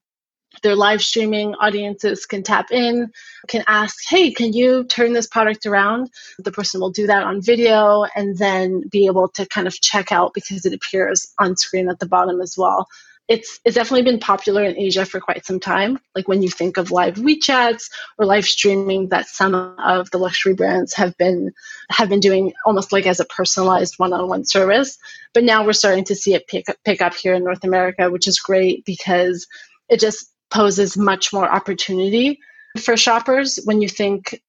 their 0.62 0.76
live 0.76 1.02
streaming 1.02 1.54
audiences 1.54 2.26
can 2.26 2.42
tap 2.42 2.70
in, 2.70 3.10
can 3.48 3.64
ask, 3.66 3.96
hey, 4.08 4.30
can 4.30 4.52
you 4.52 4.84
turn 4.84 5.12
this 5.12 5.26
product 5.26 5.66
around? 5.66 6.10
The 6.38 6.52
person 6.52 6.80
will 6.80 6.90
do 6.90 7.06
that 7.06 7.22
on 7.22 7.40
video 7.40 8.04
and 8.14 8.36
then 8.36 8.82
be 8.90 9.06
able 9.06 9.28
to 9.28 9.46
kind 9.46 9.66
of 9.66 9.80
check 9.80 10.12
out 10.12 10.34
because 10.34 10.66
it 10.66 10.74
appears 10.74 11.32
on 11.38 11.56
screen 11.56 11.88
at 11.88 11.98
the 11.98 12.08
bottom 12.08 12.40
as 12.40 12.56
well. 12.58 12.86
It's, 13.28 13.60
it's 13.64 13.76
definitely 13.76 14.02
been 14.02 14.18
popular 14.18 14.64
in 14.64 14.76
Asia 14.76 15.06
for 15.06 15.20
quite 15.20 15.46
some 15.46 15.60
time. 15.60 16.00
Like 16.16 16.26
when 16.26 16.42
you 16.42 16.48
think 16.48 16.76
of 16.76 16.90
live 16.90 17.14
WeChats 17.14 17.84
or 18.18 18.26
live 18.26 18.44
streaming, 18.44 19.08
that 19.10 19.28
some 19.28 19.54
of 19.54 20.10
the 20.10 20.18
luxury 20.18 20.52
brands 20.52 20.92
have 20.94 21.16
been 21.16 21.52
have 21.90 22.08
been 22.08 22.18
doing 22.18 22.52
almost 22.66 22.90
like 22.90 23.06
as 23.06 23.20
a 23.20 23.24
personalized 23.26 23.94
one-on-one 23.98 24.46
service. 24.46 24.98
But 25.32 25.44
now 25.44 25.64
we're 25.64 25.74
starting 25.74 26.02
to 26.06 26.16
see 26.16 26.34
it 26.34 26.48
pick 26.48 26.66
pick 26.84 27.00
up 27.00 27.14
here 27.14 27.34
in 27.34 27.44
North 27.44 27.62
America, 27.62 28.10
which 28.10 28.26
is 28.26 28.40
great 28.40 28.84
because 28.84 29.46
it 29.88 30.00
just 30.00 30.26
poses 30.50 30.96
much 30.96 31.32
more 31.32 31.48
opportunity 31.48 32.38
for 32.78 32.96
shoppers 32.96 33.58
when 33.64 33.80
you 33.80 33.88
think 33.88 34.40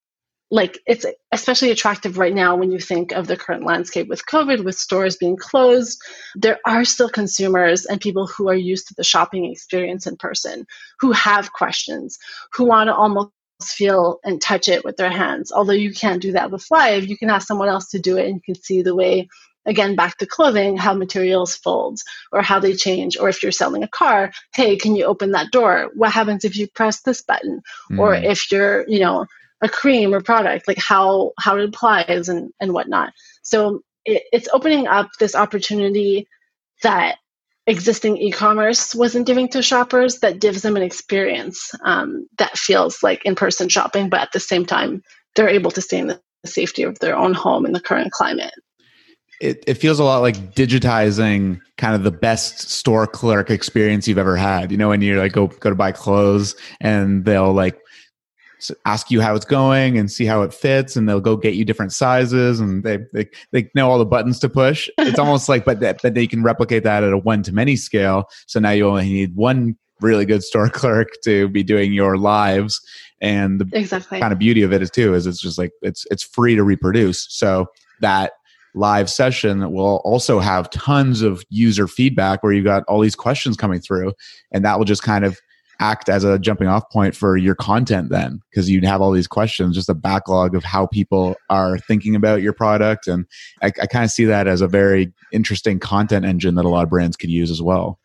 like 0.53 0.77
it's 0.85 1.05
especially 1.31 1.71
attractive 1.71 2.17
right 2.17 2.33
now 2.33 2.57
when 2.57 2.71
you 2.71 2.79
think 2.79 3.13
of 3.13 3.25
the 3.25 3.37
current 3.37 3.63
landscape 3.63 4.09
with 4.09 4.25
covid 4.25 4.63
with 4.63 4.75
stores 4.75 5.15
being 5.15 5.37
closed. 5.37 5.99
There 6.35 6.59
are 6.65 6.83
still 6.83 7.09
consumers 7.09 7.85
and 7.85 8.01
people 8.01 8.27
who 8.27 8.49
are 8.49 8.55
used 8.55 8.87
to 8.89 8.93
the 8.95 9.03
shopping 9.03 9.49
experience 9.49 10.05
in 10.05 10.17
person 10.17 10.67
who 10.99 11.13
have 11.13 11.53
questions 11.53 12.19
who 12.51 12.65
want 12.65 12.89
to 12.89 12.95
almost 12.95 13.31
feel 13.63 14.19
and 14.25 14.41
touch 14.41 14.67
it 14.67 14.83
with 14.83 14.97
their 14.97 15.11
hands. 15.11 15.51
Although 15.51 15.73
you 15.73 15.93
can't 15.93 16.21
do 16.21 16.33
that 16.33 16.51
with 16.51 16.65
live 16.69 17.05
you 17.05 17.17
can 17.17 17.29
ask 17.29 17.47
someone 17.47 17.69
else 17.69 17.89
to 17.89 17.99
do 17.99 18.17
it 18.17 18.25
and 18.25 18.35
you 18.35 18.41
can 18.41 18.61
see 18.61 18.81
the 18.81 18.95
way 18.95 19.29
again 19.65 19.95
back 19.95 20.17
to 20.17 20.25
clothing 20.25 20.77
how 20.77 20.93
materials 20.93 21.55
fold 21.55 21.99
or 22.31 22.41
how 22.41 22.59
they 22.59 22.73
change 22.73 23.17
or 23.17 23.29
if 23.29 23.43
you're 23.43 23.51
selling 23.51 23.83
a 23.83 23.87
car 23.87 24.31
hey 24.55 24.75
can 24.75 24.95
you 24.95 25.05
open 25.05 25.31
that 25.31 25.51
door? 25.51 25.91
What 25.95 26.11
happens 26.11 26.45
if 26.45 26.57
you 26.57 26.67
press 26.67 27.01
this 27.01 27.21
button? 27.21 27.61
Mm. 27.91 27.99
or 27.99 28.15
if 28.15 28.51
you're 28.51 28.87
you 28.87 28.99
know 28.99 29.25
a 29.61 29.69
cream 29.69 30.13
or 30.13 30.21
product 30.21 30.67
like 30.67 30.79
how 30.79 31.31
how 31.39 31.57
it 31.57 31.65
applies 31.65 32.29
and 32.29 32.51
and 32.59 32.73
whatnot. 32.73 33.13
So 33.43 33.81
it, 34.05 34.23
it's 34.31 34.49
opening 34.53 34.87
up 34.87 35.09
this 35.19 35.35
opportunity 35.35 36.27
that 36.83 37.17
existing 37.67 38.17
e-commerce 38.17 38.95
wasn't 38.95 39.27
giving 39.27 39.47
to 39.47 39.61
shoppers 39.61 40.19
that 40.19 40.41
gives 40.41 40.63
them 40.63 40.75
an 40.75 40.81
experience 40.81 41.71
um, 41.85 42.27
that 42.39 42.57
feels 42.57 43.03
like 43.03 43.23
in-person 43.23 43.69
shopping 43.69 44.09
but 44.09 44.19
at 44.19 44.31
the 44.31 44.39
same 44.39 44.65
time 44.65 45.03
they're 45.35 45.47
able 45.47 45.69
to 45.69 45.79
stay 45.79 45.99
in 45.99 46.07
the 46.07 46.19
safety 46.43 46.81
of 46.81 46.97
their 46.99 47.15
own 47.15 47.35
home 47.35 47.65
in 47.67 47.71
the 47.71 47.79
current 47.79 48.11
climate 48.11 48.51
it, 49.41 49.63
it 49.65 49.73
feels 49.73 49.99
a 49.99 50.03
lot 50.03 50.19
like 50.19 50.53
digitizing 50.53 51.59
kind 51.77 51.95
of 51.95 52.03
the 52.03 52.11
best 52.11 52.69
store 52.69 53.07
clerk 53.07 53.49
experience 53.49 54.07
you've 54.07 54.17
ever 54.17 54.35
had 54.35 54.71
you 54.71 54.77
know 54.77 54.89
when 54.89 55.01
you 55.01 55.17
like 55.17 55.33
go 55.33 55.47
go 55.47 55.69
to 55.69 55.75
buy 55.75 55.91
clothes 55.91 56.55
and 56.79 57.25
they'll 57.25 57.53
like 57.53 57.81
ask 58.85 59.09
you 59.09 59.21
how 59.21 59.35
it's 59.35 59.45
going 59.45 59.97
and 59.97 60.11
see 60.11 60.25
how 60.25 60.41
it 60.41 60.53
fits 60.53 60.95
and 60.95 61.07
they'll 61.07 61.21
go 61.21 61.35
get 61.35 61.55
you 61.55 61.65
different 61.65 61.91
sizes 61.91 62.59
and 62.59 62.83
they 62.83 62.99
they, 63.13 63.27
they 63.51 63.69
know 63.73 63.89
all 63.89 63.97
the 63.97 64.05
buttons 64.05 64.39
to 64.39 64.49
push. 64.49 64.89
It's 64.97 65.19
almost 65.19 65.49
like 65.49 65.65
but 65.65 65.79
that 65.79 65.99
but 66.01 66.13
they 66.13 66.27
can 66.27 66.43
replicate 66.43 66.83
that 66.83 67.03
at 67.03 67.13
a 67.13 67.17
one 67.17 67.43
to 67.43 67.53
many 67.53 67.75
scale. 67.75 68.25
So 68.45 68.59
now 68.59 68.71
you 68.71 68.87
only 68.87 69.05
need 69.05 69.35
one 69.35 69.77
really 69.99 70.25
good 70.25 70.43
store 70.43 70.69
clerk 70.73 71.09
to 71.23 71.47
be 71.49 71.63
doing 71.63 71.93
your 71.93 72.17
lives. 72.17 72.81
And 73.21 73.59
the 73.59 73.69
exactly. 73.77 74.19
kind 74.19 74.33
of 74.33 74.39
beauty 74.39 74.63
of 74.63 74.73
it 74.73 74.81
is 74.81 74.89
too 74.89 75.13
is 75.13 75.27
it's 75.27 75.41
just 75.41 75.57
like 75.57 75.71
it's 75.81 76.05
it's 76.11 76.23
free 76.23 76.55
to 76.55 76.63
reproduce. 76.63 77.27
So 77.29 77.67
that 78.01 78.33
live 78.73 79.09
session 79.09 79.59
that 79.59 79.69
will 79.69 80.01
also 80.03 80.39
have 80.39 80.69
tons 80.69 81.21
of 81.21 81.43
user 81.49 81.87
feedback 81.87 82.43
where 82.43 82.53
you've 82.53 82.65
got 82.65 82.83
all 82.83 83.01
these 83.01 83.15
questions 83.15 83.57
coming 83.57 83.79
through. 83.79 84.13
And 84.51 84.63
that 84.65 84.77
will 84.77 84.85
just 84.85 85.03
kind 85.03 85.25
of 85.25 85.39
act 85.81 86.09
as 86.09 86.23
a 86.23 86.37
jumping 86.37 86.67
off 86.67 86.89
point 86.91 87.15
for 87.15 87.35
your 87.35 87.55
content 87.55 88.09
then 88.09 88.39
because 88.49 88.69
you'd 88.69 88.85
have 88.85 89.01
all 89.01 89.11
these 89.11 89.27
questions 89.27 89.75
just 89.75 89.89
a 89.89 89.95
backlog 89.95 90.55
of 90.55 90.63
how 90.63 90.85
people 90.85 91.35
are 91.49 91.77
thinking 91.79 92.15
about 92.15 92.43
your 92.43 92.53
product. 92.53 93.07
And 93.07 93.25
i, 93.63 93.67
I 93.67 93.87
kind 93.87 94.05
of 94.05 94.11
see 94.11 94.25
that 94.25 94.47
as 94.47 94.61
a 94.61 94.67
very 94.67 95.11
interesting 95.33 95.79
content 95.79 96.23
engine 96.23 96.55
that 96.55 96.65
a 96.65 96.69
lot 96.69 96.83
of 96.83 96.89
brands 96.89 97.17
could 97.17 97.31
use 97.31 97.49
as 97.49 97.61
well. 97.61 97.99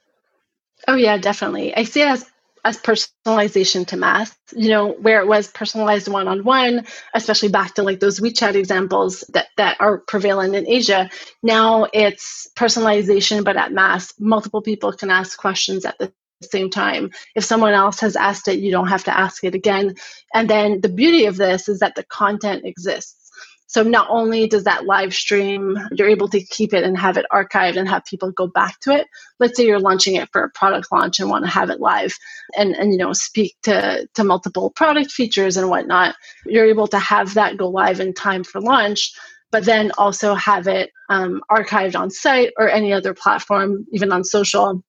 Oh 0.89 0.95
yeah 0.95 1.19
definitely. 1.19 1.77
I 1.77 1.85
see 1.85 2.01
it 2.01 2.09
as 2.09 2.25
as 2.67 2.79
personalization 2.79 3.87
to 3.87 3.97
mass 3.97 4.37
you 4.55 4.71
know 4.71 4.89
where 4.93 5.21
it 5.21 5.29
was 5.29 5.49
personalized 5.53 6.09
one-on-one 6.09 6.85
especially 7.15 7.49
back 7.49 7.75
to 7.75 7.85
like 7.85 8.01
those 8.01 8.21
wechat 8.21 8.57
examples 8.57 9.25
that 9.33 9.47
that 9.57 9.77
are 9.81 9.99
prevalent 9.99 10.57
in 10.57 10.69
asia 10.69 11.09
now 11.45 11.87
it's 11.95 12.49
personalization 12.57 13.45
but 13.45 13.57
at 13.57 13.73
mass 13.73 14.13
multiple 14.19 14.63
people 14.63 14.93
can 14.93 15.11
ask 15.11 15.39
questions 15.39 15.87
at 15.87 15.97
the 15.99 16.13
same 16.43 16.71
time. 16.71 17.11
If 17.35 17.45
someone 17.45 17.73
else 17.73 18.01
has 18.01 18.17
asked 18.17 18.49
it, 18.49 18.61
you 18.61 18.71
don't 18.71 18.89
have 18.89 19.05
to 19.05 19.19
ask 19.19 19.45
it 19.45 19.55
again. 19.55 19.95
And 20.35 20.51
then 20.51 20.81
the 20.83 20.89
beauty 20.91 21.27
of 21.27 21.37
this 21.37 21.69
is 21.69 21.81
that 21.81 21.95
the 21.95 22.05
content 22.05 22.67
exists. 22.67 23.26
So 23.69 23.83
not 23.83 24.07
only 24.09 24.47
does 24.47 24.65
that 24.65 24.85
live 24.85 25.13
stream, 25.13 25.77
you're 25.93 26.09
able 26.09 26.29
to 26.29 26.41
keep 26.41 26.73
it 26.73 26.85
and 26.85 26.97
have 26.97 27.17
it 27.17 27.27
archived 27.33 27.77
and 27.77 27.89
have 27.89 28.05
people 28.05 28.31
go 28.31 28.47
back 28.47 28.79
to 28.81 28.93
it. 28.93 29.07
Let's 29.41 29.57
say 29.57 29.67
you're 29.67 29.81
launching 29.81 30.15
it 30.15 30.29
for 30.33 30.43
a 30.43 30.51
product 30.51 30.89
launch 30.93 31.19
and 31.19 31.29
want 31.29 31.45
to 31.45 31.51
have 31.51 31.71
it 31.71 31.81
live 31.81 32.15
and, 32.57 32.75
and 32.77 32.93
you 32.93 32.99
know 32.99 33.13
speak 33.13 33.57
to, 33.65 34.09
to 34.15 34.25
multiple 34.25 34.71
product 34.71 35.11
features 35.11 35.57
and 35.57 35.69
whatnot. 35.69 36.15
You're 36.45 36.67
able 36.67 36.87
to 36.89 36.99
have 36.99 37.35
that 37.35 37.57
go 37.57 37.69
live 37.69 38.01
in 38.01 38.15
time 38.15 38.45
for 38.45 38.61
launch, 38.61 39.13
but 39.51 39.65
then 39.65 39.91
also 39.99 40.35
have 40.35 40.69
it 40.69 40.91
um, 41.09 41.43
archived 41.51 41.99
on 41.99 42.11
site 42.11 42.53
or 42.59 42.69
any 42.69 42.93
other 42.93 43.15
platform, 43.15 43.85
even 43.93 44.13
on 44.13 44.23
social 44.23 44.83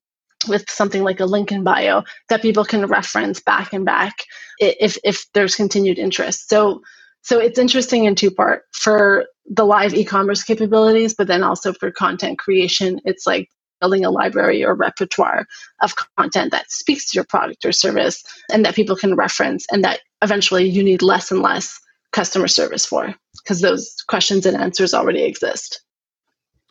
with 0.47 0.69
something 0.69 1.03
like 1.03 1.19
a 1.19 1.25
link 1.25 1.51
in 1.51 1.63
bio 1.63 2.03
that 2.29 2.43
people 2.43 2.63
can 2.63 2.85
reference 2.85 3.41
back 3.41 3.73
and 3.73 3.85
back 3.85 4.13
if 4.59 4.97
if 5.03 5.25
there's 5.33 5.55
continued 5.55 5.97
interest. 5.97 6.47
So 6.47 6.81
so 7.27 7.39
it's 7.39 7.59
interesting 7.59 8.05
in 8.05 8.15
two 8.15 8.31
part 8.31 8.63
for 8.71 9.25
the 9.47 9.65
live 9.65 9.93
e-commerce 9.93 10.45
capabilities, 10.45 11.13
but 11.13 11.27
then 11.27 11.43
also 11.43 11.73
for 11.73 11.91
content 11.91 12.39
creation, 12.39 13.01
it's 13.03 13.27
like 13.27 13.49
building 13.81 14.05
a 14.05 14.09
library 14.09 14.63
or 14.63 14.73
repertoire 14.73 15.45
of 15.81 15.93
content 16.15 16.51
that 16.51 16.71
speaks 16.71 17.11
to 17.11 17.17
your 17.17 17.25
product 17.25 17.65
or 17.65 17.73
service 17.73 18.23
and 18.49 18.63
that 18.63 18.75
people 18.75 18.95
can 18.95 19.13
reference 19.13 19.65
and 19.73 19.83
that 19.83 19.99
eventually 20.21 20.69
you 20.69 20.81
need 20.81 21.01
less 21.01 21.29
and 21.29 21.41
less 21.41 21.77
customer 22.13 22.47
service 22.47 22.85
for 22.85 23.13
because 23.43 23.59
those 23.59 23.93
questions 24.07 24.45
and 24.45 24.55
answers 24.55 24.93
already 24.93 25.23
exist. 25.23 25.81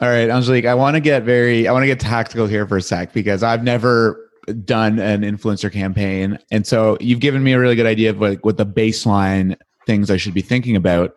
All 0.00 0.08
right, 0.08 0.30
Angelique, 0.30 0.64
I 0.64 0.74
want 0.74 0.94
to 0.94 1.00
get 1.00 1.22
very, 1.22 1.68
I 1.68 1.72
want 1.72 1.82
to 1.82 1.86
get 1.86 2.00
tactical 2.00 2.46
here 2.46 2.66
for 2.66 2.78
a 2.78 2.82
sec 2.82 3.12
because 3.12 3.42
I've 3.42 3.62
never 3.62 4.26
done 4.64 5.00
an 5.00 5.20
influencer 5.20 5.70
campaign. 5.70 6.38
And 6.50 6.66
so 6.66 6.96
you've 6.98 7.20
given 7.20 7.42
me 7.42 7.52
a 7.52 7.60
really 7.60 7.76
good 7.76 7.84
idea 7.84 8.08
of 8.08 8.22
like 8.22 8.42
what 8.42 8.56
the 8.56 8.64
baseline 8.64 9.56
things 9.86 10.10
I 10.10 10.16
should 10.16 10.34
be 10.34 10.42
thinking 10.42 10.76
about. 10.76 11.14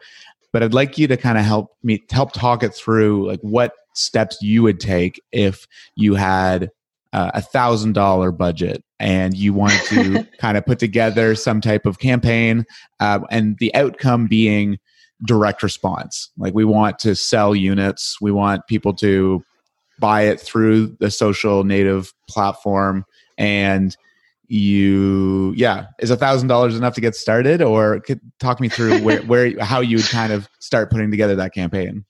But 0.51 0.63
I'd 0.63 0.73
like 0.73 0.97
you 0.97 1.07
to 1.07 1.17
kind 1.17 1.37
of 1.37 1.45
help 1.45 1.75
me 1.83 2.03
help 2.09 2.31
talk 2.31 2.63
it 2.63 2.73
through 2.73 3.27
like 3.27 3.41
what 3.41 3.73
steps 3.93 4.41
you 4.41 4.63
would 4.63 4.79
take 4.79 5.21
if 5.31 5.67
you 5.95 6.15
had 6.15 6.71
a 7.11 7.41
thousand 7.41 7.93
dollar 7.93 8.31
budget 8.31 8.83
and 8.99 9.35
you 9.35 9.53
wanted 9.53 9.81
to 9.85 10.23
kind 10.39 10.57
of 10.57 10.65
put 10.65 10.79
together 10.79 11.35
some 11.35 11.61
type 11.61 11.85
of 11.85 11.99
campaign 11.99 12.65
uh, 12.99 13.19
and 13.31 13.57
the 13.59 13.73
outcome 13.75 14.27
being 14.27 14.77
direct 15.25 15.63
response. 15.63 16.29
Like 16.37 16.53
we 16.53 16.65
want 16.65 16.99
to 16.99 17.15
sell 17.15 17.55
units, 17.55 18.19
we 18.21 18.31
want 18.31 18.67
people 18.67 18.93
to 18.95 19.43
buy 19.99 20.23
it 20.23 20.39
through 20.39 20.95
the 20.99 21.11
social 21.11 21.63
native 21.63 22.13
platform 22.29 23.05
and 23.37 23.95
you 24.49 25.53
yeah 25.55 25.85
is 25.99 26.09
a 26.09 26.17
thousand 26.17 26.47
dollars 26.47 26.75
enough 26.75 26.95
to 26.95 27.01
get 27.01 27.15
started? 27.15 27.61
Or 27.61 27.99
could 28.01 28.19
talk 28.39 28.59
me 28.59 28.67
through 28.67 28.99
where, 29.03 29.21
where 29.21 29.57
how 29.59 29.79
you 29.79 29.97
would 29.97 30.09
kind 30.09 30.33
of 30.33 30.49
start 30.59 30.91
putting 30.91 31.11
together 31.11 31.35
that 31.35 31.53
campaign. 31.53 32.05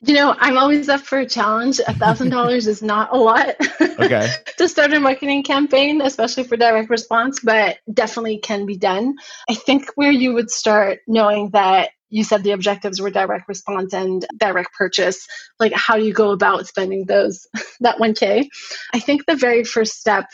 You 0.00 0.14
know 0.14 0.34
i'm 0.38 0.58
always 0.58 0.88
up 0.88 1.02
for 1.02 1.18
a 1.18 1.28
challenge. 1.28 1.80
A 1.86 1.94
thousand 1.94 2.30
dollars 2.30 2.66
is 2.66 2.82
not 2.82 3.12
a 3.12 3.16
lot 3.16 3.54
okay. 3.80 4.28
to 4.58 4.68
start 4.68 4.92
a 4.92 5.00
marketing 5.00 5.42
campaign 5.42 6.00
especially 6.00 6.44
for 6.44 6.56
direct 6.56 6.90
response 6.90 7.40
but 7.40 7.78
definitely 7.92 8.38
can 8.38 8.66
be 8.66 8.76
done. 8.76 9.14
I 9.48 9.54
think 9.54 9.90
where 9.94 10.12
you 10.12 10.32
would 10.32 10.50
start 10.50 11.00
knowing 11.06 11.50
that 11.50 11.90
you 12.10 12.22
said 12.22 12.44
the 12.44 12.52
objectives 12.52 13.00
were 13.00 13.10
direct 13.10 13.48
response 13.48 13.92
and 13.92 14.24
direct 14.38 14.72
purchase 14.74 15.26
like 15.58 15.72
how 15.72 15.96
do 15.96 16.04
you 16.04 16.12
go 16.12 16.30
about 16.30 16.66
spending 16.66 17.04
those 17.06 17.46
that 17.80 17.98
1k 17.98 18.46
i 18.92 18.98
think 19.00 19.26
the 19.26 19.34
very 19.34 19.64
first 19.64 19.94
step 19.94 20.26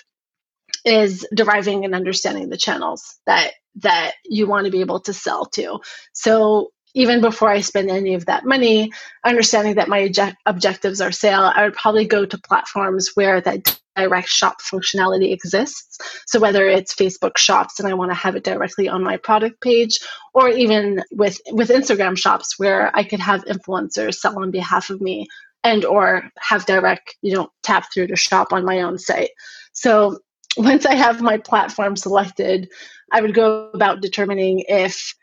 is 0.84 1.26
deriving 1.34 1.84
and 1.84 1.94
understanding 1.94 2.48
the 2.48 2.56
channels 2.56 3.18
that 3.26 3.52
that 3.76 4.12
you 4.24 4.46
want 4.46 4.64
to 4.64 4.70
be 4.70 4.80
able 4.80 5.00
to 5.00 5.12
sell 5.12 5.46
to 5.46 5.78
so 6.12 6.70
even 6.94 7.20
before 7.20 7.48
I 7.48 7.60
spend 7.60 7.90
any 7.90 8.14
of 8.14 8.26
that 8.26 8.44
money, 8.44 8.92
understanding 9.24 9.76
that 9.76 9.88
my 9.88 10.10
objectives 10.46 11.00
are 11.00 11.12
sale, 11.12 11.52
I 11.54 11.64
would 11.64 11.74
probably 11.74 12.04
go 12.04 12.26
to 12.26 12.38
platforms 12.38 13.10
where 13.14 13.40
that 13.40 13.78
direct 13.96 14.28
shop 14.28 14.60
functionality 14.60 15.32
exists. 15.32 15.98
So 16.26 16.40
whether 16.40 16.66
it's 16.66 16.94
Facebook 16.94 17.36
shops 17.36 17.78
and 17.78 17.88
I 17.88 17.94
want 17.94 18.10
to 18.10 18.16
have 18.16 18.36
it 18.36 18.44
directly 18.44 18.88
on 18.88 19.04
my 19.04 19.16
product 19.16 19.60
page, 19.60 20.00
or 20.34 20.48
even 20.48 21.02
with 21.12 21.40
with 21.52 21.68
Instagram 21.68 22.16
shops 22.16 22.58
where 22.58 22.96
I 22.96 23.04
could 23.04 23.20
have 23.20 23.44
influencers 23.44 24.14
sell 24.14 24.38
on 24.38 24.50
behalf 24.50 24.90
of 24.90 25.00
me 25.00 25.26
and 25.62 25.84
or 25.84 26.30
have 26.38 26.66
direct, 26.66 27.16
you 27.22 27.34
know, 27.34 27.50
tap 27.62 27.86
through 27.92 28.06
to 28.08 28.16
shop 28.16 28.52
on 28.52 28.64
my 28.64 28.80
own 28.80 28.98
site. 28.98 29.30
So 29.72 30.18
once 30.56 30.86
I 30.86 30.94
have 30.94 31.20
my 31.20 31.38
platform 31.38 31.96
selected, 31.96 32.70
I 33.12 33.20
would 33.20 33.34
go 33.34 33.70
about 33.72 34.00
determining 34.00 34.64
if 34.68 35.14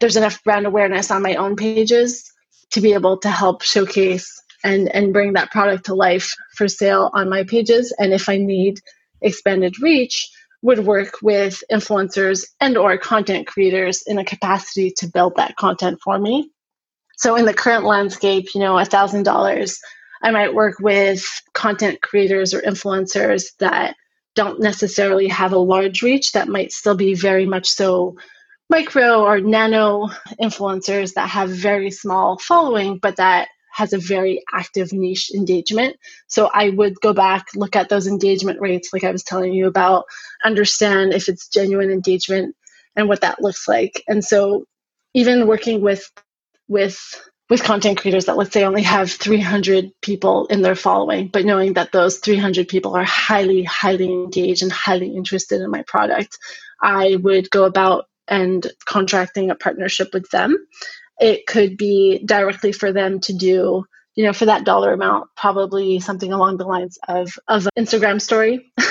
there's 0.00 0.16
enough 0.16 0.42
brand 0.44 0.66
awareness 0.66 1.10
on 1.10 1.22
my 1.22 1.34
own 1.36 1.56
pages 1.56 2.30
to 2.72 2.80
be 2.80 2.92
able 2.92 3.18
to 3.18 3.30
help 3.30 3.62
showcase 3.62 4.30
and 4.64 4.88
and 4.94 5.12
bring 5.12 5.34
that 5.34 5.50
product 5.50 5.86
to 5.86 5.94
life 5.94 6.32
for 6.54 6.68
sale 6.68 7.10
on 7.14 7.28
my 7.28 7.44
pages. 7.44 7.94
And 7.98 8.12
if 8.12 8.28
i 8.28 8.36
need 8.36 8.80
expanded 9.22 9.80
reach 9.80 10.28
would 10.62 10.80
work 10.80 11.14
with 11.22 11.62
influencers 11.70 12.44
and 12.60 12.76
or 12.76 12.98
content 12.98 13.46
creators 13.46 14.02
in 14.06 14.18
a 14.18 14.24
capacity 14.24 14.90
to 14.98 15.06
build 15.06 15.36
that 15.36 15.56
content 15.56 15.98
for 16.02 16.18
me. 16.18 16.50
So 17.16 17.36
in 17.36 17.44
the 17.44 17.54
current 17.54 17.84
landscape 17.84 18.54
you 18.54 18.60
know 18.60 18.78
a 18.78 18.84
thousand 18.84 19.22
dollars 19.22 19.78
i 20.22 20.30
might 20.30 20.54
work 20.54 20.78
with 20.80 21.24
content 21.54 22.02
creators 22.02 22.52
or 22.52 22.60
influencers 22.60 23.44
that 23.58 23.94
don't 24.36 24.60
necessarily 24.60 25.28
have 25.28 25.52
a 25.52 25.58
large 25.58 26.02
reach 26.02 26.32
that 26.32 26.48
might 26.48 26.72
still 26.72 26.94
be 26.94 27.14
very 27.14 27.46
much 27.46 27.66
so 27.66 28.14
micro 28.70 29.22
or 29.22 29.40
nano 29.40 30.08
influencers 30.40 31.14
that 31.14 31.28
have 31.28 31.50
very 31.50 31.90
small 31.90 32.38
following 32.38 32.98
but 32.98 33.16
that 33.16 33.48
has 33.76 33.92
a 33.92 33.98
very 33.98 34.42
active 34.54 34.90
niche 34.90 35.30
engagement. 35.34 35.96
So 36.28 36.48
I 36.54 36.70
would 36.70 36.98
go 37.02 37.12
back, 37.12 37.44
look 37.54 37.76
at 37.76 37.90
those 37.90 38.06
engagement 38.06 38.58
rates, 38.58 38.88
like 38.90 39.04
I 39.04 39.10
was 39.10 39.22
telling 39.22 39.52
you 39.52 39.66
about, 39.66 40.06
understand 40.46 41.12
if 41.12 41.28
it's 41.28 41.46
genuine 41.48 41.90
engagement 41.90 42.56
and 42.96 43.06
what 43.06 43.20
that 43.20 43.42
looks 43.42 43.68
like. 43.68 44.02
And 44.08 44.24
so 44.24 44.64
even 45.12 45.46
working 45.46 45.82
with 45.82 46.10
with 46.68 46.98
with 47.48 47.62
content 47.62 47.98
creators 47.98 48.24
that 48.24 48.36
let's 48.36 48.52
say 48.52 48.64
only 48.64 48.82
have 48.82 49.10
300 49.10 49.90
people 50.02 50.46
in 50.46 50.62
their 50.62 50.74
following 50.74 51.28
but 51.28 51.44
knowing 51.44 51.74
that 51.74 51.92
those 51.92 52.18
300 52.18 52.68
people 52.68 52.96
are 52.96 53.04
highly 53.04 53.62
highly 53.62 54.12
engaged 54.12 54.62
and 54.62 54.72
highly 54.72 55.14
interested 55.14 55.60
in 55.60 55.70
my 55.70 55.82
product 55.82 56.38
i 56.82 57.16
would 57.16 57.50
go 57.50 57.64
about 57.64 58.06
and 58.28 58.66
contracting 58.84 59.50
a 59.50 59.54
partnership 59.54 60.08
with 60.12 60.28
them. 60.30 60.66
It 61.20 61.46
could 61.46 61.76
be 61.76 62.22
directly 62.24 62.72
for 62.72 62.92
them 62.92 63.20
to 63.20 63.32
do 63.32 63.84
you 64.14 64.24
know 64.24 64.32
for 64.32 64.46
that 64.46 64.64
dollar 64.64 64.94
amount 64.94 65.28
probably 65.36 66.00
something 66.00 66.32
along 66.32 66.56
the 66.56 66.66
lines 66.66 66.98
of 67.06 67.38
of 67.48 67.66
an 67.66 67.84
instagram 67.84 68.20
story. 68.20 68.72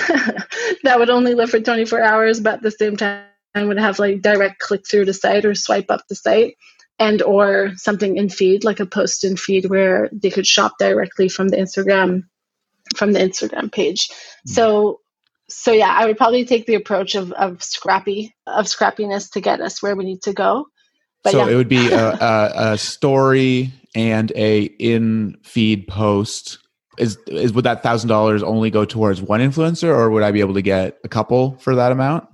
That 0.83 0.99
would 0.99 1.09
only 1.09 1.33
live 1.33 1.49
for 1.49 1.59
24 1.59 2.01
hours 2.01 2.39
but 2.39 2.55
at 2.55 2.61
the 2.61 2.69
same 2.71 2.95
time 2.95 3.23
would 3.55 3.79
have 3.79 3.97
like 3.97 4.21
direct 4.21 4.59
click 4.59 4.87
through 4.87 5.05
the 5.05 5.13
site 5.13 5.45
or 5.45 5.55
swipe 5.55 5.89
up 5.89 6.01
the 6.07 6.15
site 6.15 6.55
and 6.99 7.21
or 7.21 7.71
something 7.75 8.17
in 8.17 8.29
feed 8.29 8.63
like 8.63 8.79
a 8.79 8.85
post 8.85 9.23
in 9.23 9.35
feed 9.35 9.65
where 9.65 10.09
they 10.11 10.29
could 10.29 10.47
shop 10.47 10.73
directly 10.79 11.27
from 11.29 11.49
the 11.49 11.57
instagram 11.57 12.23
from 12.95 13.13
the 13.13 13.19
instagram 13.19 13.71
page 13.71 14.07
mm-hmm. 14.07 14.51
so 14.51 14.99
so 15.49 15.71
yeah 15.71 15.95
i 15.97 16.05
would 16.05 16.17
probably 16.17 16.45
take 16.45 16.65
the 16.65 16.75
approach 16.75 17.15
of 17.15 17.31
of 17.33 17.61
scrappy 17.63 18.33
of 18.47 18.65
scrappiness 18.65 19.31
to 19.31 19.41
get 19.41 19.61
us 19.61 19.81
where 19.81 19.95
we 19.95 20.03
need 20.03 20.21
to 20.21 20.33
go 20.33 20.65
but 21.23 21.31
so 21.31 21.45
yeah. 21.45 21.51
it 21.51 21.55
would 21.55 21.69
be 21.69 21.91
a, 21.91 22.09
a, 22.21 22.51
a 22.73 22.77
story 22.77 23.73
and 23.93 24.31
a 24.35 24.63
in 24.63 25.35
feed 25.43 25.87
post 25.87 26.59
is 26.97 27.17
is 27.27 27.51
would 27.53 27.65
that 27.65 27.83
thousand 27.83 28.07
dollars 28.07 28.41
only 28.41 28.69
go 28.69 28.85
towards 28.85 29.21
one 29.21 29.41
influencer 29.41 29.89
or 29.89 30.09
would 30.09 30.23
i 30.23 30.31
be 30.31 30.39
able 30.39 30.53
to 30.53 30.61
get 30.61 30.97
a 31.03 31.09
couple 31.09 31.57
for 31.57 31.75
that 31.75 31.91
amount 31.91 32.27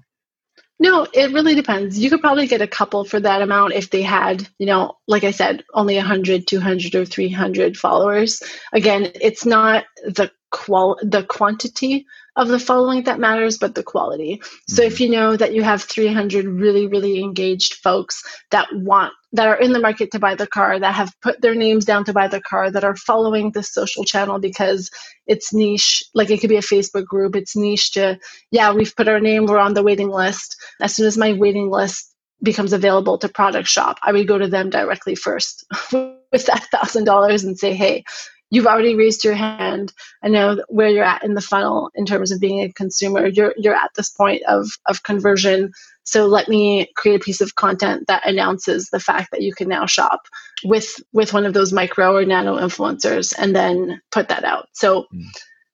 no, 0.81 1.05
it 1.13 1.31
really 1.31 1.53
depends. 1.53 1.99
You 1.99 2.09
could 2.09 2.21
probably 2.21 2.47
get 2.47 2.63
a 2.63 2.67
couple 2.67 3.05
for 3.05 3.19
that 3.19 3.43
amount 3.43 3.73
if 3.73 3.91
they 3.91 4.01
had, 4.01 4.49
you 4.57 4.65
know, 4.65 4.97
like 5.07 5.23
I 5.23 5.29
said, 5.29 5.63
only 5.75 5.95
100, 5.95 6.47
200 6.47 6.95
or 6.95 7.05
300 7.05 7.77
followers. 7.77 8.41
Again, 8.73 9.11
it's 9.21 9.45
not 9.45 9.85
the 10.03 10.31
qual 10.49 10.97
the 11.03 11.23
quantity 11.23 12.07
of 12.35 12.47
the 12.47 12.59
following 12.59 13.03
that 13.03 13.19
matters, 13.19 13.57
but 13.57 13.75
the 13.75 13.83
quality. 13.83 14.41
So 14.67 14.83
if 14.83 14.95
mm-hmm. 14.95 15.03
you 15.03 15.09
know 15.09 15.35
that 15.35 15.53
you 15.53 15.63
have 15.63 15.83
300 15.83 16.45
really, 16.45 16.87
really 16.87 17.21
engaged 17.21 17.75
folks 17.75 18.23
that 18.51 18.67
want, 18.73 19.13
that 19.33 19.47
are 19.47 19.59
in 19.59 19.73
the 19.73 19.79
market 19.79 20.11
to 20.11 20.19
buy 20.19 20.35
the 20.35 20.47
car, 20.47 20.79
that 20.79 20.95
have 20.95 21.13
put 21.21 21.41
their 21.41 21.55
names 21.55 21.83
down 21.83 22.05
to 22.05 22.13
buy 22.13 22.27
the 22.27 22.41
car, 22.41 22.71
that 22.71 22.83
are 22.83 22.95
following 22.95 23.51
the 23.51 23.63
social 23.63 24.03
channel 24.03 24.39
because 24.39 24.89
it's 25.27 25.53
niche, 25.53 26.03
like 26.13 26.29
it 26.29 26.39
could 26.39 26.49
be 26.49 26.57
a 26.57 26.61
Facebook 26.61 27.05
group, 27.05 27.35
it's 27.35 27.55
niche 27.55 27.91
to, 27.91 28.17
yeah, 28.49 28.71
we've 28.71 28.95
put 28.95 29.09
our 29.09 29.19
name, 29.19 29.45
we're 29.45 29.57
on 29.57 29.73
the 29.73 29.83
waiting 29.83 30.09
list. 30.09 30.55
As 30.79 30.95
soon 30.95 31.07
as 31.07 31.17
my 31.17 31.33
waiting 31.33 31.69
list 31.69 32.13
becomes 32.41 32.73
available 32.73 33.17
to 33.17 33.29
product 33.29 33.67
shop, 33.67 33.99
I 34.03 34.13
would 34.13 34.27
go 34.27 34.37
to 34.37 34.47
them 34.47 34.69
directly 34.69 35.15
first 35.15 35.65
with 35.91 36.45
that 36.45 36.67
thousand 36.71 37.03
dollars 37.03 37.43
and 37.43 37.59
say, 37.59 37.73
hey, 37.73 38.03
you've 38.51 38.67
already 38.67 38.95
raised 38.95 39.23
your 39.23 39.33
hand. 39.33 39.91
I 40.21 40.27
know 40.27 40.63
where 40.67 40.89
you're 40.89 41.03
at 41.03 41.23
in 41.23 41.33
the 41.33 41.41
funnel 41.41 41.89
in 41.95 42.05
terms 42.05 42.31
of 42.31 42.39
being 42.39 42.61
a 42.61 42.71
consumer. 42.71 43.25
You're 43.25 43.55
you're 43.57 43.73
at 43.73 43.91
this 43.95 44.11
point 44.11 44.43
of 44.47 44.69
of 44.85 45.01
conversion. 45.01 45.71
So 46.03 46.27
let 46.27 46.47
me 46.47 46.91
create 46.95 47.21
a 47.21 47.23
piece 47.23 47.41
of 47.41 47.55
content 47.55 48.05
that 48.07 48.27
announces 48.27 48.89
the 48.89 48.99
fact 48.99 49.31
that 49.31 49.41
you 49.41 49.53
can 49.53 49.69
now 49.69 49.87
shop 49.87 50.21
with 50.63 50.87
with 51.13 51.33
one 51.33 51.45
of 51.45 51.53
those 51.53 51.73
micro 51.73 52.15
or 52.15 52.25
nano 52.25 52.57
influencers 52.57 53.33
and 53.37 53.55
then 53.55 54.01
put 54.11 54.29
that 54.29 54.43
out. 54.43 54.67
So 54.73 55.05
mm. 55.13 55.23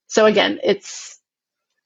so 0.07 0.25
again, 0.25 0.59
it's 0.63 1.19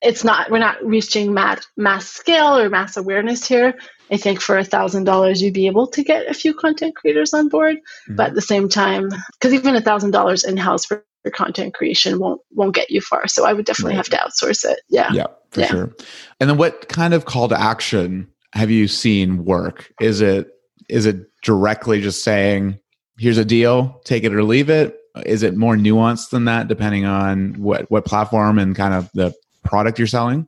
it's 0.02 0.24
not 0.24 0.52
we're 0.52 0.60
not 0.60 0.84
reaching 0.86 1.34
mass 1.34 1.66
mass 1.78 2.08
scale 2.08 2.58
or 2.58 2.70
mass 2.70 2.98
awareness 2.98 3.48
here 3.48 3.76
I 4.12 4.18
think 4.18 4.42
for 4.42 4.58
a 4.58 4.66
thousand 4.66 5.06
dollars 5.06 5.42
you'd 5.42 5.54
be 5.54 5.68
able 5.68 5.88
to 5.88 6.04
get 6.04 6.30
a 6.30 6.34
few 6.34 6.54
content 6.54 6.96
creators 6.96 7.34
on 7.34 7.48
board. 7.48 7.78
Mm-hmm. 7.78 8.16
But 8.16 8.30
at 8.30 8.36
the 8.36 8.42
same 8.42 8.68
time, 8.68 9.10
because 9.34 9.54
even 9.54 9.76
a 9.76 9.82
thousand 9.82 10.12
dollars 10.12 10.44
in 10.44 10.58
house 10.58 10.86
for 10.86 11.04
content 11.34 11.74
creation 11.74 12.20
won't 12.20 12.42
won't 12.52 12.76
get 12.76 12.90
you 12.90 13.02
far. 13.02 13.28
So 13.28 13.46
I 13.46 13.54
would 13.54 13.66
definitely 13.66 13.96
right. 13.96 14.06
have 14.06 14.10
to 14.10 14.18
outsource 14.18 14.66
it. 14.66 14.82
Yeah. 14.90 15.12
Yeah, 15.14 15.28
for 15.52 15.60
yeah. 15.60 15.68
sure. 15.68 15.96
And 16.40 16.50
then 16.50 16.58
what 16.58 16.90
kind 16.90 17.14
of 17.14 17.26
call 17.26 17.48
to 17.50 17.60
action 17.60 18.28
have 18.54 18.72
you 18.72 18.88
seen 18.88 19.46
work? 19.46 19.94
Is 20.02 20.22
it 20.22 20.50
is 20.90 21.06
it 21.06 21.28
directly 21.44 22.02
just 22.02 22.24
saying, 22.24 22.80
here's 23.18 23.38
a 23.38 23.46
deal, 23.46 24.02
take 24.04 24.24
it 24.24 24.34
or 24.34 24.44
leave 24.44 24.70
it? 24.70 24.98
Is 25.26 25.44
it 25.44 25.56
more 25.56 25.76
nuanced 25.76 26.30
than 26.30 26.46
that, 26.46 26.68
depending 26.68 27.06
on 27.06 27.54
what 27.54 27.90
what 27.92 28.06
platform 28.06 28.60
and 28.60 28.76
kind 28.76 28.94
of 28.94 29.10
the 29.14 29.34
product 29.64 30.00
you're 30.00 30.08
selling? 30.08 30.48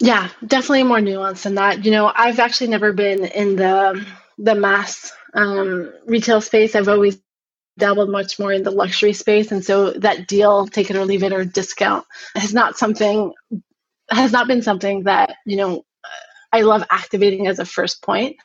Yeah, 0.00 0.28
definitely 0.46 0.84
more 0.84 0.98
nuanced 0.98 1.42
than 1.44 1.54
that. 1.56 1.84
You 1.84 1.90
know, 1.90 2.12
I've 2.14 2.38
actually 2.38 2.68
never 2.68 2.92
been 2.92 3.24
in 3.24 3.56
the 3.56 4.06
the 4.38 4.54
mass 4.54 5.12
um, 5.34 5.92
retail 6.06 6.40
space. 6.40 6.74
I've 6.74 6.88
always 6.88 7.18
dabbled 7.78 8.10
much 8.10 8.38
more 8.38 8.52
in 8.52 8.64
the 8.64 8.70
luxury 8.72 9.14
space, 9.14 9.52
and 9.52 9.64
so 9.64 9.92
that 9.92 10.28
deal, 10.28 10.66
take 10.66 10.90
it 10.90 10.96
or 10.96 11.04
leave 11.06 11.22
it, 11.24 11.32
or 11.32 11.44
discount, 11.44 12.06
has 12.36 12.54
not 12.54 12.78
something 12.78 13.32
has 14.10 14.32
not 14.32 14.48
been 14.48 14.62
something 14.62 15.04
that 15.04 15.36
you 15.46 15.56
know 15.56 15.84
I 16.52 16.62
love 16.62 16.84
activating 16.90 17.48
as 17.48 17.60
a 17.60 17.66
first 17.66 18.02
point. 18.02 18.36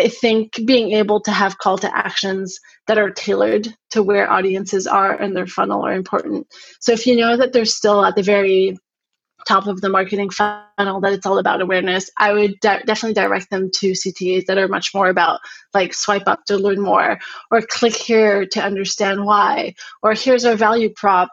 I 0.00 0.08
think 0.08 0.60
being 0.66 0.92
able 0.92 1.20
to 1.22 1.32
have 1.32 1.58
call 1.58 1.78
to 1.78 1.96
actions 1.96 2.60
that 2.88 2.98
are 2.98 3.10
tailored 3.10 3.68
to 3.92 4.02
where 4.02 4.30
audiences 4.32 4.86
are 4.88 5.12
and 5.14 5.36
their 5.36 5.46
funnel 5.46 5.82
are 5.84 5.94
important. 5.94 6.48
So 6.80 6.92
if 6.92 7.06
you 7.06 7.16
know 7.16 7.36
that 7.38 7.52
they're 7.52 7.66
still 7.66 8.04
at 8.04 8.16
the 8.16 8.22
very 8.24 8.78
top 9.48 9.66
of 9.66 9.80
the 9.80 9.88
marketing 9.88 10.30
funnel 10.30 11.00
that 11.00 11.12
it's 11.12 11.26
all 11.26 11.38
about 11.38 11.60
awareness 11.60 12.10
i 12.18 12.32
would 12.32 12.60
de- 12.60 12.82
definitely 12.84 13.14
direct 13.14 13.50
them 13.50 13.70
to 13.72 13.92
ctas 13.92 14.44
that 14.46 14.58
are 14.58 14.68
much 14.68 14.94
more 14.94 15.08
about 15.08 15.40
like 15.74 15.94
swipe 15.94 16.28
up 16.28 16.44
to 16.44 16.56
learn 16.56 16.80
more 16.80 17.18
or 17.50 17.62
click 17.62 17.94
here 17.94 18.46
to 18.46 18.62
understand 18.62 19.24
why 19.24 19.74
or 20.02 20.12
here's 20.12 20.44
our 20.44 20.54
value 20.54 20.90
prop 20.94 21.30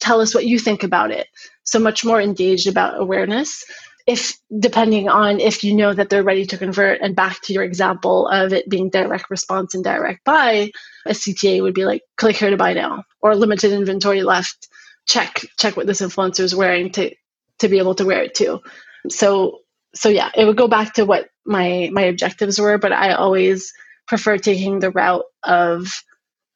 tell 0.00 0.20
us 0.20 0.34
what 0.34 0.46
you 0.46 0.58
think 0.58 0.82
about 0.82 1.10
it. 1.10 1.26
So 1.64 1.78
much 1.78 2.04
more 2.04 2.20
engaged 2.20 2.68
about 2.68 3.00
awareness. 3.00 3.64
If 4.06 4.38
depending 4.58 5.08
on 5.08 5.38
if 5.38 5.62
you 5.62 5.74
know 5.76 5.92
that 5.92 6.08
they're 6.08 6.22
ready 6.22 6.46
to 6.46 6.56
convert 6.56 7.00
and 7.02 7.14
back 7.14 7.42
to 7.42 7.52
your 7.52 7.62
example 7.62 8.26
of 8.28 8.54
it 8.54 8.68
being 8.68 8.88
direct 8.88 9.28
response 9.28 9.74
and 9.74 9.84
direct 9.84 10.24
buy 10.24 10.70
a 11.04 11.10
cta 11.10 11.60
would 11.60 11.74
be 11.74 11.84
like 11.84 12.00
click 12.16 12.36
here 12.36 12.48
to 12.48 12.56
buy 12.56 12.72
now 12.72 13.04
or 13.20 13.36
limited 13.36 13.70
inventory 13.72 14.22
left. 14.22 14.68
Check 15.06 15.44
check 15.58 15.76
what 15.76 15.86
this 15.86 16.00
influencer 16.00 16.40
is 16.40 16.54
wearing 16.54 16.90
to 16.92 17.14
to 17.58 17.68
be 17.68 17.78
able 17.78 17.94
to 17.96 18.04
wear 18.04 18.22
it 18.22 18.34
too. 18.34 18.60
So 19.08 19.60
so 19.94 20.08
yeah, 20.08 20.30
it 20.34 20.44
would 20.44 20.56
go 20.56 20.68
back 20.68 20.94
to 20.94 21.04
what 21.04 21.28
my 21.46 21.90
my 21.92 22.02
objectives 22.02 22.58
were, 22.58 22.78
but 22.78 22.92
I 22.92 23.12
always 23.12 23.72
prefer 24.06 24.38
taking 24.38 24.80
the 24.80 24.90
route 24.90 25.24
of 25.42 25.88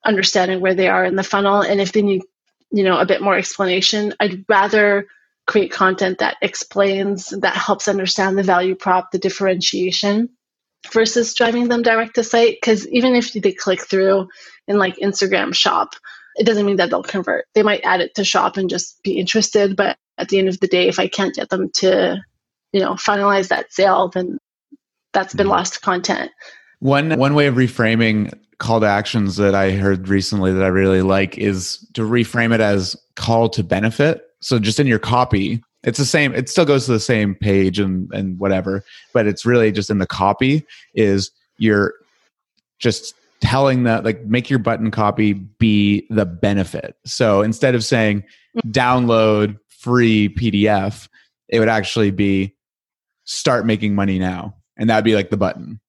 understanding 0.05 0.61
where 0.61 0.75
they 0.75 0.89
are 0.89 1.05
in 1.05 1.17
the 1.17 1.23
funnel 1.23 1.61
and 1.61 1.81
if 1.81 1.93
they 1.93 2.03
need 2.03 2.23
you 2.73 2.83
know 2.83 2.99
a 2.99 3.07
bit 3.07 3.23
more 3.23 3.37
explanation 3.37 4.13
i'd 4.21 4.45
rather 4.49 5.07
create 5.47 5.71
content 5.71 6.19
that 6.19 6.37
explains 6.43 7.29
that 7.29 7.55
helps 7.55 7.89
understand 7.89 8.37
the 8.37 8.43
value 8.43 8.75
prop 8.75 9.11
the 9.13 9.19
differentiation 9.19 10.29
versus 10.93 11.35
driving 11.35 11.69
them 11.69 11.83
direct 11.83 12.17
to 12.17 12.25
site 12.25 12.57
because 12.61 12.89
even 12.89 13.15
if 13.15 13.33
they 13.33 13.53
click 13.53 13.81
through 13.87 14.27
in 14.67 14.77
like 14.79 14.97
instagram 14.97 15.55
shop 15.55 15.91
it 16.37 16.47
doesn't 16.47 16.67
mean 16.67 16.77
that 16.77 16.91
they'll 16.91 17.03
convert 17.03 17.45
they 17.55 17.63
might 17.63 17.81
add 17.85 18.01
it 18.01 18.15
to 18.15 18.25
shop 18.25 18.57
and 18.57 18.71
just 18.71 19.03
be 19.03 19.19
interested 19.19 19.77
but 19.77 19.97
at 20.19 20.29
the 20.29 20.39
end 20.39 20.49
of 20.49 20.61
the 20.61 20.67
day, 20.67 20.89
if 20.89 20.99
I 20.99 21.09
can't 21.09 21.35
get 21.35 21.51
them 21.51 21.71
to, 21.75 22.23
you 22.73 22.81
know, 22.81 22.93
finalize 22.95 23.49
that 23.49 23.73
sale, 23.73 24.09
then 24.09 24.39
that's 25.13 25.35
been 25.35 25.45
mm-hmm. 25.45 25.53
lost 25.53 25.83
content. 25.83 26.31
One 26.81 27.19
one 27.19 27.35
way 27.35 27.47
of 27.47 27.55
reframing 27.55 28.33
call 28.59 28.81
to 28.81 28.87
actions 28.87 29.37
that 29.37 29.55
I 29.55 29.73
heard 29.73 30.09
recently 30.09 30.53
that 30.53 30.63
I 30.63 30.69
really 30.69 31.03
like 31.03 31.39
is 31.39 31.79
to 31.95 32.03
reframe 32.03 32.55
it 32.55 32.61
as 32.61 32.97
call 33.17 33.49
to 33.51 33.63
benefit. 33.63 34.23
So 34.41 34.59
just 34.59 34.81
in 34.81 34.87
your 34.87 34.99
copy, 34.99 35.63
it's 35.85 35.99
the 35.99 36.05
same, 36.05 36.35
it 36.35 36.49
still 36.49 36.65
goes 36.65 36.87
to 36.87 36.93
the 36.93 37.01
same 37.01 37.35
page 37.35 37.79
and 37.79 38.13
and 38.13 38.39
whatever, 38.39 38.85
but 39.13 39.27
it's 39.27 39.47
really 39.47 39.73
just 39.73 39.91
in 39.91 39.99
the 39.99 40.07
copy 40.07 40.65
is 40.95 41.31
you're 41.59 41.95
just 42.79 43.15
telling 43.43 43.83
that 43.83 44.05
like 44.05 44.25
make 44.25 44.49
your 44.49 44.61
button 44.61 44.91
copy 44.91 45.33
be 45.35 46.07
the 46.09 46.25
benefit. 46.25 46.97
So 47.05 47.43
instead 47.43 47.75
of 47.75 47.85
saying 47.85 48.25
download 48.69 49.59
free 49.69 50.29
PDF, 50.29 51.09
it 51.49 51.59
would 51.59 51.69
actually 51.69 52.13
be 52.13 52.55
start 53.25 53.67
making 53.67 53.95
money 53.95 54.19
now. 54.19 54.55
And 54.77 54.89
that'd 54.89 55.05
be 55.05 55.15
like 55.15 55.31
the 55.31 55.37
button. 55.37 55.81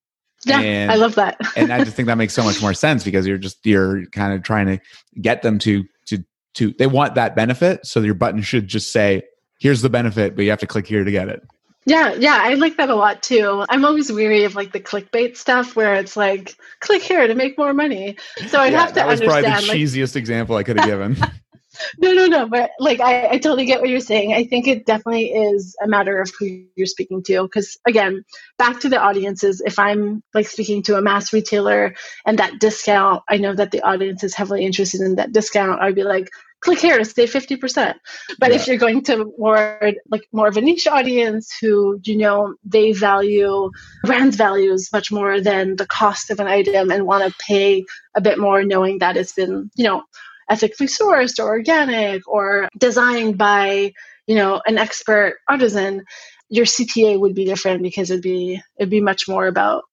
Yeah, 0.45 0.59
and, 0.59 0.91
I 0.91 0.95
love 0.95 1.15
that. 1.15 1.37
and 1.55 1.71
I 1.71 1.83
just 1.83 1.95
think 1.95 2.07
that 2.07 2.17
makes 2.17 2.33
so 2.33 2.43
much 2.43 2.61
more 2.61 2.73
sense 2.73 3.05
because 3.05 3.25
you're 3.25 3.37
just 3.37 3.65
you're 3.65 4.07
kind 4.07 4.33
of 4.33 4.43
trying 4.43 4.65
to 4.65 4.79
get 5.21 5.41
them 5.41 5.57
to 5.59 5.85
to 6.07 6.23
to 6.55 6.73
they 6.79 6.87
want 6.87 7.15
that 7.15 7.35
benefit. 7.35 7.85
So 7.85 8.01
your 8.01 8.15
button 8.15 8.41
should 8.41 8.67
just 8.67 8.91
say, 8.91 9.23
here's 9.59 9.81
the 9.83 9.89
benefit, 9.89 10.35
but 10.35 10.43
you 10.43 10.49
have 10.49 10.59
to 10.59 10.67
click 10.67 10.87
here 10.87 11.03
to 11.03 11.11
get 11.11 11.29
it. 11.29 11.43
Yeah, 11.85 12.13
yeah, 12.13 12.39
I 12.41 12.53
like 12.53 12.77
that 12.77 12.89
a 12.89 12.95
lot 12.95 13.21
too. 13.21 13.65
I'm 13.67 13.83
always 13.83 14.11
weary 14.11 14.45
of 14.45 14.55
like 14.55 14.71
the 14.71 14.79
clickbait 14.79 15.35
stuff 15.35 15.75
where 15.75 15.95
it's 15.95 16.15
like, 16.15 16.55
click 16.79 17.01
here 17.01 17.27
to 17.27 17.35
make 17.35 17.57
more 17.57 17.73
money. 17.73 18.17
So 18.47 18.59
I'd 18.59 18.71
yeah, 18.71 18.79
have 18.79 18.89
to 18.89 18.95
that 18.95 19.07
was 19.07 19.21
understand. 19.21 19.45
Probably 19.45 19.67
the 19.67 19.73
like, 19.73 19.81
cheesiest 19.81 20.15
example 20.15 20.55
I 20.55 20.63
could 20.63 20.79
have 20.79 20.87
given. 20.87 21.17
no, 21.99 22.13
no, 22.13 22.27
no. 22.27 22.47
But 22.47 22.71
like, 22.79 22.99
I, 22.99 23.29
I 23.29 23.37
totally 23.37 23.65
get 23.65 23.81
what 23.81 23.89
you're 23.89 23.99
saying. 23.99 24.33
I 24.33 24.45
think 24.45 24.67
it 24.67 24.85
definitely 24.85 25.31
is 25.31 25.75
a 25.83 25.87
matter 25.87 26.21
of 26.21 26.31
who 26.37 26.65
you're 26.75 26.87
speaking 26.87 27.23
to. 27.23 27.43
Because 27.43 27.77
again, 27.85 28.23
back 28.57 28.79
to 28.81 28.89
the 28.89 28.99
audiences, 28.99 29.61
if 29.65 29.79
I'm 29.79 30.23
like 30.33 30.47
speaking 30.47 30.83
to 30.83 30.97
a 30.97 31.01
mass 31.01 31.33
retailer 31.33 31.95
and 32.25 32.39
that 32.39 32.59
discount, 32.59 33.23
I 33.29 33.37
know 33.37 33.53
that 33.53 33.71
the 33.71 33.81
audience 33.81 34.23
is 34.23 34.35
heavily 34.35 34.65
interested 34.65 35.01
in 35.01 35.15
that 35.15 35.31
discount. 35.33 35.81
I'd 35.81 35.95
be 35.95 36.03
like, 36.03 36.29
click 36.63 36.79
here 36.79 36.97
to 36.97 37.05
save 37.05 37.31
50%. 37.31 37.95
But 38.39 38.49
yeah. 38.49 38.55
if 38.55 38.67
you're 38.67 38.77
going 38.77 39.03
to 39.03 39.31
more 39.37 39.93
like 40.09 40.23
more 40.31 40.47
of 40.47 40.57
a 40.57 40.61
niche 40.61 40.87
audience 40.87 41.53
who, 41.59 41.99
you 42.03 42.17
know, 42.17 42.55
they 42.63 42.93
value 42.93 43.69
brand 44.03 44.35
values 44.35 44.89
much 44.91 45.11
more 45.11 45.41
than 45.41 45.75
the 45.75 45.85
cost 45.85 46.31
of 46.31 46.39
an 46.39 46.47
item 46.47 46.91
and 46.91 47.05
want 47.05 47.23
to 47.25 47.37
pay 47.39 47.83
a 48.15 48.21
bit 48.21 48.39
more 48.39 48.63
knowing 48.63 48.99
that 48.99 49.17
it's 49.17 49.33
been, 49.33 49.69
you 49.75 49.83
know, 49.83 50.03
ethically 50.49 50.87
sourced 50.87 51.39
or 51.39 51.47
organic 51.47 52.27
or 52.27 52.69
designed 52.77 53.37
by 53.37 53.91
you 54.27 54.35
know 54.35 54.61
an 54.65 54.77
expert 54.77 55.37
artisan 55.47 56.03
your 56.49 56.65
cta 56.65 57.19
would 57.19 57.33
be 57.33 57.45
different 57.45 57.81
because 57.81 58.11
it'd 58.11 58.21
be 58.21 58.61
it'd 58.77 58.89
be 58.89 59.01
much 59.01 59.27
more 59.27 59.47
about 59.47 59.83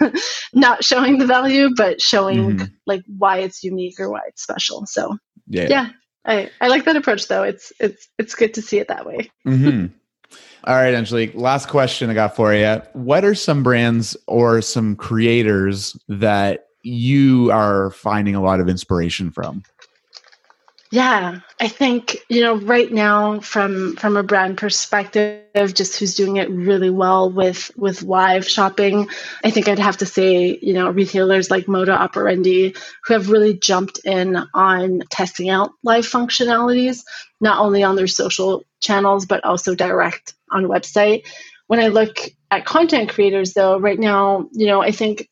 not 0.52 0.84
showing 0.84 1.18
the 1.18 1.26
value 1.26 1.70
but 1.76 2.00
showing 2.00 2.50
mm-hmm. 2.50 2.64
like 2.86 3.02
why 3.18 3.38
it's 3.38 3.64
unique 3.64 3.98
or 3.98 4.10
why 4.10 4.20
it's 4.28 4.42
special 4.42 4.84
so 4.86 5.16
yeah 5.46 5.66
yeah 5.68 5.88
i 6.26 6.50
i 6.60 6.68
like 6.68 6.84
that 6.84 6.96
approach 6.96 7.28
though 7.28 7.42
it's 7.42 7.72
it's 7.80 8.08
it's 8.18 8.34
good 8.34 8.54
to 8.54 8.62
see 8.62 8.78
it 8.78 8.88
that 8.88 9.06
way 9.06 9.30
mm-hmm. 9.46 9.86
All 10.66 10.76
right, 10.76 10.94
Angelique. 10.94 11.34
Last 11.34 11.68
question 11.68 12.08
I 12.08 12.14
got 12.14 12.34
for 12.34 12.54
you. 12.54 12.80
What 12.94 13.22
are 13.22 13.34
some 13.34 13.62
brands 13.62 14.16
or 14.26 14.62
some 14.62 14.96
creators 14.96 15.94
that 16.08 16.68
you 16.82 17.50
are 17.52 17.90
finding 17.90 18.34
a 18.34 18.42
lot 18.42 18.60
of 18.60 18.68
inspiration 18.70 19.30
from? 19.30 19.62
Yeah, 20.90 21.40
I 21.60 21.68
think 21.68 22.18
you 22.28 22.40
know 22.40 22.56
right 22.56 22.92
now 22.92 23.40
from 23.40 23.96
from 23.96 24.16
a 24.16 24.22
brand 24.22 24.58
perspective, 24.58 25.74
just 25.74 25.98
who's 25.98 26.14
doing 26.14 26.36
it 26.36 26.48
really 26.50 26.90
well 26.90 27.30
with 27.30 27.70
with 27.76 28.02
live 28.02 28.48
shopping. 28.48 29.08
I 29.42 29.50
think 29.50 29.66
I'd 29.66 29.78
have 29.78 29.96
to 29.98 30.06
say 30.06 30.58
you 30.62 30.72
know 30.72 30.90
retailers 30.90 31.50
like 31.50 31.66
Moda 31.66 31.96
Operandi 31.98 32.76
who 33.04 33.14
have 33.14 33.30
really 33.30 33.54
jumped 33.58 33.98
in 34.04 34.36
on 34.54 35.02
testing 35.10 35.48
out 35.48 35.72
live 35.82 36.06
functionalities, 36.06 37.02
not 37.40 37.58
only 37.58 37.82
on 37.82 37.96
their 37.96 38.06
social 38.06 38.62
channels 38.80 39.26
but 39.26 39.44
also 39.44 39.74
direct 39.74 40.34
on 40.50 40.64
website. 40.64 41.26
When 41.66 41.80
I 41.80 41.88
look 41.88 42.18
at 42.50 42.66
content 42.66 43.08
creators, 43.08 43.54
though, 43.54 43.78
right 43.78 43.98
now, 43.98 44.48
you 44.52 44.66
know, 44.66 44.82
I 44.82 44.90
think 44.90 45.28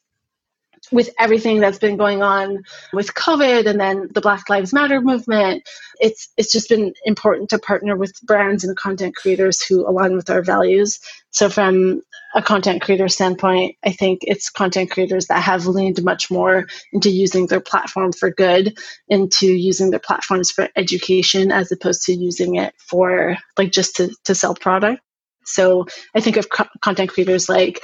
with 0.92 1.10
everything 1.18 1.60
that's 1.60 1.78
been 1.78 1.96
going 1.96 2.22
on 2.22 2.62
with 2.92 3.14
COVID 3.14 3.66
and 3.66 3.80
then 3.80 4.08
the 4.12 4.20
Black 4.20 4.48
Lives 4.48 4.72
Matter 4.72 5.00
movement, 5.00 5.68
it's 6.00 6.28
it's 6.36 6.52
just 6.52 6.68
been 6.68 6.92
important 7.04 7.50
to 7.50 7.58
partner 7.58 7.96
with 7.96 8.20
brands 8.22 8.64
and 8.64 8.76
content 8.76 9.16
creators 9.16 9.62
who 9.62 9.88
align 9.88 10.14
with 10.14 10.30
our 10.30 10.42
values. 10.42 11.00
So 11.30 11.48
from 11.48 12.02
a 12.34 12.42
content 12.42 12.82
creator 12.82 13.08
standpoint, 13.08 13.76
I 13.84 13.92
think 13.92 14.20
it's 14.22 14.50
content 14.50 14.90
creators 14.90 15.26
that 15.26 15.42
have 15.42 15.66
leaned 15.66 16.02
much 16.02 16.30
more 16.30 16.66
into 16.92 17.10
using 17.10 17.46
their 17.46 17.60
platform 17.60 18.12
for 18.12 18.30
good, 18.30 18.78
into 19.08 19.46
using 19.46 19.90
their 19.90 20.00
platforms 20.00 20.50
for 20.50 20.68
education 20.76 21.52
as 21.52 21.72
opposed 21.72 22.02
to 22.04 22.14
using 22.14 22.56
it 22.56 22.74
for 22.78 23.36
like 23.58 23.72
just 23.72 23.96
to, 23.96 24.14
to 24.24 24.34
sell 24.34 24.54
product. 24.54 25.02
So 25.44 25.86
I 26.14 26.20
think 26.20 26.36
of 26.36 26.48
co- 26.48 26.68
content 26.80 27.10
creators 27.10 27.48
like 27.48 27.82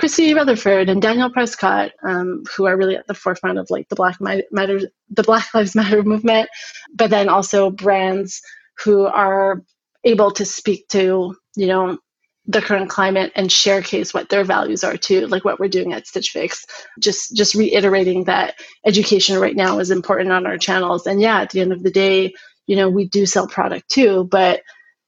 Christy 0.00 0.34
Rutherford 0.34 0.90
and 0.90 1.02
Daniel 1.02 1.30
Prescott, 1.30 1.92
um, 2.04 2.44
who 2.56 2.66
are 2.66 2.76
really 2.78 2.96
at 2.96 3.06
the 3.08 3.14
forefront 3.14 3.58
of 3.58 3.68
like 3.70 3.88
the 3.90 3.96
Black 3.96 4.18
Matter, 4.20 4.80
the 5.10 5.24
Black 5.24 5.54
Lives 5.54 5.76
Matter 5.76 6.02
movement, 6.04 6.50
but 6.94 7.10
then 7.10 7.30
also 7.30 7.70
brands 7.70 8.42
who 8.84 9.06
are 9.06 9.62
able 10.04 10.32
to 10.32 10.46
speak 10.46 10.88
to 10.90 11.36
you 11.56 11.68
know 11.68 11.98
the 12.46 12.62
current 12.62 12.90
climate 12.90 13.32
and 13.36 13.52
showcase 13.52 14.14
what 14.14 14.30
their 14.30 14.44
values 14.44 14.84
are 14.84 14.96
too, 14.96 15.28
like 15.28 15.44
what 15.44 15.60
we're 15.60 15.68
doing 15.68 15.92
at 15.94 16.08
Stitch 16.08 16.30
Fix. 16.30 16.66
Just 17.00 17.36
just 17.36 17.54
reiterating 17.54 18.24
that 18.24 18.56
education 18.86 19.38
right 19.40 19.56
now 19.56 19.80
is 19.80 19.92
important 19.92 20.32
on 20.32 20.46
our 20.46 20.58
channels. 20.58 21.06
And 21.06 21.20
yeah, 21.22 21.42
at 21.42 21.50
the 21.50 21.60
end 21.60 21.72
of 21.72 21.84
the 21.84 21.92
day, 21.92 22.34
you 22.66 22.76
know, 22.76 22.90
we 22.90 23.06
do 23.08 23.26
sell 23.26 23.48
product 23.48 23.90
too, 23.90 24.26
but 24.30 24.62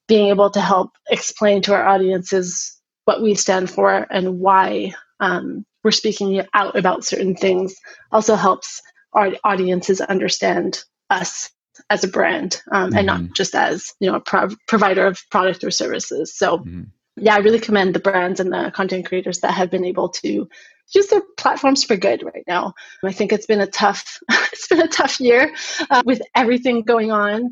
being 0.09 0.29
able 0.29 0.51
to 0.51 0.61
help 0.63 0.93
explain 1.11 1.63
to 1.63 1.75
our 1.75 1.87
audiences 1.89 2.79
what 3.05 3.23
we 3.23 3.35
stand 3.35 3.71
for 3.71 4.07
and 4.11 4.39
why 4.39 4.93
um, 5.21 5.65
we're 5.85 5.91
speaking 5.91 6.43
out 6.55 6.77
about 6.77 7.05
certain 7.05 7.35
things 7.35 7.77
also 8.11 8.35
helps 8.35 8.81
our 9.13 9.33
audiences 9.45 10.01
understand 10.01 10.85
us 11.11 11.51
as 11.91 12.05
a 12.05 12.09
brand 12.09 12.63
um, 12.71 12.89
mm-hmm. 12.89 12.99
and 12.99 13.07
not 13.07 13.21
mm-hmm. 13.21 13.33
just 13.35 13.55
as 13.55 13.93
you 14.01 14.11
know 14.11 14.17
a 14.17 14.21
prov- 14.21 14.57
provider 14.69 15.07
of 15.07 15.23
product 15.31 15.65
or 15.65 15.71
services 15.71 16.37
so 16.37 16.59
mm-hmm. 16.59 16.83
yeah 17.17 17.35
i 17.35 17.39
really 17.39 17.61
commend 17.61 17.95
the 17.95 18.01
brands 18.01 18.41
and 18.41 18.53
the 18.53 18.71
content 18.75 19.07
creators 19.07 19.41
that 19.41 19.53
have 19.53 19.71
been 19.71 19.85
able 19.85 20.09
to 20.09 20.49
use 20.95 21.07
their 21.07 21.23
platforms 21.39 21.83
for 21.83 21.97
good 21.97 22.23
right 22.23 22.45
now 22.47 22.75
i 23.05 23.13
think 23.13 23.33
it's 23.33 23.47
been 23.47 23.61
a 23.61 23.67
tough 23.67 24.19
it's 24.53 24.69
been 24.69 24.83
a 24.83 24.89
tough 24.89 25.19
year 25.21 25.55
uh, 25.91 26.03
with 26.05 26.21
everything 26.35 26.83
going 26.83 27.11
on 27.11 27.51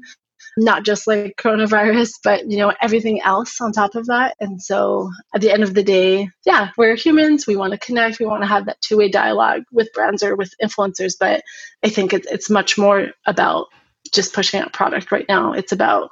not 0.57 0.85
just 0.85 1.07
like 1.07 1.37
coronavirus, 1.37 2.13
but 2.25 2.51
you 2.51 2.59
know, 2.59 2.73
everything 2.81 3.21
else 3.23 3.61
on 3.61 3.73
top 3.73 3.95
of 3.95 4.07
that. 4.07 4.37
And 4.41 4.63
so 4.63 5.11
at 5.35 5.41
the 5.41 5.51
end 5.51 5.63
of 5.63 5.75
the 5.75 5.83
day, 5.83 6.29
yeah, 6.45 6.71
we're 6.77 6.97
humans. 6.97 7.47
We 7.47 7.57
want 7.57 7.73
to 7.73 7.79
connect. 7.79 8.19
We 8.19 8.27
want 8.27 8.43
to 8.43 8.49
have 8.49 8.67
that 8.67 8.81
two-way 8.81 9.09
dialogue 9.09 9.63
with 9.73 9.93
brands 9.93 10.23
or 10.23 10.37
with 10.37 10.55
influencers. 10.63 11.15
But 11.19 11.43
I 11.83 11.89
think 11.89 12.13
it's 12.13 12.27
it's 12.31 12.51
much 12.51 12.79
more 12.79 13.09
about 13.27 13.67
just 14.13 14.35
pushing 14.35 14.61
out 14.61 14.73
product 14.73 15.13
right 15.13 15.27
now. 15.29 15.53
It's 15.53 15.73
about 15.73 16.11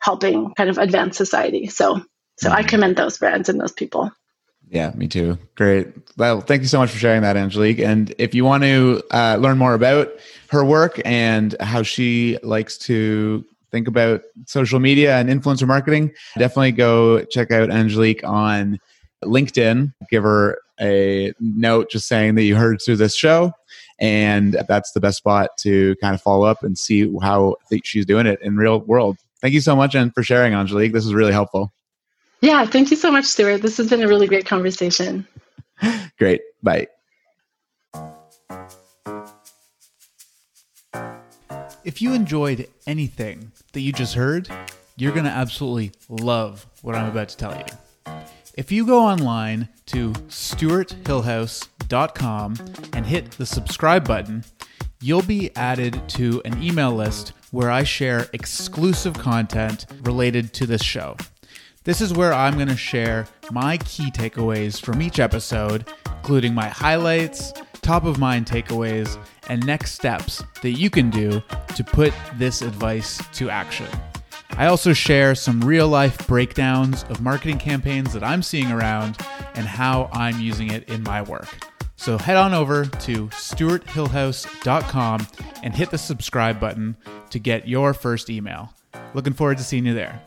helping 0.00 0.54
kind 0.54 0.70
of 0.70 0.78
advance 0.78 1.16
society. 1.16 1.66
So 1.66 2.02
so 2.38 2.50
I 2.50 2.60
mm-hmm. 2.60 2.68
commend 2.68 2.96
those 2.96 3.18
brands 3.18 3.48
and 3.48 3.60
those 3.60 3.72
people. 3.72 4.12
Yeah, 4.70 4.92
me 4.94 5.08
too. 5.08 5.38
Great. 5.54 5.88
Well, 6.16 6.40
thank 6.40 6.62
you 6.62 6.68
so 6.68 6.78
much 6.78 6.90
for 6.90 6.98
sharing 6.98 7.22
that, 7.22 7.36
Angelique. 7.36 7.78
And 7.78 8.14
if 8.18 8.34
you 8.34 8.44
want 8.44 8.64
to 8.64 9.02
uh, 9.10 9.38
learn 9.40 9.56
more 9.56 9.74
about 9.74 10.10
her 10.50 10.64
work 10.64 11.00
and 11.04 11.56
how 11.60 11.82
she 11.82 12.38
likes 12.42 12.76
to 12.78 13.44
think 13.70 13.88
about 13.88 14.22
social 14.46 14.80
media 14.80 15.18
and 15.18 15.28
influencer 15.28 15.66
marketing, 15.66 16.12
definitely 16.38 16.72
go 16.72 17.24
check 17.24 17.50
out 17.50 17.70
Angelique 17.70 18.24
on 18.24 18.78
LinkedIn. 19.24 19.92
Give 20.10 20.22
her 20.22 20.58
a 20.80 21.32
note 21.40 21.90
just 21.90 22.08
saying 22.08 22.36
that 22.36 22.42
you 22.42 22.56
heard 22.56 22.80
through 22.84 22.96
this 22.96 23.14
show. 23.14 23.52
And 24.00 24.56
that's 24.68 24.92
the 24.92 25.00
best 25.00 25.18
spot 25.18 25.50
to 25.58 25.96
kind 25.96 26.14
of 26.14 26.22
follow 26.22 26.46
up 26.46 26.62
and 26.62 26.78
see 26.78 27.12
how 27.20 27.56
she's 27.84 28.06
doing 28.06 28.26
it 28.26 28.40
in 28.42 28.56
real 28.56 28.80
world. 28.80 29.18
Thank 29.40 29.54
you 29.54 29.60
so 29.60 29.74
much 29.74 29.94
and 29.94 30.14
for 30.14 30.22
sharing, 30.22 30.54
Angelique. 30.54 30.92
This 30.92 31.04
is 31.04 31.14
really 31.14 31.32
helpful. 31.32 31.72
Yeah, 32.40 32.64
thank 32.66 32.90
you 32.90 32.96
so 32.96 33.10
much, 33.10 33.24
Stuart. 33.24 33.62
This 33.62 33.76
has 33.78 33.88
been 33.88 34.02
a 34.02 34.08
really 34.08 34.28
great 34.28 34.46
conversation. 34.46 35.26
great. 36.18 36.42
Bye. 36.62 36.86
If 41.88 42.00
you 42.02 42.12
enjoyed 42.12 42.68
anything 42.86 43.50
that 43.72 43.80
you 43.80 43.94
just 43.94 44.12
heard, 44.12 44.50
you're 44.98 45.12
going 45.12 45.24
to 45.24 45.30
absolutely 45.30 45.92
love 46.10 46.66
what 46.82 46.94
I'm 46.94 47.08
about 47.08 47.30
to 47.30 47.36
tell 47.38 47.56
you. 47.56 47.64
If 48.52 48.70
you 48.70 48.84
go 48.84 48.98
online 48.98 49.70
to 49.86 50.10
stuarthillhouse.com 50.10 52.56
and 52.92 53.06
hit 53.06 53.30
the 53.30 53.46
subscribe 53.46 54.06
button, 54.06 54.44
you'll 55.00 55.22
be 55.22 55.50
added 55.56 56.06
to 56.10 56.42
an 56.44 56.62
email 56.62 56.92
list 56.92 57.32
where 57.52 57.70
I 57.70 57.84
share 57.84 58.28
exclusive 58.34 59.14
content 59.14 59.86
related 60.02 60.52
to 60.52 60.66
this 60.66 60.82
show. 60.82 61.16
This 61.84 62.02
is 62.02 62.12
where 62.12 62.34
I'm 62.34 62.56
going 62.56 62.68
to 62.68 62.76
share 62.76 63.26
my 63.50 63.78
key 63.78 64.10
takeaways 64.10 64.78
from 64.78 65.00
each 65.00 65.18
episode, 65.18 65.90
including 66.18 66.54
my 66.54 66.68
highlights, 66.68 67.52
top 67.80 68.04
of 68.04 68.18
mind 68.18 68.46
takeaways, 68.46 69.18
and 69.48 69.64
next 69.64 69.92
steps 69.92 70.42
that 70.62 70.72
you 70.72 70.90
can 70.90 71.10
do 71.10 71.42
to 71.74 71.84
put 71.84 72.12
this 72.36 72.60
advice 72.62 73.20
to 73.32 73.48
action. 73.48 73.86
I 74.52 74.66
also 74.66 74.92
share 74.92 75.34
some 75.34 75.60
real 75.60 75.88
life 75.88 76.26
breakdowns 76.26 77.04
of 77.04 77.20
marketing 77.20 77.58
campaigns 77.58 78.12
that 78.12 78.24
I'm 78.24 78.42
seeing 78.42 78.72
around 78.72 79.16
and 79.54 79.66
how 79.66 80.10
I'm 80.12 80.40
using 80.40 80.70
it 80.70 80.88
in 80.88 81.02
my 81.02 81.22
work. 81.22 81.48
So 81.96 82.18
head 82.18 82.36
on 82.36 82.54
over 82.54 82.84
to 82.84 83.28
stuarthillhouse.com 83.28 85.26
and 85.62 85.74
hit 85.74 85.90
the 85.90 85.98
subscribe 85.98 86.60
button 86.60 86.96
to 87.30 87.38
get 87.38 87.68
your 87.68 87.94
first 87.94 88.30
email. 88.30 88.72
Looking 89.14 89.32
forward 89.32 89.58
to 89.58 89.64
seeing 89.64 89.86
you 89.86 89.94
there. 89.94 90.20